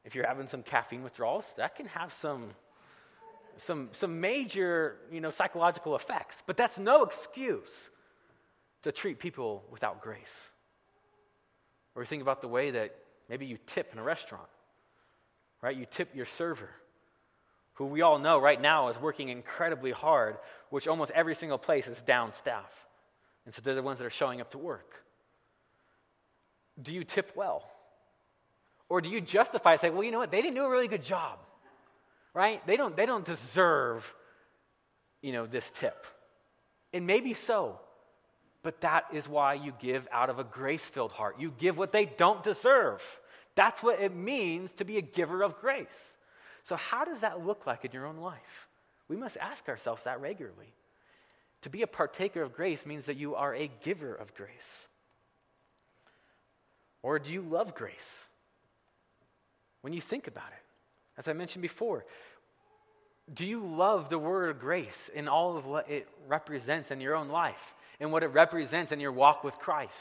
if 0.06 0.16
you're 0.16 0.26
having 0.26 0.48
some 0.48 0.64
caffeine 0.64 1.04
withdrawals, 1.04 1.44
that 1.58 1.76
can 1.76 1.88
have 1.88 2.14
some 2.14 2.52
some 3.58 3.90
some 3.92 4.22
major, 4.22 4.96
you 5.12 5.20
know, 5.20 5.30
psychological 5.30 5.98
effects. 5.98 6.42
But 6.48 6.56
that's 6.56 6.80
no 6.80 7.04
excuse 7.04 7.90
to 8.84 8.94
treat 8.94 9.20
people 9.20 9.66
without 9.70 10.02
grace. 10.02 10.36
Or 11.96 12.02
you 12.02 12.06
think 12.06 12.22
about 12.22 12.40
the 12.40 12.48
way 12.48 12.72
that 12.72 12.96
maybe 13.28 13.46
you 13.46 13.58
tip 13.68 13.92
in 13.92 14.00
a 14.00 14.04
restaurant. 14.04 14.48
Right? 15.62 15.76
You 15.76 15.86
tip 15.86 16.16
your 16.16 16.28
server 16.28 16.70
who 17.74 17.88
we 17.88 18.04
all 18.04 18.20
know 18.20 18.40
right 18.40 18.62
now 18.62 18.88
is 18.88 18.98
working 19.02 19.28
incredibly 19.28 19.92
hard, 19.92 20.38
which 20.70 20.88
almost 20.88 21.12
every 21.12 21.36
single 21.36 21.58
place 21.58 21.88
is 21.88 22.02
down 22.04 22.34
staff. 22.36 22.72
And 23.46 23.54
so 23.54 23.62
they're 23.62 23.76
the 23.76 23.84
ones 23.84 24.00
that 24.00 24.06
are 24.06 24.10
showing 24.10 24.40
up 24.40 24.52
to 24.52 24.58
work. 24.58 25.04
Do 26.82 26.94
you 26.94 27.04
tip 27.04 27.32
well? 27.36 27.70
Or 28.90 29.02
do 29.02 29.10
you 29.10 29.22
justify 29.22 29.76
say, 29.76 29.90
well, 29.90 30.04
you 30.04 30.12
know 30.12 30.20
what, 30.20 30.32
they 30.32 30.42
didn't 30.42 30.56
do 30.56 30.64
a 30.64 30.70
really 30.70 30.88
good 30.88 31.04
job. 31.04 31.40
Right? 32.34 32.66
They 32.66 32.78
don't, 32.78 32.96
they 32.96 33.06
don't 33.06 33.26
deserve, 33.26 34.12
you 35.22 35.34
know, 35.34 35.46
this 35.46 35.70
tip. 35.76 36.06
And 36.94 37.06
maybe 37.06 37.34
so. 37.34 37.80
But 38.62 38.82
that 38.82 39.06
is 39.14 39.28
why 39.28 39.54
you 39.54 39.74
give 39.80 40.08
out 40.12 40.30
of 40.30 40.40
a 40.40 40.44
grace 40.44 40.84
filled 40.84 41.12
heart. 41.12 41.36
You 41.40 41.54
give 41.58 41.78
what 41.78 41.92
they 41.92 42.06
don't 42.06 42.44
deserve. 42.44 43.02
That's 43.56 43.82
what 43.82 44.02
it 44.02 44.16
means 44.16 44.74
to 44.74 44.86
be 44.86 44.98
a 44.98 45.02
giver 45.02 45.44
of 45.44 45.60
grace. 45.60 45.88
So, 46.66 46.76
how 46.76 47.06
does 47.06 47.22
that 47.22 47.46
look 47.46 47.66
like 47.66 47.86
in 47.86 47.92
your 47.92 48.06
own 48.06 48.18
life? 48.18 48.68
We 49.08 49.16
must 49.16 49.38
ask 49.38 49.68
ourselves 49.70 50.04
that 50.04 50.22
regularly. 50.22 50.74
To 51.64 51.70
be 51.70 51.82
a 51.82 51.88
partaker 51.88 52.42
of 52.42 52.54
grace 52.54 52.86
means 52.86 53.06
that 53.06 53.18
you 53.18 53.36
are 53.36 53.56
a 53.56 53.72
giver 53.84 54.14
of 54.14 54.34
grace. 54.36 54.88
Or 57.02 57.20
do 57.20 57.32
you 57.32 57.42
love 57.42 57.76
grace? 57.76 57.94
When 59.82 59.94
you 59.94 60.02
think 60.02 60.28
about 60.28 60.50
it, 60.50 61.20
as 61.20 61.28
I 61.28 61.34
mentioned 61.34 61.62
before, 61.62 62.06
do 63.34 63.46
you 63.46 63.66
love 63.66 64.10
the 64.10 64.18
word 64.18 64.60
grace 64.60 65.10
in 65.14 65.28
all 65.28 65.58
of 65.58 65.66
what 65.66 65.90
it 65.90 66.08
represents 66.28 66.92
in 66.92 67.00
your 67.00 67.16
own 67.16 67.30
life 67.30 67.76
and 68.00 68.12
what 68.12 68.24
it 68.24 68.28
represents 68.28 68.92
in 68.92 69.00
your 69.00 69.12
walk 69.12 69.44
with 69.44 69.58
Christ? 69.60 69.94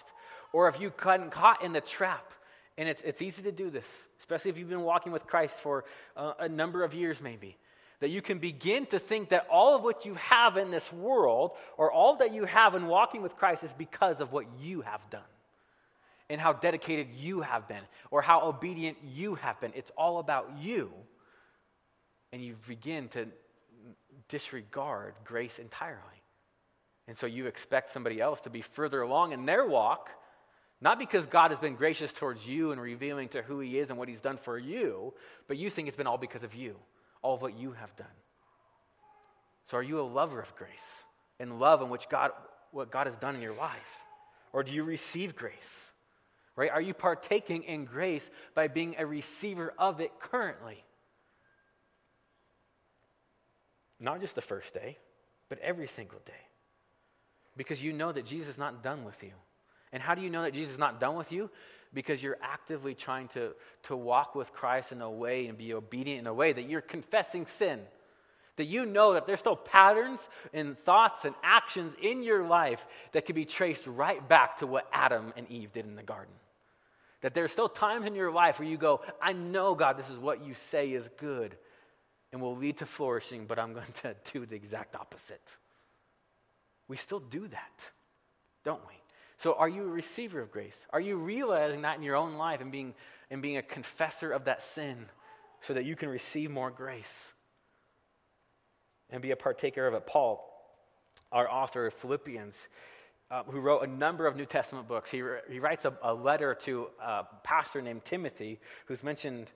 Or 0.52 0.70
have 0.70 0.80
you 0.80 0.92
gotten 0.96 1.30
caught 1.30 1.62
in 1.62 1.72
the 1.72 1.80
trap 1.80 2.32
and 2.78 2.88
it's, 2.88 3.02
it's 3.02 3.20
easy 3.20 3.42
to 3.42 3.52
do 3.52 3.70
this, 3.70 3.86
especially 4.20 4.52
if 4.52 4.56
you've 4.56 4.68
been 4.68 4.82
walking 4.82 5.10
with 5.10 5.26
Christ 5.26 5.54
for 5.56 5.84
uh, 6.16 6.34
a 6.38 6.48
number 6.48 6.84
of 6.84 6.94
years, 6.94 7.20
maybe. 7.20 7.56
That 7.98 8.10
you 8.10 8.22
can 8.22 8.38
begin 8.38 8.86
to 8.86 9.00
think 9.00 9.30
that 9.30 9.48
all 9.50 9.74
of 9.74 9.82
what 9.82 10.06
you 10.06 10.14
have 10.14 10.56
in 10.56 10.70
this 10.70 10.92
world, 10.92 11.56
or 11.76 11.90
all 11.90 12.18
that 12.18 12.32
you 12.32 12.44
have 12.44 12.76
in 12.76 12.86
walking 12.86 13.20
with 13.20 13.34
Christ, 13.34 13.64
is 13.64 13.72
because 13.72 14.20
of 14.20 14.30
what 14.32 14.46
you 14.60 14.82
have 14.82 15.00
done 15.10 15.22
and 16.30 16.40
how 16.40 16.52
dedicated 16.52 17.08
you 17.16 17.40
have 17.40 17.66
been, 17.68 17.82
or 18.10 18.20
how 18.20 18.42
obedient 18.42 18.98
you 19.02 19.34
have 19.36 19.60
been. 19.60 19.72
It's 19.74 19.90
all 19.96 20.18
about 20.18 20.52
you. 20.60 20.90
And 22.32 22.42
you 22.42 22.56
begin 22.66 23.08
to 23.08 23.26
disregard 24.28 25.14
grace 25.24 25.58
entirely. 25.58 26.02
And 27.06 27.16
so 27.16 27.26
you 27.26 27.46
expect 27.46 27.92
somebody 27.92 28.20
else 28.20 28.42
to 28.42 28.50
be 28.50 28.60
further 28.60 29.00
along 29.00 29.32
in 29.32 29.46
their 29.46 29.66
walk 29.66 30.10
not 30.80 30.98
because 30.98 31.26
God 31.26 31.50
has 31.50 31.58
been 31.58 31.74
gracious 31.74 32.12
towards 32.12 32.46
you 32.46 32.70
and 32.70 32.80
revealing 32.80 33.28
to 33.30 33.42
who 33.42 33.58
He 33.60 33.78
is 33.78 33.90
and 33.90 33.98
what 33.98 34.08
He's 34.08 34.20
done 34.20 34.38
for 34.38 34.58
you, 34.58 35.12
but 35.48 35.56
you 35.56 35.70
think 35.70 35.88
it's 35.88 35.96
been 35.96 36.06
all 36.06 36.18
because 36.18 36.44
of 36.44 36.54
you, 36.54 36.76
all 37.20 37.34
of 37.34 37.42
what 37.42 37.58
you 37.58 37.72
have 37.72 37.94
done. 37.96 38.06
So 39.66 39.76
are 39.76 39.82
you 39.82 40.00
a 40.00 40.02
lover 40.02 40.40
of 40.40 40.54
grace 40.56 40.70
and 41.40 41.58
love 41.58 41.82
in 41.82 41.90
which 41.90 42.08
God, 42.08 42.30
what 42.70 42.90
God 42.90 43.06
has 43.06 43.16
done 43.16 43.34
in 43.34 43.42
your 43.42 43.54
life? 43.54 43.76
Or 44.52 44.62
do 44.62 44.72
you 44.72 44.84
receive 44.84 45.34
grace? 45.36 45.87
Right? 46.58 46.72
Are 46.72 46.80
you 46.80 46.92
partaking 46.92 47.62
in 47.62 47.84
grace 47.84 48.28
by 48.56 48.66
being 48.66 48.96
a 48.98 49.06
receiver 49.06 49.72
of 49.78 50.00
it 50.00 50.10
currently? 50.18 50.82
Not 54.00 54.20
just 54.20 54.34
the 54.34 54.42
first 54.42 54.74
day, 54.74 54.98
but 55.48 55.60
every 55.60 55.86
single 55.86 56.18
day. 56.26 56.32
Because 57.56 57.80
you 57.80 57.92
know 57.92 58.10
that 58.10 58.26
Jesus 58.26 58.48
is 58.48 58.58
not 58.58 58.82
done 58.82 59.04
with 59.04 59.22
you. 59.22 59.30
And 59.92 60.02
how 60.02 60.16
do 60.16 60.20
you 60.20 60.30
know 60.30 60.42
that 60.42 60.52
Jesus 60.52 60.72
is 60.72 60.80
not 60.80 60.98
done 60.98 61.14
with 61.14 61.30
you? 61.30 61.48
Because 61.94 62.20
you're 62.20 62.38
actively 62.42 62.92
trying 62.92 63.28
to, 63.28 63.52
to 63.84 63.94
walk 63.94 64.34
with 64.34 64.52
Christ 64.52 64.90
in 64.90 65.00
a 65.00 65.08
way 65.08 65.46
and 65.46 65.56
be 65.56 65.74
obedient 65.74 66.18
in 66.18 66.26
a 66.26 66.34
way 66.34 66.52
that 66.52 66.68
you're 66.68 66.80
confessing 66.80 67.46
sin. 67.58 67.78
That 68.56 68.64
you 68.64 68.84
know 68.84 69.12
that 69.12 69.28
there's 69.28 69.38
still 69.38 69.54
patterns 69.54 70.18
and 70.52 70.76
thoughts 70.76 71.24
and 71.24 71.36
actions 71.44 71.94
in 72.02 72.24
your 72.24 72.42
life 72.42 72.84
that 73.12 73.26
can 73.26 73.36
be 73.36 73.44
traced 73.44 73.86
right 73.86 74.28
back 74.28 74.58
to 74.58 74.66
what 74.66 74.88
Adam 74.92 75.32
and 75.36 75.48
Eve 75.48 75.72
did 75.72 75.86
in 75.86 75.94
the 75.94 76.02
garden. 76.02 76.34
That 77.22 77.34
there 77.34 77.44
are 77.44 77.48
still 77.48 77.68
times 77.68 78.06
in 78.06 78.14
your 78.14 78.30
life 78.30 78.58
where 78.58 78.68
you 78.68 78.76
go, 78.76 79.00
I 79.20 79.32
know, 79.32 79.74
God, 79.74 79.98
this 79.98 80.08
is 80.08 80.18
what 80.18 80.44
you 80.44 80.54
say 80.70 80.92
is 80.92 81.08
good 81.18 81.56
and 82.32 82.40
will 82.40 82.56
lead 82.56 82.78
to 82.78 82.86
flourishing, 82.86 83.46
but 83.46 83.58
I'm 83.58 83.72
going 83.72 83.86
to 84.02 84.14
do 84.32 84.46
the 84.46 84.54
exact 84.54 84.94
opposite. 84.94 85.46
We 86.86 86.96
still 86.96 87.20
do 87.20 87.48
that, 87.48 87.80
don't 88.64 88.80
we? 88.86 88.94
So, 89.38 89.54
are 89.54 89.68
you 89.68 89.82
a 89.82 89.88
receiver 89.88 90.40
of 90.40 90.50
grace? 90.50 90.74
Are 90.90 91.00
you 91.00 91.16
realizing 91.16 91.82
that 91.82 91.96
in 91.96 92.02
your 92.02 92.16
own 92.16 92.34
life 92.34 92.60
and 92.60 92.72
being, 92.72 92.94
and 93.30 93.40
being 93.40 93.56
a 93.56 93.62
confessor 93.62 94.32
of 94.32 94.46
that 94.46 94.62
sin 94.74 95.06
so 95.60 95.74
that 95.74 95.84
you 95.84 95.94
can 95.94 96.08
receive 96.08 96.50
more 96.50 96.70
grace 96.70 97.32
and 99.10 99.22
be 99.22 99.30
a 99.30 99.36
partaker 99.36 99.86
of 99.86 99.94
it? 99.94 100.06
Paul, 100.06 100.44
our 101.30 101.48
author 101.48 101.86
of 101.86 101.94
Philippians, 101.94 102.56
uh, 103.30 103.42
who 103.44 103.60
wrote 103.60 103.80
a 103.80 103.86
number 103.86 104.26
of 104.26 104.36
New 104.36 104.46
Testament 104.46 104.88
books, 104.88 105.10
he, 105.10 105.22
he 105.50 105.58
writes 105.60 105.84
a, 105.84 105.92
a 106.02 106.14
letter 106.14 106.54
to 106.64 106.88
a 107.02 107.24
pastor 107.44 107.82
named 107.82 108.04
Timothy, 108.04 108.58
who's 108.86 109.02
mentioned 109.02 109.50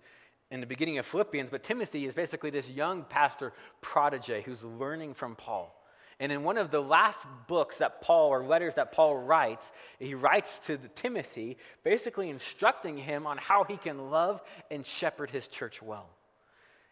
in 0.51 0.61
the 0.61 0.67
beginning 0.67 0.99
of 0.99 1.07
Philippians. 1.07 1.51
But 1.51 1.63
Timothy 1.63 2.05
is 2.07 2.15
basically 2.15 2.51
this 2.51 2.69
young 2.69 3.05
pastor 3.05 3.53
protege 3.81 4.43
who's 4.43 4.63
learning 4.63 5.15
from 5.15 5.37
Paul. 5.37 5.75
And 6.21 6.31
in 6.31 6.45
one 6.45 6.59
of 6.59 6.71
the 6.71 6.81
last 6.81 7.19
books 7.49 7.79
that 7.79 8.03
Paul, 8.03 8.29
or 8.29 8.45
letters 8.45 8.75
that 8.75 8.93
Paul 8.93 9.17
writes, 9.17 9.65
he 9.99 10.15
writes 10.15 10.49
to 10.67 10.79
Timothy, 10.95 11.57
basically 11.83 12.29
instructing 12.29 12.97
him 12.97 13.27
on 13.27 13.39
how 13.39 13.65
he 13.65 13.77
can 13.77 14.11
love 14.11 14.41
and 14.71 14.87
shepherd 14.87 15.31
his 15.31 15.49
church 15.49 15.83
well. 15.83 16.09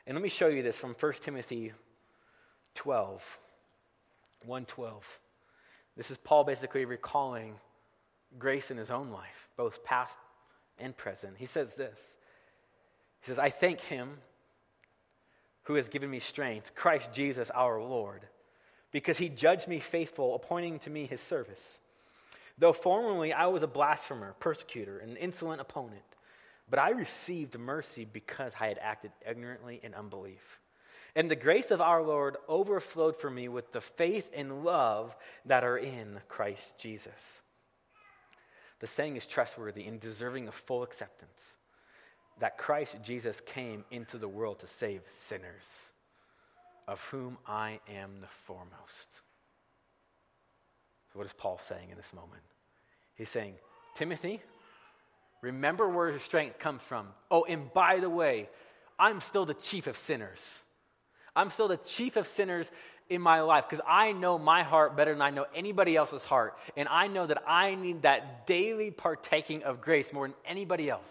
And 0.06 0.16
let 0.16 0.22
me 0.22 0.30
show 0.30 0.48
you 0.48 0.62
this 0.62 0.76
from 0.76 0.96
1 0.98 1.12
Timothy 1.22 1.72
12, 2.74 3.22
112. 4.46 5.20
This 6.00 6.10
is 6.10 6.16
Paul 6.16 6.44
basically 6.44 6.86
recalling 6.86 7.56
grace 8.38 8.70
in 8.70 8.78
his 8.78 8.88
own 8.88 9.10
life, 9.10 9.50
both 9.58 9.84
past 9.84 10.16
and 10.78 10.96
present. 10.96 11.34
He 11.36 11.44
says 11.44 11.68
this 11.76 11.98
He 13.20 13.26
says, 13.26 13.38
I 13.38 13.50
thank 13.50 13.80
him 13.80 14.16
who 15.64 15.74
has 15.74 15.90
given 15.90 16.08
me 16.08 16.18
strength, 16.18 16.74
Christ 16.74 17.12
Jesus 17.12 17.50
our 17.50 17.82
Lord 17.82 18.22
because 18.92 19.18
he 19.18 19.28
judged 19.28 19.68
me 19.68 19.78
faithful, 19.78 20.34
appointing 20.34 20.78
to 20.78 20.90
me 20.90 21.04
his 21.04 21.20
service. 21.20 21.78
Though 22.56 22.72
formerly 22.72 23.34
I 23.34 23.48
was 23.48 23.62
a 23.62 23.66
blasphemer, 23.66 24.34
persecutor, 24.40 25.00
an 25.00 25.18
insolent 25.18 25.60
opponent, 25.60 26.00
but 26.70 26.78
I 26.78 26.92
received 26.92 27.58
mercy 27.58 28.06
because 28.10 28.54
I 28.58 28.68
had 28.68 28.78
acted 28.78 29.12
ignorantly 29.28 29.80
in 29.82 29.92
unbelief. 29.92 30.60
And 31.14 31.30
the 31.30 31.36
grace 31.36 31.70
of 31.70 31.80
our 31.80 32.02
Lord 32.02 32.36
overflowed 32.48 33.16
for 33.16 33.30
me 33.30 33.48
with 33.48 33.72
the 33.72 33.80
faith 33.80 34.28
and 34.34 34.64
love 34.64 35.16
that 35.46 35.64
are 35.64 35.78
in 35.78 36.20
Christ 36.28 36.72
Jesus. 36.78 37.12
The 38.80 38.86
saying 38.86 39.16
is 39.16 39.26
trustworthy 39.26 39.86
and 39.86 40.00
deserving 40.00 40.48
of 40.48 40.54
full 40.54 40.82
acceptance 40.82 41.30
that 42.40 42.56
Christ 42.56 42.96
Jesus 43.02 43.40
came 43.44 43.84
into 43.90 44.18
the 44.18 44.28
world 44.28 44.60
to 44.60 44.66
save 44.66 45.02
sinners 45.28 45.62
of 46.88 47.00
whom 47.02 47.38
I 47.46 47.78
am 47.88 48.20
the 48.20 48.26
foremost. 48.46 49.08
So, 51.12 51.18
what 51.18 51.26
is 51.26 51.32
Paul 51.32 51.60
saying 51.68 51.90
in 51.90 51.96
this 51.96 52.12
moment? 52.14 52.42
He's 53.14 53.28
saying, 53.28 53.54
Timothy, 53.94 54.40
remember 55.42 55.88
where 55.88 56.08
your 56.08 56.18
strength 56.18 56.58
comes 56.58 56.82
from. 56.82 57.08
Oh, 57.30 57.44
and 57.44 57.72
by 57.72 58.00
the 58.00 58.10
way, 58.10 58.48
I'm 58.98 59.20
still 59.20 59.44
the 59.44 59.54
chief 59.54 59.86
of 59.86 59.98
sinners. 59.98 60.40
I'm 61.40 61.50
still 61.50 61.68
the 61.68 61.78
chief 61.78 62.16
of 62.16 62.26
sinners 62.26 62.70
in 63.08 63.22
my 63.22 63.40
life 63.40 63.64
because 63.68 63.82
I 63.88 64.12
know 64.12 64.38
my 64.38 64.62
heart 64.62 64.94
better 64.94 65.12
than 65.12 65.22
I 65.22 65.30
know 65.30 65.46
anybody 65.54 65.96
else's 65.96 66.22
heart. 66.22 66.58
And 66.76 66.86
I 66.86 67.06
know 67.06 67.26
that 67.26 67.42
I 67.46 67.74
need 67.74 68.02
that 68.02 68.46
daily 68.46 68.90
partaking 68.90 69.62
of 69.62 69.80
grace 69.80 70.12
more 70.12 70.28
than 70.28 70.36
anybody 70.44 70.90
else. 70.90 71.08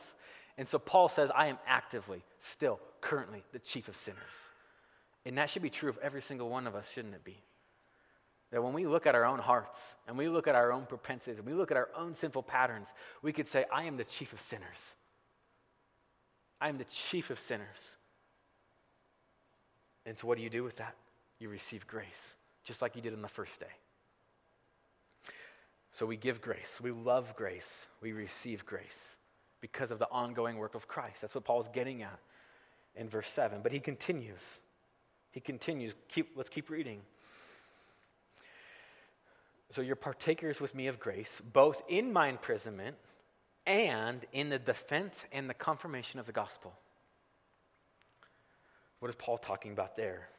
And 0.60 0.70
so 0.70 0.78
Paul 0.78 1.10
says, 1.10 1.32
I 1.34 1.48
am 1.48 1.58
actively, 1.66 2.24
still, 2.54 2.80
currently 3.02 3.44
the 3.54 3.60
chief 3.60 3.88
of 3.88 3.98
sinners. 3.98 4.20
And 5.26 5.36
that 5.40 5.50
should 5.50 5.64
be 5.64 5.72
true 5.72 5.90
of 5.90 5.98
every 5.98 6.22
single 6.22 6.48
one 6.48 6.68
of 6.68 6.76
us, 6.76 6.86
shouldn't 6.92 7.16
it 7.16 7.24
be? 7.24 7.42
That 8.52 8.64
when 8.64 8.74
we 8.74 8.86
look 8.86 9.08
at 9.08 9.16
our 9.16 9.26
own 9.26 9.40
hearts 9.40 9.80
and 10.08 10.16
we 10.16 10.28
look 10.28 10.48
at 10.48 10.54
our 10.54 10.72
own 10.72 10.86
propensities 10.86 11.40
and 11.40 11.48
we 11.48 11.54
look 11.54 11.72
at 11.72 11.78
our 11.78 11.90
own 11.98 12.16
sinful 12.16 12.44
patterns, 12.44 12.88
we 13.24 13.34
could 13.34 13.48
say, 13.48 13.66
I 13.74 13.86
am 13.86 13.98
the 13.98 14.04
chief 14.04 14.32
of 14.32 14.42
sinners. 14.42 14.80
I 16.62 16.70
am 16.70 16.78
the 16.78 16.86
chief 16.86 17.32
of 17.32 17.40
sinners. 17.48 17.78
And 20.06 20.18
so, 20.18 20.28
what 20.28 20.38
do 20.38 20.44
you 20.44 20.50
do 20.50 20.64
with 20.64 20.78
that? 20.78 20.96
You 21.40 21.50
receive 21.50 21.86
grace, 21.88 22.08
just 22.64 22.82
like 22.82 22.96
you 22.96 23.02
did 23.02 23.14
on 23.14 23.22
the 23.22 23.28
first 23.28 23.60
day. 23.60 23.66
So, 25.92 26.06
we 26.06 26.18
give 26.18 26.42
grace. 26.42 26.80
We 26.82 26.92
love 26.92 27.36
grace. 27.36 27.68
We 28.02 28.12
receive 28.12 28.66
grace 28.66 28.88
because 29.62 29.92
of 29.92 30.00
the 30.00 30.08
ongoing 30.12 30.58
work 30.58 30.76
of 30.76 30.88
Christ. 30.88 31.18
That's 31.22 31.36
what 31.36 31.44
Paul's 31.44 31.68
getting 31.74 32.02
at 32.04 32.20
in 32.96 33.10
verse 33.10 33.28
7. 33.34 33.60
But 33.62 33.72
he 33.72 33.80
continues. 33.80 34.40
He 35.32 35.40
continues. 35.40 35.94
Keep, 36.10 36.32
let's 36.36 36.50
keep 36.50 36.70
reading. 36.70 37.02
So 39.72 39.82
you're 39.82 39.96
partakers 39.96 40.60
with 40.60 40.74
me 40.74 40.88
of 40.88 41.00
grace, 41.00 41.42
both 41.54 41.82
in 41.88 42.12
my 42.12 42.28
imprisonment 42.28 42.96
and 43.68 44.26
in 44.34 44.50
the 44.50 44.58
defense 44.58 45.14
and 45.32 45.48
the 45.48 45.54
confirmation 45.54 46.20
of 46.20 46.26
the 46.26 46.32
gospel. 46.32 46.74
What 49.00 49.10
is 49.10 49.16
Paul 49.16 49.38
talking 49.38 49.72
about 49.72 49.96
there? 49.96 50.30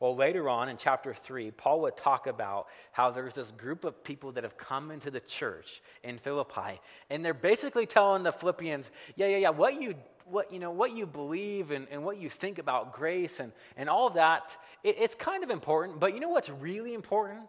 Well, 0.00 0.14
later 0.14 0.48
on 0.48 0.68
in 0.68 0.76
chapter 0.76 1.12
3, 1.12 1.50
Paul 1.50 1.80
would 1.80 1.96
talk 1.96 2.28
about 2.28 2.68
how 2.92 3.10
there's 3.10 3.34
this 3.34 3.50
group 3.52 3.84
of 3.84 4.04
people 4.04 4.30
that 4.32 4.44
have 4.44 4.56
come 4.56 4.92
into 4.92 5.10
the 5.10 5.18
church 5.20 5.82
in 6.04 6.18
Philippi, 6.18 6.80
and 7.10 7.24
they're 7.24 7.34
basically 7.34 7.84
telling 7.84 8.22
the 8.22 8.30
Philippians, 8.30 8.90
yeah, 9.16 9.26
yeah, 9.26 9.38
yeah, 9.38 9.50
what 9.50 9.80
you, 9.80 9.96
what, 10.24 10.52
you, 10.52 10.60
know, 10.60 10.70
what 10.70 10.92
you 10.92 11.04
believe 11.04 11.72
and, 11.72 11.88
and 11.90 12.04
what 12.04 12.20
you 12.20 12.30
think 12.30 12.58
about 12.58 12.92
grace 12.92 13.40
and, 13.40 13.50
and 13.76 13.88
all 13.88 14.10
that, 14.10 14.56
it, 14.84 14.96
it's 15.00 15.16
kind 15.16 15.42
of 15.42 15.50
important, 15.50 15.98
but 15.98 16.14
you 16.14 16.20
know 16.20 16.28
what's 16.28 16.50
really 16.50 16.94
important? 16.94 17.40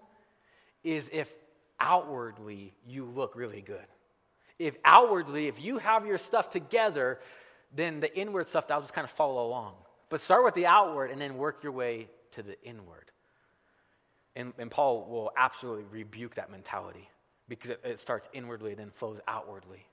Is 0.84 1.08
if 1.12 1.30
outwardly 1.80 2.74
you 2.88 3.06
look 3.06 3.36
really 3.36 3.62
good. 3.62 3.86
If 4.58 4.76
outwardly, 4.84 5.48
if 5.48 5.62
you 5.62 5.78
have 5.78 6.06
your 6.06 6.18
stuff 6.18 6.50
together, 6.50 7.20
then 7.76 8.00
the 8.00 8.14
inward 8.18 8.50
stuff, 8.50 8.68
that'll 8.68 8.82
just 8.82 8.94
kind 8.94 9.06
of 9.06 9.12
follow 9.12 9.48
along. 9.48 9.76
But 10.10 10.22
start 10.22 10.44
with 10.44 10.56
the 10.56 10.66
outward 10.66 11.12
and 11.12 11.22
then 11.22 11.38
work 11.38 11.64
your 11.64 11.72
way 11.72 12.08
to 12.32 12.44
the 12.44 12.62
inward. 12.64 13.12
And, 14.36 14.54
and 14.58 14.70
Paul 14.70 15.08
will 15.10 15.32
absolutely 15.38 15.86
rebuke 15.92 16.36
that 16.36 16.52
mentality 16.52 17.08
because 17.48 17.72
it, 17.72 17.82
it 17.84 18.00
starts 18.00 18.28
inwardly 18.34 18.74
then 18.74 18.92
flows 18.92 19.20
outwardly. 19.28 19.86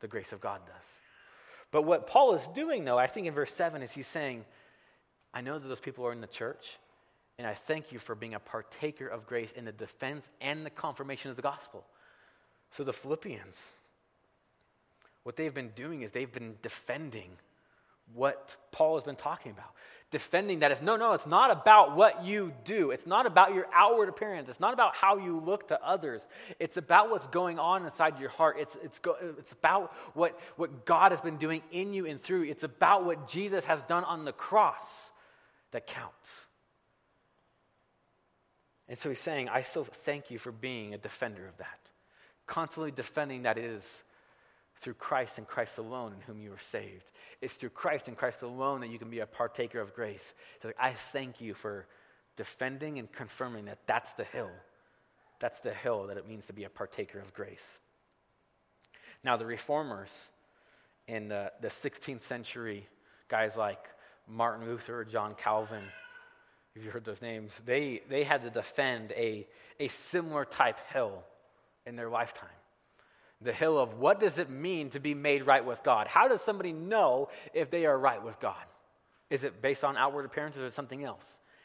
The 0.00 0.08
grace 0.08 0.32
of 0.32 0.40
God 0.40 0.60
does. 0.66 0.84
But 1.70 1.82
what 1.82 2.06
Paul 2.06 2.34
is 2.34 2.46
doing, 2.54 2.84
though, 2.84 2.98
I 2.98 3.06
think 3.06 3.26
in 3.26 3.34
verse 3.34 3.52
7 3.52 3.82
is 3.82 3.90
he's 3.90 4.06
saying, 4.06 4.44
I 5.34 5.40
know 5.40 5.58
that 5.58 5.66
those 5.66 5.80
people 5.80 6.06
are 6.06 6.12
in 6.12 6.20
the 6.20 6.26
church, 6.26 6.78
and 7.38 7.46
I 7.46 7.54
thank 7.54 7.92
you 7.92 7.98
for 7.98 8.14
being 8.14 8.34
a 8.34 8.40
partaker 8.40 9.06
of 9.06 9.26
grace 9.26 9.52
in 9.52 9.64
the 9.64 9.72
defense 9.72 10.24
and 10.40 10.64
the 10.64 10.70
confirmation 10.70 11.30
of 11.30 11.36
the 11.36 11.42
gospel. 11.42 11.84
So 12.70 12.84
the 12.84 12.92
Philippians, 12.92 13.56
what 15.22 15.36
they've 15.36 15.52
been 15.52 15.72
doing 15.74 16.02
is 16.02 16.12
they've 16.12 16.32
been 16.32 16.56
defending 16.62 17.30
what 18.14 18.50
Paul 18.72 18.96
has 18.96 19.04
been 19.04 19.16
talking 19.16 19.52
about. 19.52 19.70
Defending 20.12 20.60
that 20.60 20.70
is 20.70 20.80
no, 20.80 20.96
no, 20.96 21.14
it's 21.14 21.26
not 21.26 21.50
about 21.50 21.96
what 21.96 22.24
you 22.24 22.52
do. 22.64 22.92
It's 22.92 23.06
not 23.06 23.26
about 23.26 23.54
your 23.54 23.66
outward 23.74 24.08
appearance. 24.08 24.48
It's 24.48 24.60
not 24.60 24.72
about 24.72 24.94
how 24.94 25.18
you 25.18 25.40
look 25.40 25.68
to 25.68 25.84
others. 25.84 26.22
It's 26.60 26.76
about 26.76 27.10
what's 27.10 27.26
going 27.26 27.58
on 27.58 27.84
inside 27.84 28.20
your 28.20 28.28
heart. 28.28 28.56
It's, 28.60 28.76
it's, 28.84 29.00
go, 29.00 29.16
it's 29.36 29.50
about 29.50 29.92
what, 30.14 30.38
what 30.56 30.86
God 30.86 31.10
has 31.10 31.20
been 31.20 31.38
doing 31.38 31.60
in 31.72 31.92
you 31.92 32.06
and 32.06 32.20
through. 32.20 32.44
It's 32.44 32.62
about 32.62 33.04
what 33.04 33.28
Jesus 33.28 33.64
has 33.64 33.82
done 33.82 34.04
on 34.04 34.24
the 34.24 34.32
cross 34.32 34.86
that 35.72 35.88
counts. 35.88 36.28
And 38.88 38.98
so 38.98 39.08
he's 39.08 39.18
saying, 39.18 39.48
I 39.48 39.62
still 39.62 39.84
thank 39.84 40.30
you 40.30 40.38
for 40.38 40.52
being 40.52 40.94
a 40.94 40.98
defender 40.98 41.46
of 41.48 41.56
that. 41.58 41.80
Constantly 42.46 42.92
defending 42.92 43.42
that 43.42 43.58
it 43.58 43.64
is 43.64 43.82
through 44.80 44.94
Christ 44.94 45.38
and 45.38 45.46
Christ 45.46 45.78
alone 45.78 46.12
in 46.12 46.20
whom 46.20 46.40
you 46.40 46.52
are 46.52 46.60
saved. 46.70 47.04
It's 47.40 47.54
through 47.54 47.70
Christ 47.70 48.08
and 48.08 48.16
Christ 48.16 48.42
alone 48.42 48.80
that 48.80 48.90
you 48.90 48.98
can 48.98 49.10
be 49.10 49.20
a 49.20 49.26
partaker 49.26 49.80
of 49.80 49.94
grace. 49.94 50.22
So 50.62 50.72
I 50.78 50.92
thank 50.92 51.40
you 51.40 51.54
for 51.54 51.86
defending 52.36 52.98
and 52.98 53.10
confirming 53.10 53.66
that 53.66 53.78
that's 53.86 54.12
the 54.14 54.24
hill. 54.24 54.50
That's 55.40 55.60
the 55.60 55.72
hill 55.72 56.06
that 56.08 56.16
it 56.16 56.28
means 56.28 56.46
to 56.46 56.52
be 56.52 56.64
a 56.64 56.68
partaker 56.68 57.18
of 57.18 57.32
grace. 57.34 57.64
Now, 59.24 59.36
the 59.36 59.46
reformers 59.46 60.10
in 61.08 61.28
the, 61.28 61.52
the 61.60 61.68
16th 61.68 62.22
century, 62.22 62.86
guys 63.28 63.56
like 63.56 63.78
Martin 64.28 64.66
Luther 64.66 65.04
John 65.04 65.34
Calvin, 65.36 65.84
if 66.74 66.84
you 66.84 66.90
heard 66.90 67.04
those 67.04 67.22
names, 67.22 67.58
they, 67.64 68.02
they 68.08 68.24
had 68.24 68.42
to 68.42 68.50
defend 68.50 69.12
a, 69.12 69.46
a 69.80 69.88
similar 69.88 70.44
type 70.44 70.78
hill 70.92 71.22
in 71.86 71.96
their 71.96 72.10
lifetime 72.10 72.48
the 73.42 73.52
hill 73.52 73.78
of 73.78 73.98
what 73.98 74.20
does 74.20 74.38
it 74.38 74.48
mean 74.50 74.90
to 74.90 75.00
be 75.00 75.14
made 75.14 75.46
right 75.46 75.64
with 75.64 75.82
God? 75.82 76.06
How 76.06 76.28
does 76.28 76.40
somebody 76.42 76.72
know 76.72 77.28
if 77.52 77.70
they 77.70 77.86
are 77.86 77.98
right 77.98 78.22
with 78.22 78.40
God? 78.40 78.54
Is 79.28 79.44
it 79.44 79.60
based 79.60 79.84
on 79.84 79.96
outward 79.96 80.24
appearance 80.24 80.56
or 80.56 80.64
is 80.64 80.72
it 80.72 80.76
something 80.76 81.04
else? 81.04 81.24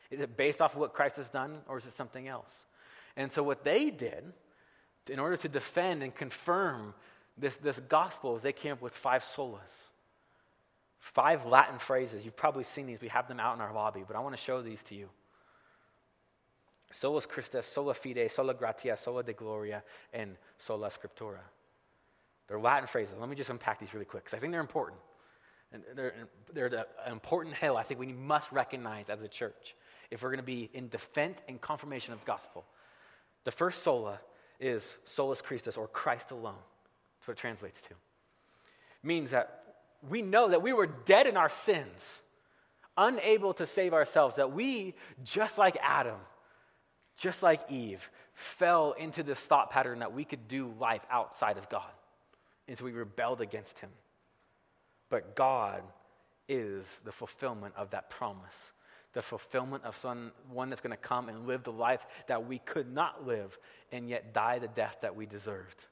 Is 0.10 0.20
it 0.20 0.36
based 0.36 0.62
off 0.62 0.74
of 0.74 0.80
what 0.80 0.94
Christ 0.94 1.16
has 1.18 1.30
done 1.30 1.60
or 1.68 1.78
is 1.78 1.86
it 1.86 1.96
something 1.96 2.28
else? 2.28 2.52
And 3.16 3.32
so, 3.32 3.44
what 3.44 3.64
they 3.64 3.90
did 3.90 4.24
in 5.10 5.20
order 5.20 5.38
to 5.38 5.50
defend 5.50 6.04
and 6.04 6.14
confirm 6.14 6.94
this, 7.38 7.56
this 7.58 7.80
gospel 7.88 8.36
is 8.36 8.42
they 8.42 8.54
came 8.54 8.74
up 8.74 8.82
with 8.82 8.94
five 8.94 9.24
solas. 9.36 9.60
Five 11.00 11.46
Latin 11.46 11.80
phrases. 11.80 12.24
You've 12.24 12.36
probably 12.36 12.64
seen 12.64 12.86
these. 12.86 13.02
We 13.02 13.08
have 13.08 13.28
them 13.28 13.40
out 13.40 13.56
in 13.56 13.62
our 13.62 13.74
lobby, 13.74 14.04
but 14.06 14.16
I 14.16 14.20
want 14.20 14.36
to 14.36 14.42
show 14.42 14.62
these 14.62 14.82
to 14.84 14.96
you. 14.96 15.10
Solus 16.92 17.26
Christus, 17.26 17.66
sola 17.66 17.94
fide, 17.94 18.30
sola 18.32 18.54
gratia, 18.54 18.98
sola 18.98 19.24
Deo 19.24 19.36
gloria, 19.36 19.84
and 20.14 20.36
sola 20.60 20.90
scriptura. 20.90 21.40
They're 22.52 22.60
Latin 22.60 22.86
phrases. 22.86 23.16
Let 23.18 23.30
me 23.30 23.38
just 23.38 23.50
unpack 23.50 23.80
these 23.80 23.94
really 23.94 24.06
quick 24.06 24.26
because 24.26 24.36
I 24.36 24.42
think 24.42 24.52
they're 24.52 24.60
important. 24.60 25.00
And 25.72 25.84
they're, 25.96 26.14
they're 26.54 26.86
an 27.06 27.14
important 27.14 27.56
hill 27.56 27.78
I 27.78 27.84
think 27.84 27.98
we 27.98 28.08
must 28.08 28.52
recognize 28.52 29.10
as 29.10 29.22
a 29.22 29.28
church 29.30 29.74
if 30.10 30.22
we're 30.22 30.32
going 30.32 30.40
to 30.40 30.44
be 30.44 30.70
in 30.74 30.90
defense 30.90 31.40
and 31.48 31.62
confirmation 31.62 32.12
of 32.12 32.20
the 32.20 32.26
gospel. 32.26 32.66
The 33.46 33.52
first 33.52 33.84
sola 33.84 34.20
is 34.60 34.84
solus 35.06 35.42
Christus 35.42 35.78
or 35.78 35.88
Christ 35.88 36.32
alone. 36.32 36.58
That's 37.20 37.30
what 37.30 37.38
it 37.38 37.40
translates 37.40 37.80
to. 37.84 37.92
It 37.92 39.08
means 39.08 39.32
that 39.32 39.64
we 40.10 40.22
know 40.22 40.50
that 40.50 40.62
we 40.62 40.74
were 40.74 40.88
dead 40.88 41.28
in 41.28 41.38
our 41.38 41.52
sins, 41.64 42.02
unable 42.98 43.54
to 43.54 43.66
save 43.66 43.94
ourselves, 43.94 44.36
that 44.36 44.52
we, 44.52 44.94
just 45.24 45.58
like 45.58 45.78
Adam, 45.82 46.20
just 47.16 47.44
like 47.44 47.62
Eve, 47.72 48.10
fell 48.34 48.92
into 48.92 49.24
this 49.24 49.40
thought 49.40 49.72
pattern 49.72 50.00
that 50.00 50.12
we 50.12 50.26
could 50.26 50.50
do 50.50 50.74
life 50.82 51.06
outside 51.10 51.58
of 51.58 51.70
God. 51.70 51.90
And 52.72 52.80
so 52.80 52.86
we 52.86 52.94
rebelled 52.94 53.42
against 53.42 53.80
him. 53.80 53.90
But 55.10 55.36
God 55.36 55.84
is 56.48 56.86
the 57.04 57.12
fulfillment 57.12 57.74
of 57.76 57.90
that 57.90 58.10
promise. 58.10 58.56
The 59.12 59.22
fulfillment 59.22 59.84
of 59.84 59.98
some, 59.98 60.32
one 60.50 60.70
that's 60.70 60.80
going 60.80 60.96
to 60.96 60.96
come 60.96 61.28
and 61.28 61.46
live 61.46 61.66
the 61.66 61.74
life 61.74 62.06
that 62.30 62.48
we 62.48 62.60
could 62.60 62.90
not 62.90 63.28
live 63.28 63.60
and 63.92 64.08
yet 64.08 64.34
die 64.34 64.60
the 64.60 64.70
death 64.70 64.96
that 65.02 65.14
we 65.14 65.26
deserved. 65.26 65.84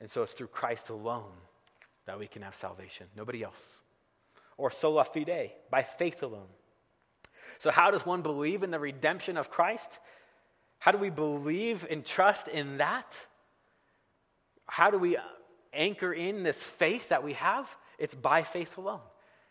And 0.00 0.08
so 0.08 0.22
it's 0.22 0.34
through 0.34 0.46
Christ 0.46 0.88
alone 0.88 1.32
that 2.06 2.20
we 2.20 2.28
can 2.28 2.42
have 2.42 2.54
salvation, 2.54 3.08
nobody 3.16 3.42
else. 3.42 3.58
Or 4.56 4.70
sola 4.70 5.04
fide, 5.04 5.50
by 5.68 5.82
faith 5.82 6.22
alone. 6.22 6.46
So, 7.58 7.72
how 7.72 7.90
does 7.90 8.06
one 8.06 8.22
believe 8.22 8.62
in 8.62 8.70
the 8.70 8.78
redemption 8.78 9.36
of 9.36 9.50
Christ? 9.50 9.98
How 10.78 10.92
do 10.92 10.98
we 10.98 11.10
believe 11.10 11.84
and 11.90 12.04
trust 12.04 12.46
in 12.46 12.76
that? 12.76 13.16
How 14.70 14.90
do 14.90 14.98
we 14.98 15.18
anchor 15.72 16.12
in 16.12 16.44
this 16.44 16.56
faith 16.56 17.08
that 17.08 17.24
we 17.24 17.32
have? 17.34 17.68
It's 17.98 18.14
by 18.14 18.44
faith 18.44 18.78
alone. 18.78 19.00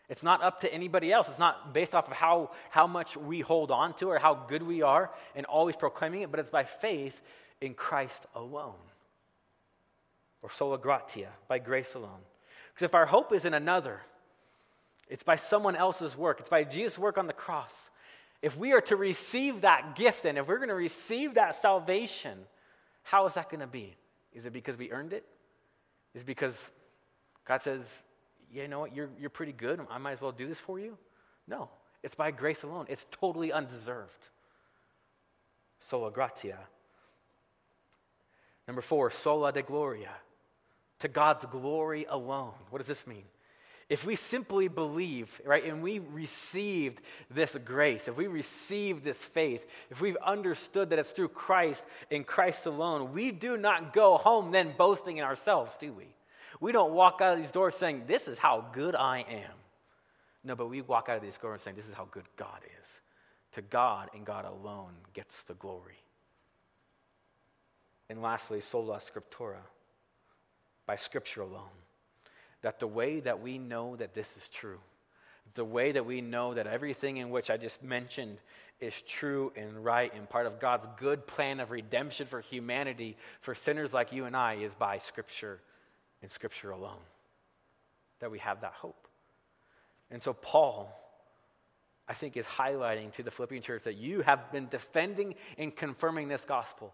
It's 0.08 0.22
not 0.22 0.42
up 0.42 0.62
to 0.62 0.72
anybody 0.72 1.12
else. 1.12 1.28
It's 1.28 1.38
not 1.38 1.74
based 1.74 1.94
off 1.94 2.08
of 2.08 2.14
how, 2.14 2.52
how 2.70 2.86
much 2.86 3.16
we 3.18 3.40
hold 3.40 3.70
on 3.70 3.94
to 3.98 4.06
or 4.06 4.18
how 4.18 4.34
good 4.34 4.62
we 4.62 4.82
are 4.82 5.10
and 5.36 5.44
always 5.44 5.76
proclaiming 5.76 6.22
it, 6.22 6.30
but 6.30 6.40
it's 6.40 6.50
by 6.50 6.64
faith 6.64 7.20
in 7.60 7.74
Christ 7.74 8.26
alone. 8.34 8.74
Or 10.42 10.50
sola 10.50 10.78
gratia, 10.78 11.28
by 11.48 11.58
grace 11.58 11.94
alone. 11.94 12.22
Because 12.72 12.86
if 12.86 12.94
our 12.94 13.06
hope 13.06 13.32
is 13.34 13.44
in 13.44 13.52
another, 13.52 14.00
it's 15.08 15.22
by 15.22 15.36
someone 15.36 15.76
else's 15.76 16.16
work, 16.16 16.40
it's 16.40 16.48
by 16.48 16.64
Jesus' 16.64 16.98
work 16.98 17.18
on 17.18 17.26
the 17.26 17.32
cross. 17.34 17.72
If 18.40 18.56
we 18.56 18.72
are 18.72 18.80
to 18.80 18.96
receive 18.96 19.60
that 19.60 19.96
gift 19.96 20.24
and 20.24 20.38
if 20.38 20.48
we're 20.48 20.56
going 20.56 20.70
to 20.70 20.74
receive 20.74 21.34
that 21.34 21.60
salvation, 21.60 22.38
how 23.02 23.26
is 23.26 23.34
that 23.34 23.50
going 23.50 23.60
to 23.60 23.66
be? 23.66 23.94
Is 24.32 24.44
it 24.44 24.52
because 24.52 24.76
we 24.76 24.90
earned 24.90 25.12
it? 25.12 25.24
Is 26.14 26.22
it 26.22 26.26
because 26.26 26.54
God 27.46 27.62
says, 27.62 27.80
yeah, 28.52 28.62
you 28.62 28.68
know 28.68 28.80
what, 28.80 28.94
you're, 28.94 29.10
you're 29.18 29.30
pretty 29.30 29.52
good. 29.52 29.80
I 29.90 29.98
might 29.98 30.12
as 30.12 30.20
well 30.20 30.32
do 30.32 30.46
this 30.46 30.58
for 30.58 30.78
you? 30.78 30.96
No. 31.46 31.68
It's 32.02 32.14
by 32.14 32.30
grace 32.30 32.62
alone. 32.62 32.86
It's 32.88 33.06
totally 33.10 33.52
undeserved. 33.52 34.24
Sola 35.88 36.10
gratia. 36.10 36.58
Number 38.66 38.82
four, 38.82 39.10
sola 39.10 39.52
Deo 39.52 39.62
gloria. 39.62 40.12
To 41.00 41.08
God's 41.08 41.44
glory 41.46 42.06
alone. 42.08 42.52
What 42.70 42.78
does 42.78 42.86
this 42.86 43.06
mean? 43.06 43.24
If 43.90 44.06
we 44.06 44.14
simply 44.14 44.68
believe, 44.68 45.40
right, 45.44 45.64
and 45.64 45.82
we 45.82 45.98
received 45.98 47.00
this 47.28 47.56
grace, 47.64 48.06
if 48.06 48.16
we 48.16 48.28
received 48.28 49.02
this 49.02 49.16
faith, 49.16 49.66
if 49.90 50.00
we've 50.00 50.16
understood 50.24 50.90
that 50.90 51.00
it's 51.00 51.10
through 51.10 51.30
Christ 51.30 51.82
and 52.08 52.24
Christ 52.24 52.66
alone, 52.66 53.12
we 53.12 53.32
do 53.32 53.56
not 53.56 53.92
go 53.92 54.16
home 54.16 54.52
then 54.52 54.74
boasting 54.78 55.16
in 55.16 55.24
ourselves, 55.24 55.72
do 55.80 55.92
we? 55.92 56.06
We 56.60 56.70
don't 56.70 56.92
walk 56.92 57.20
out 57.20 57.32
of 57.32 57.40
these 57.40 57.50
doors 57.50 57.74
saying, 57.74 58.04
This 58.06 58.28
is 58.28 58.38
how 58.38 58.64
good 58.72 58.94
I 58.94 59.24
am. 59.28 59.52
No, 60.44 60.54
but 60.54 60.68
we 60.68 60.82
walk 60.82 61.08
out 61.08 61.16
of 61.16 61.22
these 61.22 61.36
doors 61.36 61.60
saying, 61.62 61.76
This 61.76 61.88
is 61.88 61.94
how 61.94 62.06
good 62.12 62.28
God 62.36 62.60
is. 62.64 62.88
To 63.54 63.62
God 63.62 64.10
and 64.14 64.24
God 64.24 64.44
alone 64.44 64.92
gets 65.14 65.42
the 65.42 65.54
glory. 65.54 65.98
And 68.08 68.22
lastly, 68.22 68.60
sola 68.60 69.00
scriptura, 69.00 69.62
by 70.86 70.94
scripture 70.94 71.42
alone. 71.42 71.70
That 72.62 72.78
the 72.78 72.86
way 72.86 73.20
that 73.20 73.40
we 73.40 73.58
know 73.58 73.96
that 73.96 74.14
this 74.14 74.28
is 74.36 74.48
true, 74.48 74.78
the 75.54 75.64
way 75.64 75.92
that 75.92 76.06
we 76.06 76.20
know 76.20 76.54
that 76.54 76.66
everything 76.66 77.16
in 77.16 77.30
which 77.30 77.50
I 77.50 77.56
just 77.56 77.82
mentioned 77.82 78.38
is 78.80 79.02
true 79.02 79.52
and 79.56 79.84
right 79.84 80.12
and 80.14 80.28
part 80.28 80.46
of 80.46 80.60
God's 80.60 80.86
good 80.98 81.26
plan 81.26 81.60
of 81.60 81.70
redemption 81.70 82.26
for 82.26 82.40
humanity, 82.40 83.16
for 83.40 83.54
sinners 83.54 83.92
like 83.92 84.12
you 84.12 84.24
and 84.24 84.36
I, 84.36 84.54
is 84.54 84.74
by 84.74 84.98
Scripture 84.98 85.60
and 86.22 86.30
Scripture 86.30 86.70
alone. 86.70 87.00
That 88.20 88.30
we 88.30 88.38
have 88.40 88.60
that 88.62 88.72
hope. 88.72 89.06
And 90.10 90.22
so, 90.22 90.32
Paul, 90.32 90.92
I 92.08 92.14
think, 92.14 92.36
is 92.36 92.46
highlighting 92.46 93.12
to 93.14 93.22
the 93.22 93.30
Philippian 93.30 93.62
church 93.62 93.84
that 93.84 93.96
you 93.96 94.22
have 94.22 94.50
been 94.52 94.68
defending 94.68 95.34
and 95.56 95.74
confirming 95.74 96.28
this 96.28 96.44
gospel. 96.44 96.92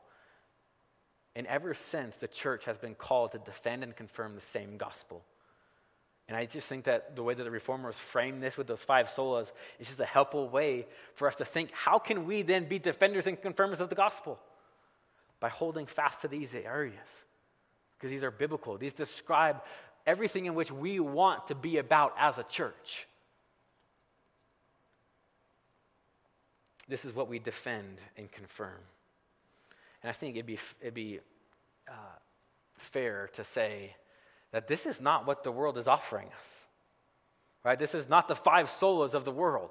And 1.34 1.46
ever 1.46 1.74
since, 1.74 2.14
the 2.16 2.28
church 2.28 2.64
has 2.64 2.78
been 2.78 2.94
called 2.94 3.32
to 3.32 3.38
defend 3.38 3.82
and 3.82 3.94
confirm 3.94 4.34
the 4.34 4.40
same 4.52 4.76
gospel. 4.76 5.22
And 6.28 6.36
I 6.36 6.44
just 6.46 6.66
think 6.66 6.84
that 6.84 7.14
the 7.14 7.22
way 7.22 7.34
that 7.34 7.44
the 7.44 7.50
reformers 7.50 7.94
framed 7.94 8.42
this 8.42 8.56
with 8.56 8.66
those 8.66 8.80
five 8.80 9.08
solas 9.08 9.52
is 9.78 9.86
just 9.86 10.00
a 10.00 10.04
helpful 10.04 10.48
way 10.48 10.86
for 11.14 11.28
us 11.28 11.36
to 11.36 11.44
think 11.44 11.70
how 11.72 11.98
can 11.98 12.26
we 12.26 12.42
then 12.42 12.68
be 12.68 12.78
defenders 12.78 13.26
and 13.26 13.40
confirmers 13.40 13.80
of 13.80 13.88
the 13.88 13.94
gospel? 13.94 14.38
By 15.38 15.48
holding 15.48 15.86
fast 15.86 16.22
to 16.22 16.28
these 16.28 16.54
areas. 16.54 16.94
Because 17.96 18.10
these 18.10 18.24
are 18.24 18.32
biblical. 18.32 18.76
These 18.76 18.94
describe 18.94 19.62
everything 20.06 20.46
in 20.46 20.54
which 20.54 20.72
we 20.72 20.98
want 20.98 21.48
to 21.48 21.54
be 21.54 21.78
about 21.78 22.14
as 22.18 22.38
a 22.38 22.44
church. 22.44 23.06
This 26.88 27.04
is 27.04 27.14
what 27.14 27.28
we 27.28 27.38
defend 27.38 27.98
and 28.16 28.30
confirm. 28.30 28.78
And 30.02 30.10
I 30.10 30.12
think 30.12 30.36
it'd 30.36 30.46
be, 30.46 30.58
it'd 30.80 30.94
be 30.94 31.20
uh, 31.88 31.92
fair 32.76 33.28
to 33.34 33.44
say 33.44 33.94
that 34.52 34.68
this 34.68 34.86
is 34.86 35.00
not 35.00 35.26
what 35.26 35.42
the 35.42 35.52
world 35.52 35.78
is 35.78 35.88
offering 35.88 36.28
us. 36.28 36.46
Right? 37.64 37.78
This 37.78 37.94
is 37.94 38.08
not 38.08 38.28
the 38.28 38.36
five 38.36 38.68
solas 38.68 39.14
of 39.14 39.24
the 39.24 39.32
world. 39.32 39.70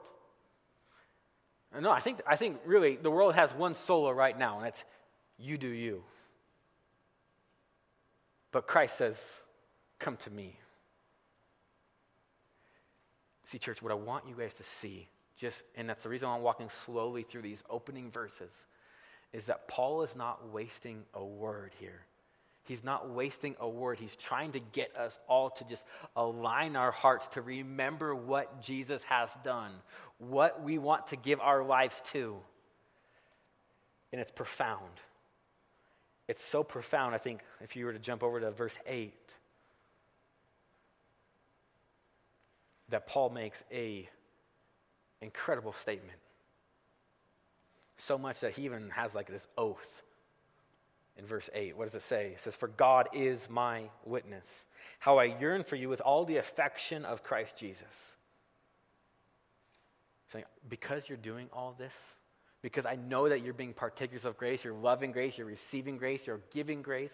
No, 1.80 1.92
I 1.92 2.00
think, 2.00 2.22
I 2.28 2.36
think 2.36 2.58
really 2.66 2.96
the 2.96 3.12
world 3.12 3.36
has 3.36 3.52
one 3.54 3.76
sola 3.76 4.14
right 4.14 4.38
now, 4.38 4.60
and 4.60 4.68
it's 4.68 4.84
you 5.38 5.58
do 5.58 5.68
you. 5.68 6.04
But 8.52 8.68
Christ 8.68 8.98
says, 8.98 9.18
Come 10.00 10.18
to 10.18 10.30
me. 10.30 10.58
See, 13.46 13.60
church, 13.60 13.82
what 13.82 13.92
I 13.92 13.96
want 13.96 14.28
you 14.28 14.36
guys 14.36 14.54
to 14.56 14.64
see, 14.64 15.08
just, 15.38 15.64
and 15.76 15.88
that's 15.88 16.04
the 16.04 16.10
reason 16.10 16.28
I'm 16.28 16.42
walking 16.42 16.70
slowly 16.70 17.24
through 17.24 17.44
these 17.44 17.64
opening 17.70 18.10
verses, 18.12 18.52
is 19.34 19.46
that 19.46 19.68
Paul 19.68 20.04
is 20.04 20.16
not 20.16 20.52
wasting 20.52 21.04
a 21.14 21.24
word 21.24 21.74
here. 21.80 22.02
He's 22.66 22.84
not 22.84 23.10
wasting 23.10 23.56
a 23.60 23.70
word. 23.70 24.00
He's 24.00 24.16
trying 24.16 24.52
to 24.54 24.60
get 24.60 24.96
us 24.96 25.20
all 25.28 25.52
to 25.52 25.64
just 25.66 25.84
align 26.16 26.76
our 26.76 26.92
hearts 26.92 27.28
to 27.30 27.42
remember 27.42 28.16
what 28.16 28.62
Jesus 28.62 29.04
has 29.04 29.30
done, 29.44 29.72
what 30.18 30.64
we 30.64 30.80
want 30.80 31.08
to 31.08 31.16
give 31.16 31.40
our 31.40 31.64
lives 31.64 31.96
to. 32.12 32.36
And 34.12 34.20
it's 34.20 34.32
profound. 34.32 35.00
It's 36.28 36.44
so 36.44 36.64
profound, 36.64 37.14
I 37.14 37.20
think, 37.20 37.42
if 37.62 37.76
you 37.76 37.86
were 37.86 37.94
to 37.94 38.00
jump 38.00 38.24
over 38.24 38.40
to 38.40 38.50
verse 38.50 38.74
8, 38.88 39.14
that 42.90 43.06
Paul 43.06 43.30
makes 43.30 43.64
a 43.72 44.10
incredible 45.22 45.74
statement. 45.74 46.18
So 47.98 48.18
much 48.18 48.40
that 48.40 48.54
he 48.54 48.66
even 48.66 48.90
has 48.90 49.14
like 49.14 49.28
this 49.28 49.48
oath 49.56 50.02
in 51.18 51.26
verse 51.26 51.50
8. 51.54 51.78
What 51.78 51.86
does 51.86 51.96
it 51.96 52.04
say? 52.04 52.34
It 52.36 52.44
says, 52.44 52.56
For 52.56 52.68
God 52.68 53.10
is 53.14 53.48
my 53.50 53.84
witness, 54.06 54.46
how 55.00 55.18
I 55.18 55.26
yearn 55.40 55.64
for 55.64 55.76
you 55.76 55.90
with 55.90 56.02
all 56.02 56.26
the 56.26 56.38
affection 56.38 57.06
of 57.06 57.24
Christ 57.24 57.58
Jesus. 57.58 57.84
Saying, 60.32 60.46
because 60.70 61.08
you're 61.08 61.18
doing 61.18 61.48
all 61.54 61.76
this, 61.78 61.94
because 62.62 62.86
I 62.86 62.96
know 62.96 63.30
that 63.30 63.44
you're 63.44 63.54
being 63.54 63.74
partakers 63.74 64.26
of 64.26 64.38
grace, 64.38 64.64
you're 64.64 64.74
loving 64.74 65.12
grace, 65.12 65.38
you're 65.38 65.48
receiving 65.48 65.98
grace, 65.98 66.26
you're 66.26 66.42
giving 66.52 66.82
grace, 66.82 67.14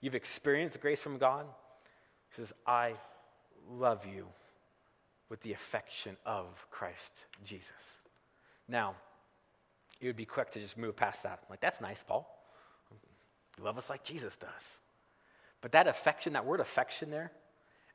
you've 0.00 0.14
experienced 0.14 0.80
grace 0.80 1.00
from 1.00 1.18
God. 1.18 1.46
He 2.30 2.42
says, 2.42 2.52
I 2.66 2.94
love 3.70 4.06
you 4.06 4.26
with 5.28 5.40
the 5.42 5.52
affection 5.52 6.16
of 6.24 6.46
Christ 6.70 7.12
Jesus. 7.44 7.70
Now, 8.68 8.94
it 10.00 10.06
would 10.06 10.16
be 10.16 10.24
quick 10.24 10.50
to 10.52 10.60
just 10.60 10.76
move 10.76 10.96
past 10.96 11.22
that. 11.22 11.40
Like, 11.48 11.60
that's 11.60 11.80
nice, 11.80 12.02
Paul. 12.06 12.35
Love 13.62 13.78
us 13.78 13.88
like 13.88 14.04
Jesus 14.04 14.36
does. 14.36 14.50
But 15.60 15.72
that 15.72 15.86
affection, 15.86 16.34
that 16.34 16.44
word 16.44 16.60
affection 16.60 17.10
there, 17.10 17.32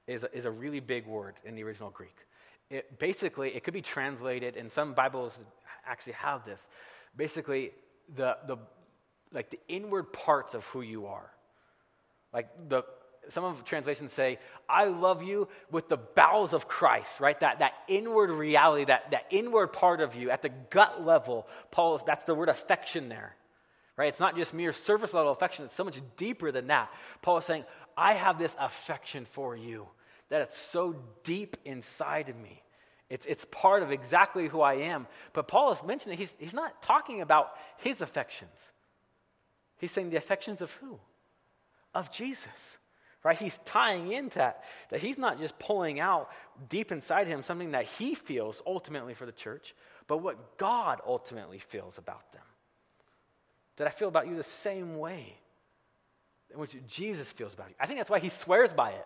is 0.08 0.24
a, 0.24 0.36
is 0.36 0.46
a 0.46 0.52
really 0.52 0.80
big 0.80 1.06
word 1.06 1.36
in 1.46 1.56
the 1.56 1.64
original 1.64 1.90
Greek. 1.90 2.16
It, 2.70 3.00
basically, 3.00 3.56
it 3.56 3.64
could 3.64 3.74
be 3.74 3.82
translated, 3.82 4.58
and 4.58 4.72
some 4.72 4.94
Bibles 4.94 5.38
actually 5.86 6.14
have 6.14 6.46
this. 6.46 6.60
Basically, 7.16 7.72
the, 8.16 8.38
the, 8.48 8.58
like 9.32 9.50
the 9.50 9.60
inward 9.68 10.12
parts 10.12 10.54
of 10.54 10.66
who 10.66 10.82
you 10.82 11.06
are. 11.06 11.30
Like 12.34 12.48
the, 12.70 12.84
some 13.30 13.44
of 13.44 13.64
translations 13.66 14.14
say, 14.14 14.40
I 14.68 14.86
love 14.86 15.22
you 15.22 15.48
with 15.70 15.90
the 15.90 15.98
bowels 15.98 16.54
of 16.54 16.68
Christ, 16.68 17.20
right? 17.20 17.40
That, 17.40 17.60
that 17.60 17.74
inward 17.88 18.32
reality, 18.32 18.86
that, 18.86 19.12
that 19.12 19.26
inward 19.30 19.68
part 19.68 20.02
of 20.02 20.16
you 20.16 20.32
at 20.32 20.42
the 20.42 20.50
gut 20.50 21.06
level. 21.06 21.48
Paul, 21.70 22.02
that's 22.06 22.26
the 22.26 22.34
word 22.34 22.50
affection 22.50 23.10
there. 23.10 23.36
Right? 24.02 24.08
It's 24.08 24.20
not 24.20 24.36
just 24.36 24.52
mere 24.52 24.74
surface 24.74 25.14
level 25.14 25.32
affection, 25.32 25.66
it's 25.66 25.76
so 25.76 25.84
much 25.84 26.02
deeper 26.18 26.52
than 26.52 26.66
that. 26.68 26.92
Paul 27.22 27.38
is 27.38 27.46
saying, 27.46 27.66
I 27.96 28.16
have 28.16 28.40
this 28.40 28.56
affection 28.60 29.28
for 29.34 29.56
you 29.56 29.86
that 30.30 30.42
it's 30.42 30.58
so 30.58 30.96
deep 31.24 31.56
inside 31.66 32.28
of 32.28 32.36
me. 32.36 32.64
It's, 33.12 33.28
it's 33.28 33.46
part 33.52 33.84
of 33.84 33.92
exactly 33.92 34.48
who 34.48 34.60
I 34.60 34.74
am. 34.78 35.06
But 35.34 35.48
Paul 35.48 35.72
is 35.72 35.78
mentioning, 35.86 36.18
he's, 36.18 36.34
he's 36.40 36.52
not 36.52 36.82
talking 36.82 37.22
about 37.22 37.52
his 37.78 38.02
affections. 38.02 38.50
He's 39.78 39.92
saying 39.92 40.10
the 40.10 40.18
affections 40.18 40.64
of 40.64 40.72
who? 40.82 40.98
Of 41.94 42.12
Jesus. 42.12 42.48
Right? 43.24 43.38
He's 43.38 43.60
tying 43.66 44.14
into 44.14 44.40
that. 44.40 44.64
That 44.90 45.02
he's 45.02 45.20
not 45.20 45.38
just 45.38 45.60
pulling 45.60 46.00
out 46.00 46.32
deep 46.70 46.92
inside 46.92 47.28
him 47.28 47.44
something 47.44 47.74
that 47.74 47.86
he 47.86 48.16
feels 48.16 48.64
ultimately 48.66 49.14
for 49.14 49.28
the 49.28 49.32
church, 49.32 49.76
but 50.08 50.24
what 50.24 50.58
God 50.58 51.02
ultimately 51.06 51.60
feels 51.60 52.00
about 52.00 52.32
them 52.34 52.42
that 53.78 53.88
I 53.88 53.90
feel 53.90 54.08
about 54.08 54.28
you 54.28 54.36
the 54.36 54.44
same 54.44 54.98
way 54.98 55.36
in 56.54 56.60
which 56.60 56.76
Jesus 56.88 57.28
feels 57.30 57.54
about 57.54 57.70
you. 57.70 57.76
I 57.80 57.86
think 57.88 58.00
that's 58.00 58.10
why 58.10 58.20
he 58.20 58.30
swears 58.30 58.74
by 58.74 58.92
it. 58.92 59.06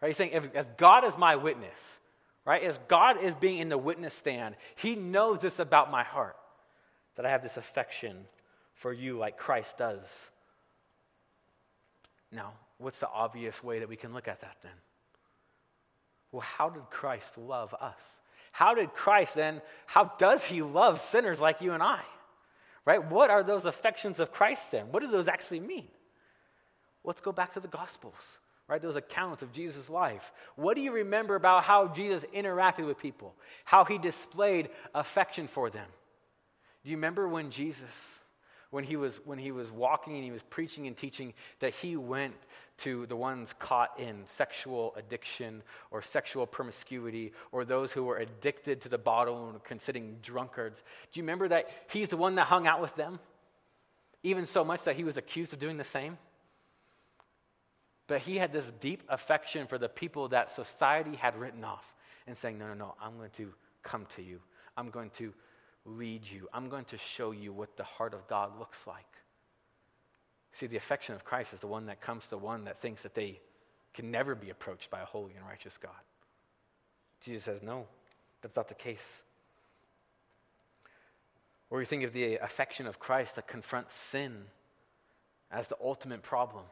Right? 0.00 0.08
He's 0.08 0.16
saying, 0.16 0.32
if, 0.32 0.54
as 0.54 0.66
God 0.76 1.04
is 1.04 1.16
my 1.16 1.36
witness, 1.36 1.78
right? 2.44 2.62
As 2.62 2.78
God 2.88 3.22
is 3.22 3.34
being 3.34 3.58
in 3.58 3.68
the 3.68 3.78
witness 3.78 4.14
stand, 4.14 4.56
he 4.76 4.94
knows 4.94 5.38
this 5.38 5.58
about 5.58 5.90
my 5.90 6.02
heart, 6.02 6.36
that 7.16 7.24
I 7.24 7.30
have 7.30 7.42
this 7.42 7.56
affection 7.56 8.16
for 8.74 8.92
you 8.92 9.18
like 9.18 9.36
Christ 9.36 9.78
does. 9.78 10.04
Now, 12.32 12.52
what's 12.78 12.98
the 12.98 13.08
obvious 13.08 13.62
way 13.62 13.78
that 13.78 13.88
we 13.88 13.96
can 13.96 14.12
look 14.12 14.28
at 14.28 14.40
that 14.40 14.56
then? 14.62 14.72
Well, 16.32 16.42
how 16.42 16.68
did 16.68 16.82
Christ 16.90 17.38
love 17.38 17.74
us? 17.80 17.96
How 18.50 18.74
did 18.74 18.92
Christ 18.92 19.34
then, 19.34 19.62
how 19.86 20.12
does 20.18 20.44
he 20.44 20.62
love 20.62 21.00
sinners 21.10 21.40
like 21.40 21.60
you 21.60 21.72
and 21.72 21.82
I? 21.82 22.00
Right? 22.84 23.04
What 23.10 23.30
are 23.30 23.42
those 23.42 23.64
affections 23.64 24.20
of 24.20 24.32
Christ 24.32 24.70
then? 24.70 24.86
What 24.90 25.02
do 25.02 25.10
those 25.10 25.28
actually 25.28 25.60
mean? 25.60 25.88
Let's 27.02 27.20
go 27.20 27.32
back 27.32 27.54
to 27.54 27.60
the 27.60 27.68
Gospels, 27.68 28.14
right? 28.68 28.80
Those 28.80 28.96
accounts 28.96 29.42
of 29.42 29.52
Jesus' 29.52 29.88
life. 29.88 30.32
What 30.56 30.74
do 30.74 30.80
you 30.80 30.92
remember 30.92 31.34
about 31.34 31.64
how 31.64 31.88
Jesus 31.88 32.24
interacted 32.34 32.86
with 32.86 32.98
people? 32.98 33.34
How 33.64 33.84
he 33.84 33.98
displayed 33.98 34.70
affection 34.94 35.48
for 35.48 35.70
them? 35.70 35.86
Do 36.82 36.90
you 36.90 36.96
remember 36.96 37.28
when 37.28 37.50
Jesus 37.50 37.90
when 38.74 38.82
he 38.82 38.96
was 38.96 39.20
when 39.24 39.38
he 39.38 39.52
was 39.52 39.70
walking 39.70 40.16
and 40.16 40.24
he 40.24 40.32
was 40.32 40.42
preaching 40.42 40.88
and 40.88 40.96
teaching 40.96 41.32
that 41.60 41.72
he 41.72 41.96
went 41.96 42.34
to 42.78 43.06
the 43.06 43.16
ones 43.16 43.54
caught 43.58 43.98
in 44.00 44.24
sexual 44.36 44.94
addiction 44.96 45.62
or 45.90 46.02
sexual 46.02 46.46
promiscuity 46.46 47.32
or 47.52 47.64
those 47.64 47.92
who 47.92 48.04
were 48.04 48.16
addicted 48.16 48.80
to 48.82 48.88
the 48.88 48.98
bottle 48.98 49.50
and 49.50 49.62
considering 49.62 50.16
drunkards. 50.22 50.82
Do 51.12 51.20
you 51.20 51.22
remember 51.22 51.48
that 51.48 51.68
he's 51.88 52.08
the 52.08 52.16
one 52.16 52.34
that 52.34 52.46
hung 52.46 52.66
out 52.66 52.80
with 52.80 52.94
them? 52.96 53.20
Even 54.22 54.46
so 54.46 54.64
much 54.64 54.82
that 54.84 54.96
he 54.96 55.04
was 55.04 55.16
accused 55.16 55.52
of 55.52 55.58
doing 55.58 55.76
the 55.76 55.84
same? 55.84 56.18
But 58.06 58.20
he 58.20 58.36
had 58.36 58.52
this 58.52 58.64
deep 58.80 59.02
affection 59.08 59.66
for 59.66 59.78
the 59.78 59.88
people 59.88 60.28
that 60.28 60.54
society 60.54 61.16
had 61.16 61.36
written 61.36 61.64
off 61.64 61.84
and 62.26 62.36
saying, 62.36 62.58
No, 62.58 62.66
no, 62.68 62.74
no, 62.74 62.94
I'm 63.00 63.16
going 63.16 63.30
to 63.36 63.52
come 63.82 64.06
to 64.16 64.22
you. 64.22 64.40
I'm 64.76 64.90
going 64.90 65.10
to 65.18 65.32
lead 65.84 66.24
you. 66.26 66.48
I'm 66.52 66.68
going 66.68 66.84
to 66.86 66.98
show 66.98 67.30
you 67.30 67.52
what 67.52 67.76
the 67.76 67.84
heart 67.84 68.14
of 68.14 68.26
God 68.26 68.58
looks 68.58 68.78
like. 68.86 69.06
See, 70.58 70.66
the 70.66 70.76
affection 70.76 71.14
of 71.14 71.24
Christ 71.24 71.52
is 71.52 71.60
the 71.60 71.66
one 71.66 71.86
that 71.86 72.00
comes 72.00 72.26
to 72.28 72.38
one 72.38 72.64
that 72.64 72.80
thinks 72.80 73.02
that 73.02 73.14
they 73.14 73.40
can 73.92 74.10
never 74.10 74.34
be 74.34 74.50
approached 74.50 74.90
by 74.90 75.00
a 75.00 75.04
holy 75.04 75.32
and 75.36 75.46
righteous 75.46 75.76
God. 75.78 75.92
Jesus 77.24 77.44
says, 77.44 77.62
No, 77.62 77.86
that's 78.42 78.56
not 78.56 78.68
the 78.68 78.74
case. 78.74 79.04
Or 81.70 81.80
you 81.80 81.86
think 81.86 82.04
of 82.04 82.12
the 82.12 82.36
affection 82.36 82.86
of 82.86 83.00
Christ 83.00 83.36
that 83.36 83.48
confronts 83.48 83.92
sin 84.10 84.44
as 85.50 85.66
the 85.66 85.76
ultimate 85.82 86.22
problem, 86.22 86.64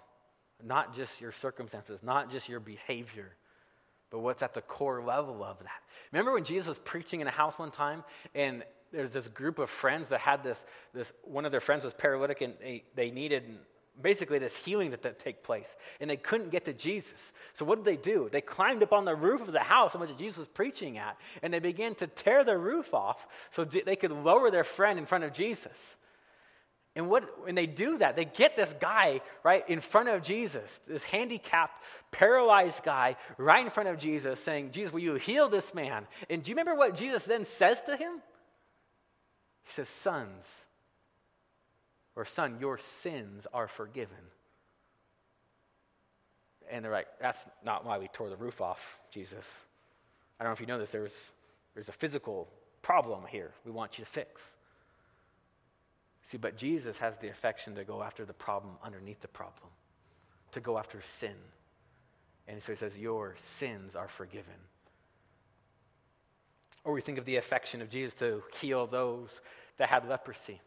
not 0.63 0.95
just 0.95 1.21
your 1.21 1.33
circumstances, 1.33 2.01
not 2.03 2.31
just 2.31 2.49
your 2.49 2.61
behavior, 2.61 3.33
but 4.11 4.21
what's 4.21 4.43
at 4.43 4.55
the 4.55 4.61
core 4.61 5.03
level 5.03 5.43
of 5.43 5.59
that. 5.61 5.81
Remember 6.13 6.33
when 6.33 6.45
Jesus 6.45 6.69
was 6.69 6.79
preaching 6.79 7.21
in 7.21 7.27
a 7.27 7.33
house 7.33 7.59
one 7.59 7.71
time 7.71 8.05
and 8.35 8.63
there's 8.93 9.13
this 9.13 9.27
group 9.27 9.59
of 9.59 9.71
friends 9.71 10.11
that 10.11 10.21
had 10.21 10.45
this, 10.45 10.63
this 10.93 11.13
one 11.25 11.47
of 11.47 11.51
their 11.51 11.61
friends 11.61 11.83
was 11.83 11.95
paralytic 11.95 12.43
and 12.43 12.55
they, 12.61 12.85
they 12.95 13.11
needed 13.11 13.45
basically 14.01 14.39
this 14.39 14.57
healing 14.57 14.91
that, 14.91 15.03
that 15.03 15.21
take 15.21 15.43
place 15.43 15.67
and 16.01 16.09
they 16.09 16.17
couldn't 16.17 16.51
get 16.51 16.65
to 16.65 16.73
jesus. 16.73 17.21
So 17.55 17.65
what 17.65 17.77
did 17.77 17.85
they 17.85 18.01
do? 18.03 18.29
They 18.33 18.41
climbed 18.41 18.83
up 18.83 18.93
on 18.93 19.05
the 19.05 19.15
roof 19.15 19.43
of 19.43 19.53
the 19.53 19.61
house 19.61 19.95
in 19.95 20.01
which 20.01 20.17
jesus 20.17 20.39
was 20.39 20.49
preaching 20.49 20.99
at 20.99 21.17
and 21.43 21.53
they 21.53 21.59
began 21.59 21.95
to 21.97 22.07
tear 22.07 22.45
the 22.45 22.57
roof 22.57 22.95
off 22.95 23.27
so 23.51 23.65
they 23.65 23.97
could 23.97 24.11
lower 24.11 24.51
their 24.51 24.65
friend 24.65 24.99
in 24.99 25.07
front 25.07 25.25
of 25.25 25.33
jesus. 25.33 25.77
And 26.95 27.09
what 27.09 27.45
when 27.45 27.55
they 27.55 27.67
do 27.67 27.99
that 27.99 28.17
they 28.17 28.25
get 28.25 28.57
this 28.57 28.75
guy 28.81 29.21
right 29.43 29.69
in 29.69 29.81
front 29.81 30.09
of 30.09 30.23
jesus 30.23 30.81
this 30.87 31.03
handicapped 31.03 31.83
paralyzed 32.11 32.83
guy 32.83 33.17
right 33.39 33.65
in 33.65 33.71
front 33.71 33.89
of 33.89 33.99
jesus 33.99 34.43
saying 34.43 34.73
jesus 34.73 34.93
will 34.93 35.01
you 35.01 35.15
heal 35.15 35.49
this 35.49 35.75
man? 35.75 36.07
And 36.31 36.43
do 36.43 36.51
you 36.51 36.55
remember 36.55 36.75
what 36.75 36.95
jesus 36.95 37.25
then 37.25 37.45
says 37.45 37.81
to 37.83 37.97
him? 37.97 38.23
He 39.65 39.73
says 39.73 39.89
sons 39.89 40.47
or, 42.15 42.25
son, 42.25 42.59
your 42.61 42.79
sins 43.03 43.47
are 43.53 43.69
forgiven. 43.69 44.17
And 46.71 46.85
they're 46.85 46.93
like, 46.93 47.09
that's 47.21 47.39
not 47.65 47.85
why 47.85 47.99
we 47.99 48.09
tore 48.09 48.29
the 48.29 48.37
roof 48.37 48.61
off, 48.61 48.81
Jesus. 49.13 49.47
I 50.39 50.45
don't 50.45 50.51
know 50.51 50.55
if 50.55 50.61
you 50.61 50.67
know 50.67 50.79
this, 50.79 50.91
there's, 50.91 51.13
there's 51.75 51.89
a 51.89 51.93
physical 51.93 52.49
problem 52.83 53.23
here 53.29 53.53
we 53.65 53.71
want 53.71 53.99
you 53.99 54.05
to 54.05 54.11
fix. 54.11 54.43
See, 56.25 56.39
but 56.39 56.57
Jesus 56.57 56.99
has 56.99 57.15
the 57.21 57.29
affection 57.29 57.75
to 57.75 57.85
go 57.85 58.03
after 58.03 58.25
the 58.25 58.33
problem 58.33 58.75
underneath 58.83 59.21
the 59.21 59.29
problem, 59.29 59.71
to 60.53 60.61
go 60.61 60.79
after 60.79 61.01
sin. 61.19 61.35
And 62.49 62.63
so 62.63 62.73
he 62.73 62.79
says, 62.79 62.97
Your 62.97 63.37
sins 63.59 63.95
are 63.95 64.09
forgiven. 64.09 64.55
Or 66.85 66.93
we 66.93 67.01
think 67.01 67.19
of 67.19 67.25
the 67.25 67.37
affection 67.37 67.81
of 67.81 67.91
Jesus 67.91 68.15
to 68.15 68.43
heal 68.61 68.87
those 68.87 69.29
that 69.79 69.89
had 69.89 70.09
leprosy 70.09 70.61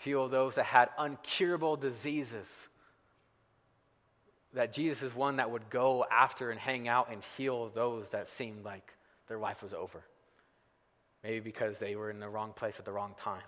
heal 0.00 0.28
those 0.28 0.54
that 0.54 0.64
had 0.64 0.88
uncurable 0.98 1.78
diseases. 1.78 2.46
That 4.54 4.72
Jesus 4.72 5.02
is 5.02 5.14
one 5.14 5.36
that 5.36 5.50
would 5.50 5.70
go 5.70 6.04
after 6.10 6.50
and 6.50 6.58
hang 6.58 6.88
out 6.88 7.10
and 7.12 7.22
heal 7.36 7.70
those 7.74 8.08
that 8.08 8.28
seemed 8.30 8.64
like 8.64 8.92
their 9.28 9.38
life 9.38 9.62
was 9.62 9.72
over. 9.72 10.02
Maybe 11.22 11.40
because 11.40 11.78
they 11.78 11.94
were 11.96 12.10
in 12.10 12.18
the 12.18 12.28
wrong 12.28 12.52
place 12.54 12.74
at 12.78 12.84
the 12.84 12.92
wrong 12.92 13.14
time. 13.22 13.42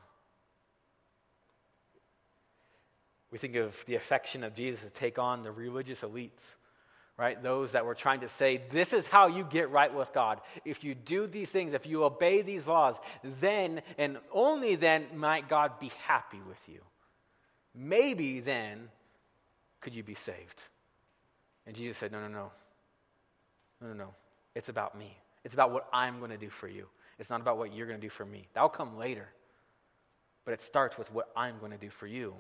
We 3.31 3.39
think 3.39 3.57
of 3.57 3.75
the 3.87 3.95
affection 3.95 4.45
of 4.45 4.55
Jesus 4.55 4.83
to 4.83 4.91
take 4.91 5.19
on 5.19 5.43
the 5.43 5.51
religious 5.51 6.03
elites 6.03 6.31
right? 7.19 7.43
Those 7.43 7.73
that 7.73 7.85
were 7.85 7.95
trying 7.95 8.21
to 8.21 8.29
say, 8.31 8.63
this 8.71 8.93
is 8.93 9.07
how 9.07 9.27
you 9.27 9.45
get 9.45 9.71
right 9.71 9.93
with 9.93 10.13
God. 10.13 10.41
If 10.65 10.83
you 10.83 10.95
do 10.95 11.27
these 11.27 11.49
things, 11.49 11.75
if 11.75 11.87
you 11.87 12.05
obey 12.05 12.43
these 12.43 12.67
laws, 12.67 12.97
then 13.41 13.83
and 13.99 14.19
only 14.33 14.77
then 14.77 15.07
might 15.15 15.49
God 15.49 15.79
be 15.79 15.93
happy 16.07 16.41
with 16.49 16.59
you. 16.67 16.81
Maybe 17.75 18.41
then 18.41 18.89
could 19.81 19.95
you 19.95 20.03
be 20.03 20.15
saved. 20.15 20.61
And 21.67 21.77
Jesus 21.77 21.99
said, 21.99 22.13
no, 22.13 22.21
no, 22.21 22.29
no. 22.29 22.51
No, 23.81 23.89
no, 23.89 23.95
no. 23.95 24.09
It's 24.55 24.69
about 24.69 24.97
me. 24.99 25.17
It's 25.45 25.55
about 25.55 25.73
what 25.73 25.89
I'm 25.93 26.19
going 26.19 26.31
to 26.31 26.37
do 26.37 26.51
for 26.51 26.69
you. 26.69 26.87
It's 27.19 27.31
not 27.31 27.41
about 27.41 27.59
what 27.59 27.75
you're 27.75 27.87
going 27.87 28.01
to 28.01 28.07
do 28.07 28.11
for 28.11 28.25
me. 28.25 28.49
That'll 28.55 28.69
come 28.69 28.97
later. 28.97 29.29
But 30.45 30.55
it 30.55 30.63
starts 30.63 30.99
with 30.99 31.13
what 31.13 31.31
I'm 31.37 31.59
going 31.59 31.73
to 31.73 31.79
do 31.79 31.91
for 31.91 32.07
you. 32.07 32.35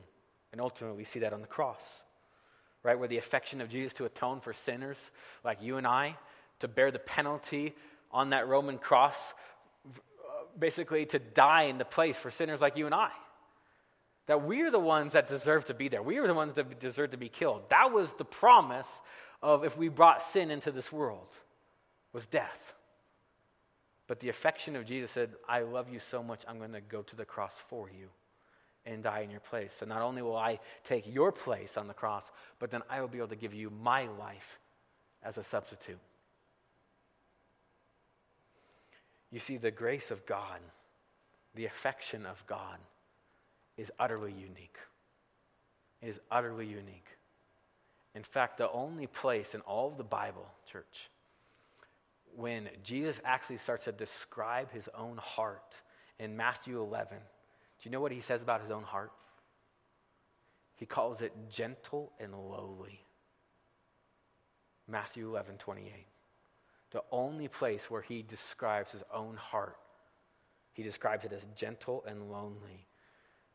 And 0.50 0.60
ultimately, 0.60 0.96
we 0.96 1.04
see 1.04 1.20
that 1.20 1.32
on 1.32 1.40
the 1.40 1.46
cross 1.46 1.82
right? 2.82 2.98
Where 2.98 3.08
the 3.08 3.18
affection 3.18 3.60
of 3.60 3.68
Jesus 3.68 3.92
to 3.94 4.04
atone 4.04 4.40
for 4.40 4.52
sinners 4.52 4.98
like 5.44 5.62
you 5.62 5.76
and 5.76 5.86
I, 5.86 6.16
to 6.60 6.68
bear 6.68 6.90
the 6.90 6.98
penalty 6.98 7.74
on 8.10 8.30
that 8.30 8.48
Roman 8.48 8.78
cross, 8.78 9.16
basically 10.58 11.06
to 11.06 11.18
die 11.18 11.64
in 11.64 11.78
the 11.78 11.84
place 11.84 12.16
for 12.16 12.30
sinners 12.30 12.60
like 12.60 12.76
you 12.76 12.86
and 12.86 12.94
I. 12.94 13.10
That 14.26 14.44
we 14.44 14.62
are 14.62 14.70
the 14.70 14.78
ones 14.78 15.14
that 15.14 15.28
deserve 15.28 15.66
to 15.66 15.74
be 15.74 15.88
there. 15.88 16.02
We 16.02 16.18
are 16.18 16.26
the 16.26 16.34
ones 16.34 16.54
that 16.54 16.80
deserve 16.80 17.10
to 17.10 17.16
be 17.16 17.28
killed. 17.28 17.62
That 17.70 17.92
was 17.92 18.12
the 18.14 18.24
promise 18.24 18.86
of 19.42 19.64
if 19.64 19.76
we 19.76 19.88
brought 19.88 20.22
sin 20.22 20.50
into 20.50 20.70
this 20.70 20.92
world, 20.92 21.26
was 22.12 22.26
death. 22.26 22.74
But 24.06 24.20
the 24.20 24.28
affection 24.28 24.76
of 24.76 24.84
Jesus 24.84 25.10
said, 25.10 25.30
I 25.48 25.62
love 25.62 25.88
you 25.90 25.98
so 25.98 26.22
much, 26.22 26.42
I'm 26.46 26.58
going 26.58 26.72
to 26.72 26.80
go 26.80 27.02
to 27.02 27.16
the 27.16 27.24
cross 27.24 27.54
for 27.68 27.88
you 27.88 28.08
and 28.86 29.02
die 29.02 29.20
in 29.20 29.30
your 29.30 29.40
place. 29.40 29.70
So 29.78 29.86
not 29.86 30.02
only 30.02 30.22
will 30.22 30.36
I 30.36 30.58
take 30.84 31.04
your 31.06 31.32
place 31.32 31.76
on 31.76 31.86
the 31.86 31.94
cross, 31.94 32.24
but 32.58 32.70
then 32.70 32.82
I 32.90 33.00
will 33.00 33.08
be 33.08 33.18
able 33.18 33.28
to 33.28 33.36
give 33.36 33.54
you 33.54 33.70
my 33.82 34.06
life 34.18 34.58
as 35.22 35.38
a 35.38 35.44
substitute. 35.44 35.98
You 39.30 39.38
see, 39.38 39.56
the 39.56 39.70
grace 39.70 40.10
of 40.10 40.26
God, 40.26 40.60
the 41.54 41.66
affection 41.66 42.26
of 42.26 42.44
God, 42.46 42.78
is 43.76 43.90
utterly 43.98 44.32
unique. 44.32 44.76
It 46.02 46.08
is 46.08 46.20
utterly 46.30 46.66
unique. 46.66 47.06
In 48.14 48.22
fact, 48.22 48.58
the 48.58 48.70
only 48.72 49.06
place 49.06 49.54
in 49.54 49.60
all 49.62 49.88
of 49.88 49.96
the 49.96 50.04
Bible, 50.04 50.46
church, 50.70 51.08
when 52.36 52.68
Jesus 52.84 53.16
actually 53.24 53.58
starts 53.58 53.84
to 53.84 53.92
describe 53.92 54.70
his 54.70 54.88
own 54.94 55.16
heart 55.16 55.80
in 56.18 56.36
Matthew 56.36 56.80
11, 56.80 57.16
do 57.82 57.88
you 57.88 57.90
know 57.90 58.00
what 58.00 58.12
he 58.12 58.20
says 58.20 58.42
about 58.42 58.62
his 58.62 58.70
own 58.70 58.84
heart? 58.84 59.10
He 60.76 60.86
calls 60.86 61.20
it 61.20 61.32
gentle 61.50 62.12
and 62.20 62.32
lowly. 62.32 63.04
Matthew 64.86 65.28
11, 65.28 65.58
28. 65.58 65.92
The 66.92 67.02
only 67.10 67.48
place 67.48 67.90
where 67.90 68.02
he 68.02 68.22
describes 68.22 68.92
his 68.92 69.02
own 69.12 69.36
heart, 69.36 69.76
he 70.72 70.84
describes 70.84 71.24
it 71.24 71.32
as 71.32 71.44
gentle 71.56 72.04
and 72.06 72.30
lonely 72.30 72.86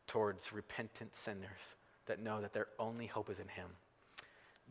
towards 0.06 0.52
repentant 0.52 1.10
sinners 1.24 1.60
that 2.06 2.20
know 2.20 2.40
that 2.40 2.52
their 2.52 2.66
only 2.78 3.06
hope 3.06 3.30
is 3.30 3.38
in 3.38 3.48
him. 3.48 3.68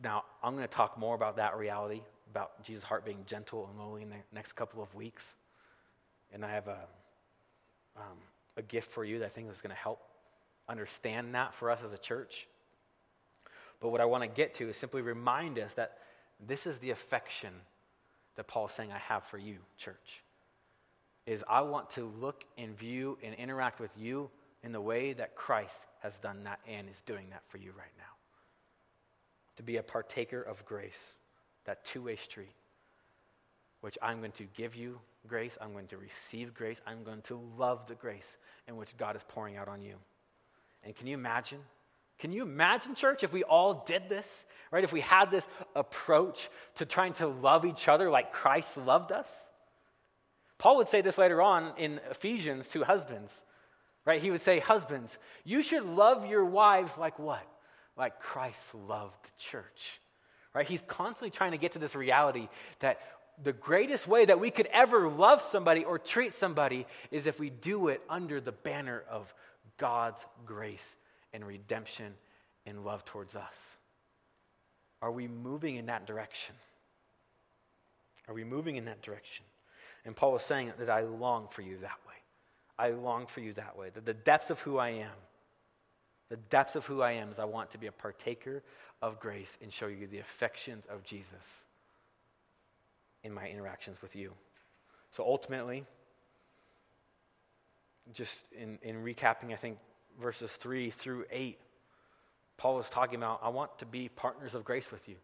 Now, 0.02 0.24
I'm 0.42 0.54
going 0.54 0.66
to 0.66 0.72
talk 0.72 0.98
more 0.98 1.16
about 1.16 1.36
that 1.36 1.56
reality, 1.56 2.02
about 2.30 2.62
Jesus' 2.62 2.84
heart 2.84 3.04
being 3.04 3.24
gentle 3.26 3.68
and 3.68 3.78
lowly 3.78 4.02
in 4.02 4.10
the 4.10 4.16
next 4.32 4.52
couple 4.52 4.82
of 4.82 4.94
weeks. 4.94 5.24
And 6.32 6.44
I 6.44 6.52
have 6.52 6.68
a, 6.68 6.78
um, 7.96 8.18
a 8.58 8.62
gift 8.62 8.90
for 8.90 9.04
you 9.04 9.20
that 9.20 9.26
I 9.26 9.28
think 9.28 9.50
is 9.50 9.60
going 9.62 9.74
to 9.74 9.80
help 9.80 10.02
understand 10.68 11.34
that 11.34 11.54
for 11.54 11.70
us 11.70 11.80
as 11.86 11.92
a 11.92 11.98
church. 11.98 12.46
But 13.80 13.90
what 13.90 14.00
I 14.00 14.04
want 14.04 14.24
to 14.24 14.28
get 14.28 14.54
to 14.56 14.68
is 14.68 14.76
simply 14.76 15.00
remind 15.00 15.58
us 15.58 15.72
that 15.74 15.98
this 16.46 16.66
is 16.66 16.76
the 16.78 16.90
affection 16.90 17.52
that 18.36 18.46
Paul's 18.46 18.72
saying 18.72 18.92
I 18.92 18.98
have 18.98 19.24
for 19.24 19.38
you, 19.38 19.56
church. 19.78 20.22
Is 21.26 21.44
I 21.48 21.62
want 21.62 21.90
to 21.90 22.12
look 22.20 22.44
and 22.58 22.76
view 22.76 23.18
and 23.22 23.34
interact 23.34 23.80
with 23.80 23.90
you 23.96 24.30
in 24.62 24.72
the 24.72 24.80
way 24.80 25.12
that 25.12 25.36
Christ 25.36 25.78
has 26.02 26.18
done 26.18 26.44
that 26.44 26.58
and 26.68 26.88
is 26.88 27.00
doing 27.06 27.26
that 27.30 27.42
for 27.48 27.58
you 27.58 27.70
right 27.76 27.92
now. 27.96 28.04
To 29.56 29.62
be 29.62 29.76
a 29.76 29.82
partaker 29.82 30.42
of 30.42 30.64
grace, 30.64 31.14
that 31.64 31.84
two 31.84 32.02
way 32.02 32.16
street, 32.16 32.52
which 33.88 33.96
I'm 34.02 34.18
going 34.18 34.32
to 34.32 34.44
give 34.54 34.76
you 34.76 35.00
grace, 35.26 35.56
I'm 35.62 35.72
going 35.72 35.86
to 35.86 35.96
receive 35.96 36.52
grace, 36.52 36.78
I'm 36.86 37.04
going 37.04 37.22
to 37.22 37.40
love 37.56 37.86
the 37.86 37.94
grace 37.94 38.36
in 38.68 38.76
which 38.76 38.94
God 38.98 39.16
is 39.16 39.22
pouring 39.28 39.56
out 39.56 39.66
on 39.66 39.80
you. 39.80 39.94
And 40.84 40.94
can 40.94 41.06
you 41.06 41.14
imagine? 41.14 41.60
Can 42.18 42.30
you 42.30 42.42
imagine, 42.42 42.94
church, 42.94 43.24
if 43.24 43.32
we 43.32 43.44
all 43.44 43.84
did 43.86 44.10
this, 44.10 44.26
right? 44.70 44.84
If 44.84 44.92
we 44.92 45.00
had 45.00 45.30
this 45.30 45.46
approach 45.74 46.50
to 46.74 46.84
trying 46.84 47.14
to 47.14 47.28
love 47.28 47.64
each 47.64 47.88
other 47.88 48.10
like 48.10 48.30
Christ 48.30 48.76
loved 48.76 49.10
us? 49.10 49.26
Paul 50.58 50.76
would 50.76 50.90
say 50.90 51.00
this 51.00 51.16
later 51.16 51.40
on 51.40 51.72
in 51.78 51.98
Ephesians 52.10 52.68
to 52.68 52.84
husbands, 52.84 53.32
right? 54.04 54.20
He 54.20 54.30
would 54.30 54.42
say, 54.42 54.58
Husbands, 54.60 55.16
you 55.44 55.62
should 55.62 55.84
love 55.86 56.26
your 56.26 56.44
wives 56.44 56.92
like 56.98 57.18
what? 57.18 57.46
Like 57.96 58.20
Christ 58.20 58.60
loved 58.86 59.24
the 59.24 59.30
church, 59.38 59.98
right? 60.54 60.66
He's 60.66 60.82
constantly 60.86 61.30
trying 61.30 61.52
to 61.52 61.58
get 61.58 61.72
to 61.72 61.78
this 61.78 61.94
reality 61.94 62.50
that 62.80 63.00
the 63.42 63.52
greatest 63.52 64.06
way 64.06 64.24
that 64.24 64.40
we 64.40 64.50
could 64.50 64.66
ever 64.66 65.08
love 65.08 65.42
somebody 65.42 65.84
or 65.84 65.98
treat 65.98 66.34
somebody 66.34 66.86
is 67.10 67.26
if 67.26 67.38
we 67.38 67.50
do 67.50 67.88
it 67.88 68.02
under 68.08 68.40
the 68.40 68.52
banner 68.52 69.04
of 69.10 69.32
God's 69.76 70.24
grace 70.44 70.94
and 71.32 71.46
redemption 71.46 72.14
and 72.66 72.84
love 72.84 73.04
towards 73.04 73.36
us. 73.36 73.54
Are 75.00 75.12
we 75.12 75.28
moving 75.28 75.76
in 75.76 75.86
that 75.86 76.06
direction? 76.06 76.54
Are 78.26 78.34
we 78.34 78.44
moving 78.44 78.76
in 78.76 78.86
that 78.86 79.02
direction? 79.02 79.44
And 80.04 80.16
Paul 80.16 80.36
is 80.36 80.42
saying 80.42 80.72
that 80.78 80.90
I 80.90 81.02
long 81.02 81.48
for 81.50 81.62
you 81.62 81.78
that 81.78 81.98
way. 82.06 82.14
I 82.78 82.90
long 82.90 83.26
for 83.26 83.40
you 83.40 83.52
that 83.54 83.76
way. 83.76 83.90
That 83.94 84.04
the 84.04 84.14
depths 84.14 84.50
of 84.50 84.58
who 84.60 84.78
I 84.78 84.90
am, 84.90 85.16
the 86.28 86.36
depths 86.36 86.76
of 86.76 86.84
who 86.86 87.02
I 87.02 87.12
am 87.12 87.30
is 87.30 87.38
I 87.38 87.44
want 87.44 87.70
to 87.70 87.78
be 87.78 87.86
a 87.86 87.92
partaker 87.92 88.62
of 89.00 89.20
grace 89.20 89.56
and 89.62 89.72
show 89.72 89.86
you 89.86 90.06
the 90.06 90.18
affections 90.18 90.84
of 90.90 91.04
Jesus 91.04 91.28
in 93.28 93.34
my 93.34 93.48
interactions 93.48 94.02
with 94.02 94.16
you. 94.16 94.32
So 95.12 95.22
ultimately, 95.22 95.84
just 98.12 98.34
in, 98.58 98.78
in 98.82 98.96
recapping, 99.04 99.52
I 99.52 99.56
think 99.56 99.78
verses 100.20 100.50
3 100.52 100.90
through 100.90 101.26
8, 101.30 101.58
Paul 102.56 102.80
is 102.80 102.88
talking 102.88 103.16
about 103.16 103.40
I 103.42 103.50
want 103.50 103.78
to 103.78 103.86
be 103.86 104.08
partners 104.08 104.54
of 104.54 104.64
grace 104.64 104.90
with 104.90 105.08
you. 105.08 105.16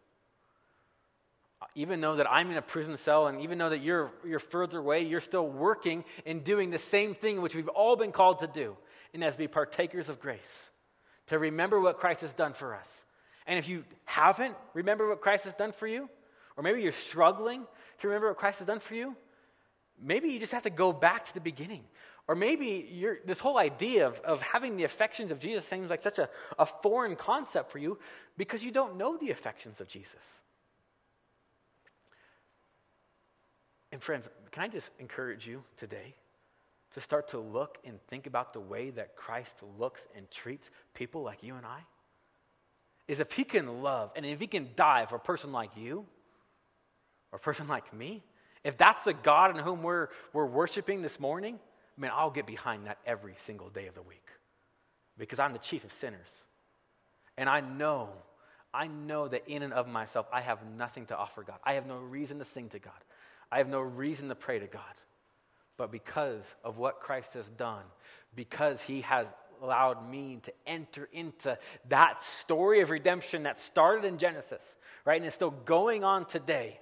Even 1.73 1.99
though 1.99 2.17
that 2.17 2.31
I'm 2.31 2.51
in 2.51 2.57
a 2.57 2.61
prison 2.61 2.95
cell, 2.97 3.27
and 3.27 3.41
even 3.41 3.57
though 3.57 3.69
that 3.69 3.81
you're, 3.81 4.11
you're 4.25 4.39
further 4.39 4.79
away, 4.79 5.03
you're 5.03 5.19
still 5.19 5.47
working 5.47 6.03
and 6.25 6.43
doing 6.43 6.69
the 6.69 6.77
same 6.77 7.15
thing 7.15 7.41
which 7.41 7.55
we've 7.55 7.67
all 7.69 7.95
been 7.95 8.11
called 8.11 8.39
to 8.39 8.47
do, 8.47 8.77
and 9.13 9.23
as 9.23 9.35
be 9.35 9.47
partakers 9.47 10.07
of 10.07 10.19
grace, 10.19 10.39
to 11.27 11.39
remember 11.39 11.79
what 11.79 11.97
Christ 11.97 12.21
has 12.21 12.33
done 12.33 12.53
for 12.53 12.75
us. 12.75 12.87
And 13.47 13.57
if 13.57 13.67
you 13.67 13.83
haven't 14.05 14.55
remembered 14.73 15.09
what 15.09 15.21
Christ 15.21 15.45
has 15.45 15.53
done 15.55 15.71
for 15.71 15.87
you, 15.87 16.07
or 16.57 16.63
maybe 16.63 16.81
you're 16.81 16.91
struggling 16.91 17.65
to 17.99 18.07
remember 18.07 18.27
what 18.29 18.37
Christ 18.37 18.59
has 18.59 18.67
done 18.67 18.79
for 18.79 18.95
you, 18.95 19.15
maybe 20.01 20.29
you 20.29 20.39
just 20.39 20.51
have 20.51 20.63
to 20.63 20.69
go 20.69 20.93
back 20.93 21.27
to 21.27 21.33
the 21.33 21.41
beginning. 21.41 21.83
Or 22.27 22.35
maybe 22.35 23.05
this 23.25 23.39
whole 23.39 23.57
idea 23.57 24.07
of, 24.07 24.19
of 24.21 24.41
having 24.41 24.77
the 24.77 24.83
affections 24.83 25.31
of 25.31 25.39
Jesus 25.39 25.65
seems 25.65 25.89
like 25.89 26.01
such 26.01 26.17
a, 26.17 26.29
a 26.57 26.65
foreign 26.65 27.15
concept 27.15 27.71
for 27.71 27.77
you 27.77 27.99
because 28.37 28.63
you 28.63 28.71
don't 28.71 28.97
know 28.97 29.15
the 29.17 29.29
affections 29.29 29.79
of 29.79 29.87
Jesus. 29.87 30.13
And 33.91 34.01
friends, 34.01 34.27
can 34.51 34.63
I 34.63 34.67
just 34.67 34.89
encourage 34.99 35.47
you 35.47 35.63
today 35.77 36.15
to 36.95 37.01
start 37.01 37.29
to 37.29 37.39
look 37.39 37.77
and 37.85 37.99
think 38.07 38.25
about 38.25 38.53
the 38.53 38.59
way 38.59 38.89
that 38.89 39.15
Christ 39.15 39.53
looks 39.77 40.01
and 40.17 40.29
treats 40.31 40.69
people 40.93 41.21
like 41.21 41.43
you 41.43 41.55
and 41.55 41.65
I? 41.65 41.79
Is 43.07 43.19
if 43.19 43.31
he 43.31 43.43
can 43.43 43.83
love 43.83 44.11
and 44.15 44.25
if 44.25 44.39
he 44.39 44.47
can 44.47 44.69
die 44.75 45.05
for 45.05 45.17
a 45.17 45.19
person 45.19 45.51
like 45.51 45.77
you 45.77 46.07
or 47.31 47.37
a 47.37 47.39
person 47.39 47.67
like 47.75 47.93
me, 47.93 48.23
if 48.63 48.77
that's 48.77 49.03
the 49.03 49.13
God 49.13 49.55
in 49.55 49.63
whom 49.63 49.83
we're, 49.83 50.09
we're 50.33 50.45
worshiping 50.45 51.01
this 51.01 51.19
morning, 51.19 51.59
man, 51.97 52.11
I'll 52.13 52.31
get 52.31 52.47
behind 52.47 52.87
that 52.87 52.97
every 53.05 53.35
single 53.45 53.69
day 53.69 53.87
of 53.87 53.95
the 53.95 54.01
week 54.01 54.27
because 55.17 55.39
I'm 55.39 55.53
the 55.53 55.59
chief 55.59 55.83
of 55.83 55.93
sinners. 55.93 56.27
And 57.37 57.49
I 57.49 57.61
know, 57.61 58.09
I 58.73 58.87
know 58.87 59.27
that 59.27 59.47
in 59.47 59.61
and 59.61 59.73
of 59.73 59.87
myself, 59.87 60.25
I 60.31 60.41
have 60.41 60.59
nothing 60.77 61.05
to 61.07 61.17
offer 61.17 61.43
God. 61.43 61.57
I 61.63 61.73
have 61.73 61.85
no 61.85 61.97
reason 61.97 62.39
to 62.39 62.45
sing 62.45 62.69
to 62.69 62.79
God. 62.79 62.93
I 63.51 63.59
have 63.59 63.69
no 63.69 63.79
reason 63.79 64.29
to 64.29 64.35
pray 64.35 64.59
to 64.59 64.67
God. 64.67 64.81
But 65.77 65.91
because 65.91 66.43
of 66.63 66.77
what 66.77 67.01
Christ 67.01 67.33
has 67.33 67.45
done, 67.57 67.83
because 68.35 68.81
he 68.81 69.01
has 69.01 69.27
allowed 69.61 70.09
me 70.09 70.39
to 70.43 70.53
enter 70.65 71.07
into 71.11 71.57
that 71.89 72.23
story 72.23 72.81
of 72.81 72.89
redemption 72.89 73.43
that 73.43 73.59
started 73.59 74.05
in 74.05 74.17
Genesis, 74.17 74.61
right, 75.05 75.17
and 75.17 75.25
is 75.25 75.33
still 75.33 75.51
going 75.51 76.03
on 76.03 76.25
today, 76.25 76.79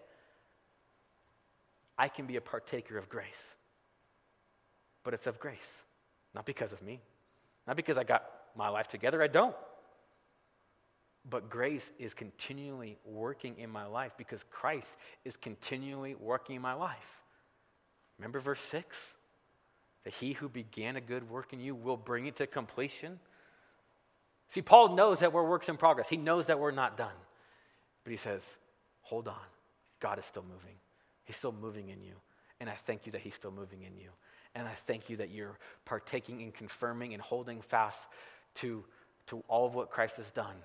I 1.97 2.07
can 2.07 2.25
be 2.25 2.35
a 2.37 2.41
partaker 2.41 2.97
of 2.97 3.09
grace 3.09 3.53
but 5.03 5.13
it's 5.13 5.27
of 5.27 5.39
grace, 5.39 5.59
not 6.33 6.45
because 6.45 6.71
of 6.71 6.81
me, 6.81 7.01
not 7.67 7.75
because 7.75 7.97
I 7.97 8.03
got 8.03 8.25
my 8.55 8.69
life 8.69 8.87
together. 8.87 9.21
I 9.21 9.27
don't. 9.27 9.55
But 11.29 11.49
grace 11.49 11.89
is 11.99 12.13
continually 12.13 12.97
working 13.05 13.57
in 13.57 13.69
my 13.69 13.85
life 13.85 14.13
because 14.17 14.43
Christ 14.49 14.87
is 15.23 15.37
continually 15.37 16.15
working 16.15 16.55
in 16.55 16.61
my 16.61 16.73
life. 16.73 16.97
Remember 18.17 18.39
verse 18.39 18.59
6? 18.61 18.97
That 20.03 20.13
he 20.13 20.33
who 20.33 20.49
began 20.49 20.97
a 20.97 21.01
good 21.01 21.29
work 21.29 21.53
in 21.53 21.61
you 21.61 21.75
will 21.75 21.95
bring 21.95 22.25
it 22.25 22.35
to 22.37 22.47
completion. 22.47 23.19
See, 24.49 24.61
Paul 24.61 24.95
knows 24.95 25.19
that 25.19 25.31
we're 25.31 25.47
works 25.47 25.69
in 25.69 25.77
progress. 25.77 26.09
He 26.09 26.17
knows 26.17 26.47
that 26.47 26.59
we're 26.59 26.71
not 26.71 26.97
done. 26.97 27.15
But 28.03 28.11
he 28.11 28.17
says, 28.17 28.41
hold 29.01 29.29
on. 29.29 29.35
God 30.01 30.19
is 30.19 30.25
still 30.25 30.43
moving. 30.43 30.75
He's 31.25 31.35
still 31.35 31.53
moving 31.53 31.89
in 31.89 32.01
you. 32.03 32.15
And 32.59 32.69
I 32.69 32.75
thank 32.85 33.05
you 33.05 33.11
that 33.13 33.21
he's 33.21 33.35
still 33.35 33.51
moving 33.51 33.83
in 33.83 33.97
you. 33.97 34.09
And 34.55 34.67
I 34.67 34.73
thank 34.87 35.09
you 35.09 35.17
that 35.17 35.31
you're 35.31 35.57
partaking 35.85 36.41
and 36.41 36.53
confirming 36.53 37.13
and 37.13 37.21
holding 37.21 37.61
fast 37.61 37.97
to, 38.55 38.83
to 39.27 39.43
all 39.47 39.65
of 39.65 39.75
what 39.75 39.89
Christ 39.89 40.17
has 40.17 40.29
done. 40.31 40.55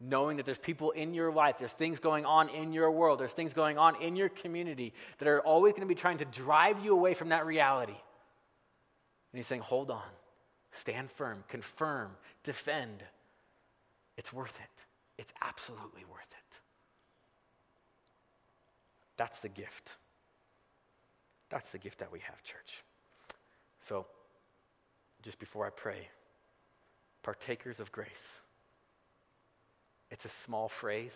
Knowing 0.00 0.38
that 0.38 0.46
there's 0.46 0.58
people 0.58 0.90
in 0.92 1.12
your 1.12 1.30
life, 1.30 1.56
there's 1.58 1.70
things 1.72 1.98
going 1.98 2.24
on 2.24 2.48
in 2.48 2.72
your 2.72 2.90
world, 2.90 3.20
there's 3.20 3.32
things 3.32 3.52
going 3.52 3.76
on 3.76 4.00
in 4.02 4.16
your 4.16 4.30
community 4.30 4.94
that 5.18 5.28
are 5.28 5.40
always 5.40 5.72
going 5.72 5.82
to 5.82 5.86
be 5.86 5.94
trying 5.94 6.18
to 6.18 6.24
drive 6.24 6.82
you 6.82 6.92
away 6.92 7.12
from 7.14 7.28
that 7.28 7.44
reality. 7.44 7.92
And 7.92 9.38
he's 9.38 9.46
saying, 9.46 9.60
hold 9.60 9.90
on, 9.90 10.02
stand 10.72 11.10
firm, 11.10 11.44
confirm, 11.48 12.10
defend. 12.44 13.04
It's 14.16 14.32
worth 14.32 14.58
it. 14.58 15.20
It's 15.22 15.32
absolutely 15.42 16.04
worth 16.10 16.32
it. 16.32 16.39
That's 19.20 19.40
the 19.40 19.50
gift. 19.50 19.90
That's 21.50 21.70
the 21.72 21.76
gift 21.76 21.98
that 21.98 22.10
we 22.10 22.20
have, 22.20 22.42
church. 22.42 22.82
So, 23.86 24.06
just 25.22 25.38
before 25.38 25.66
I 25.66 25.68
pray, 25.68 26.08
partakers 27.22 27.80
of 27.80 27.92
grace. 27.92 28.08
It's 30.10 30.24
a 30.24 30.30
small 30.30 30.70
phrase. 30.70 31.12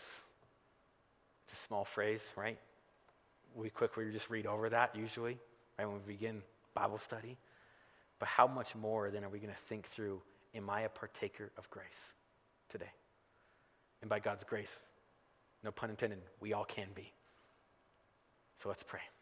It's 1.46 1.58
a 1.58 1.66
small 1.66 1.86
phrase, 1.86 2.20
right? 2.36 2.58
We 3.54 3.70
quickly 3.70 4.12
just 4.12 4.28
read 4.28 4.44
over 4.44 4.68
that 4.68 4.94
usually, 4.94 5.38
right, 5.78 5.86
when 5.86 5.96
we 6.06 6.12
begin 6.12 6.42
Bible 6.74 6.98
study. 6.98 7.38
But 8.18 8.28
how 8.28 8.46
much 8.46 8.74
more 8.74 9.10
then 9.10 9.24
are 9.24 9.30
we 9.30 9.38
going 9.38 9.54
to 9.54 9.60
think 9.70 9.88
through, 9.88 10.20
am 10.54 10.68
I 10.68 10.82
a 10.82 10.90
partaker 10.90 11.50
of 11.56 11.70
grace 11.70 11.86
today? 12.68 12.92
And 14.02 14.10
by 14.10 14.18
God's 14.18 14.44
grace, 14.44 14.78
no 15.62 15.70
pun 15.70 15.88
intended, 15.88 16.18
we 16.38 16.52
all 16.52 16.66
can 16.66 16.88
be. 16.94 17.13
So 18.64 18.70
let's 18.70 18.82
pray. 18.82 19.13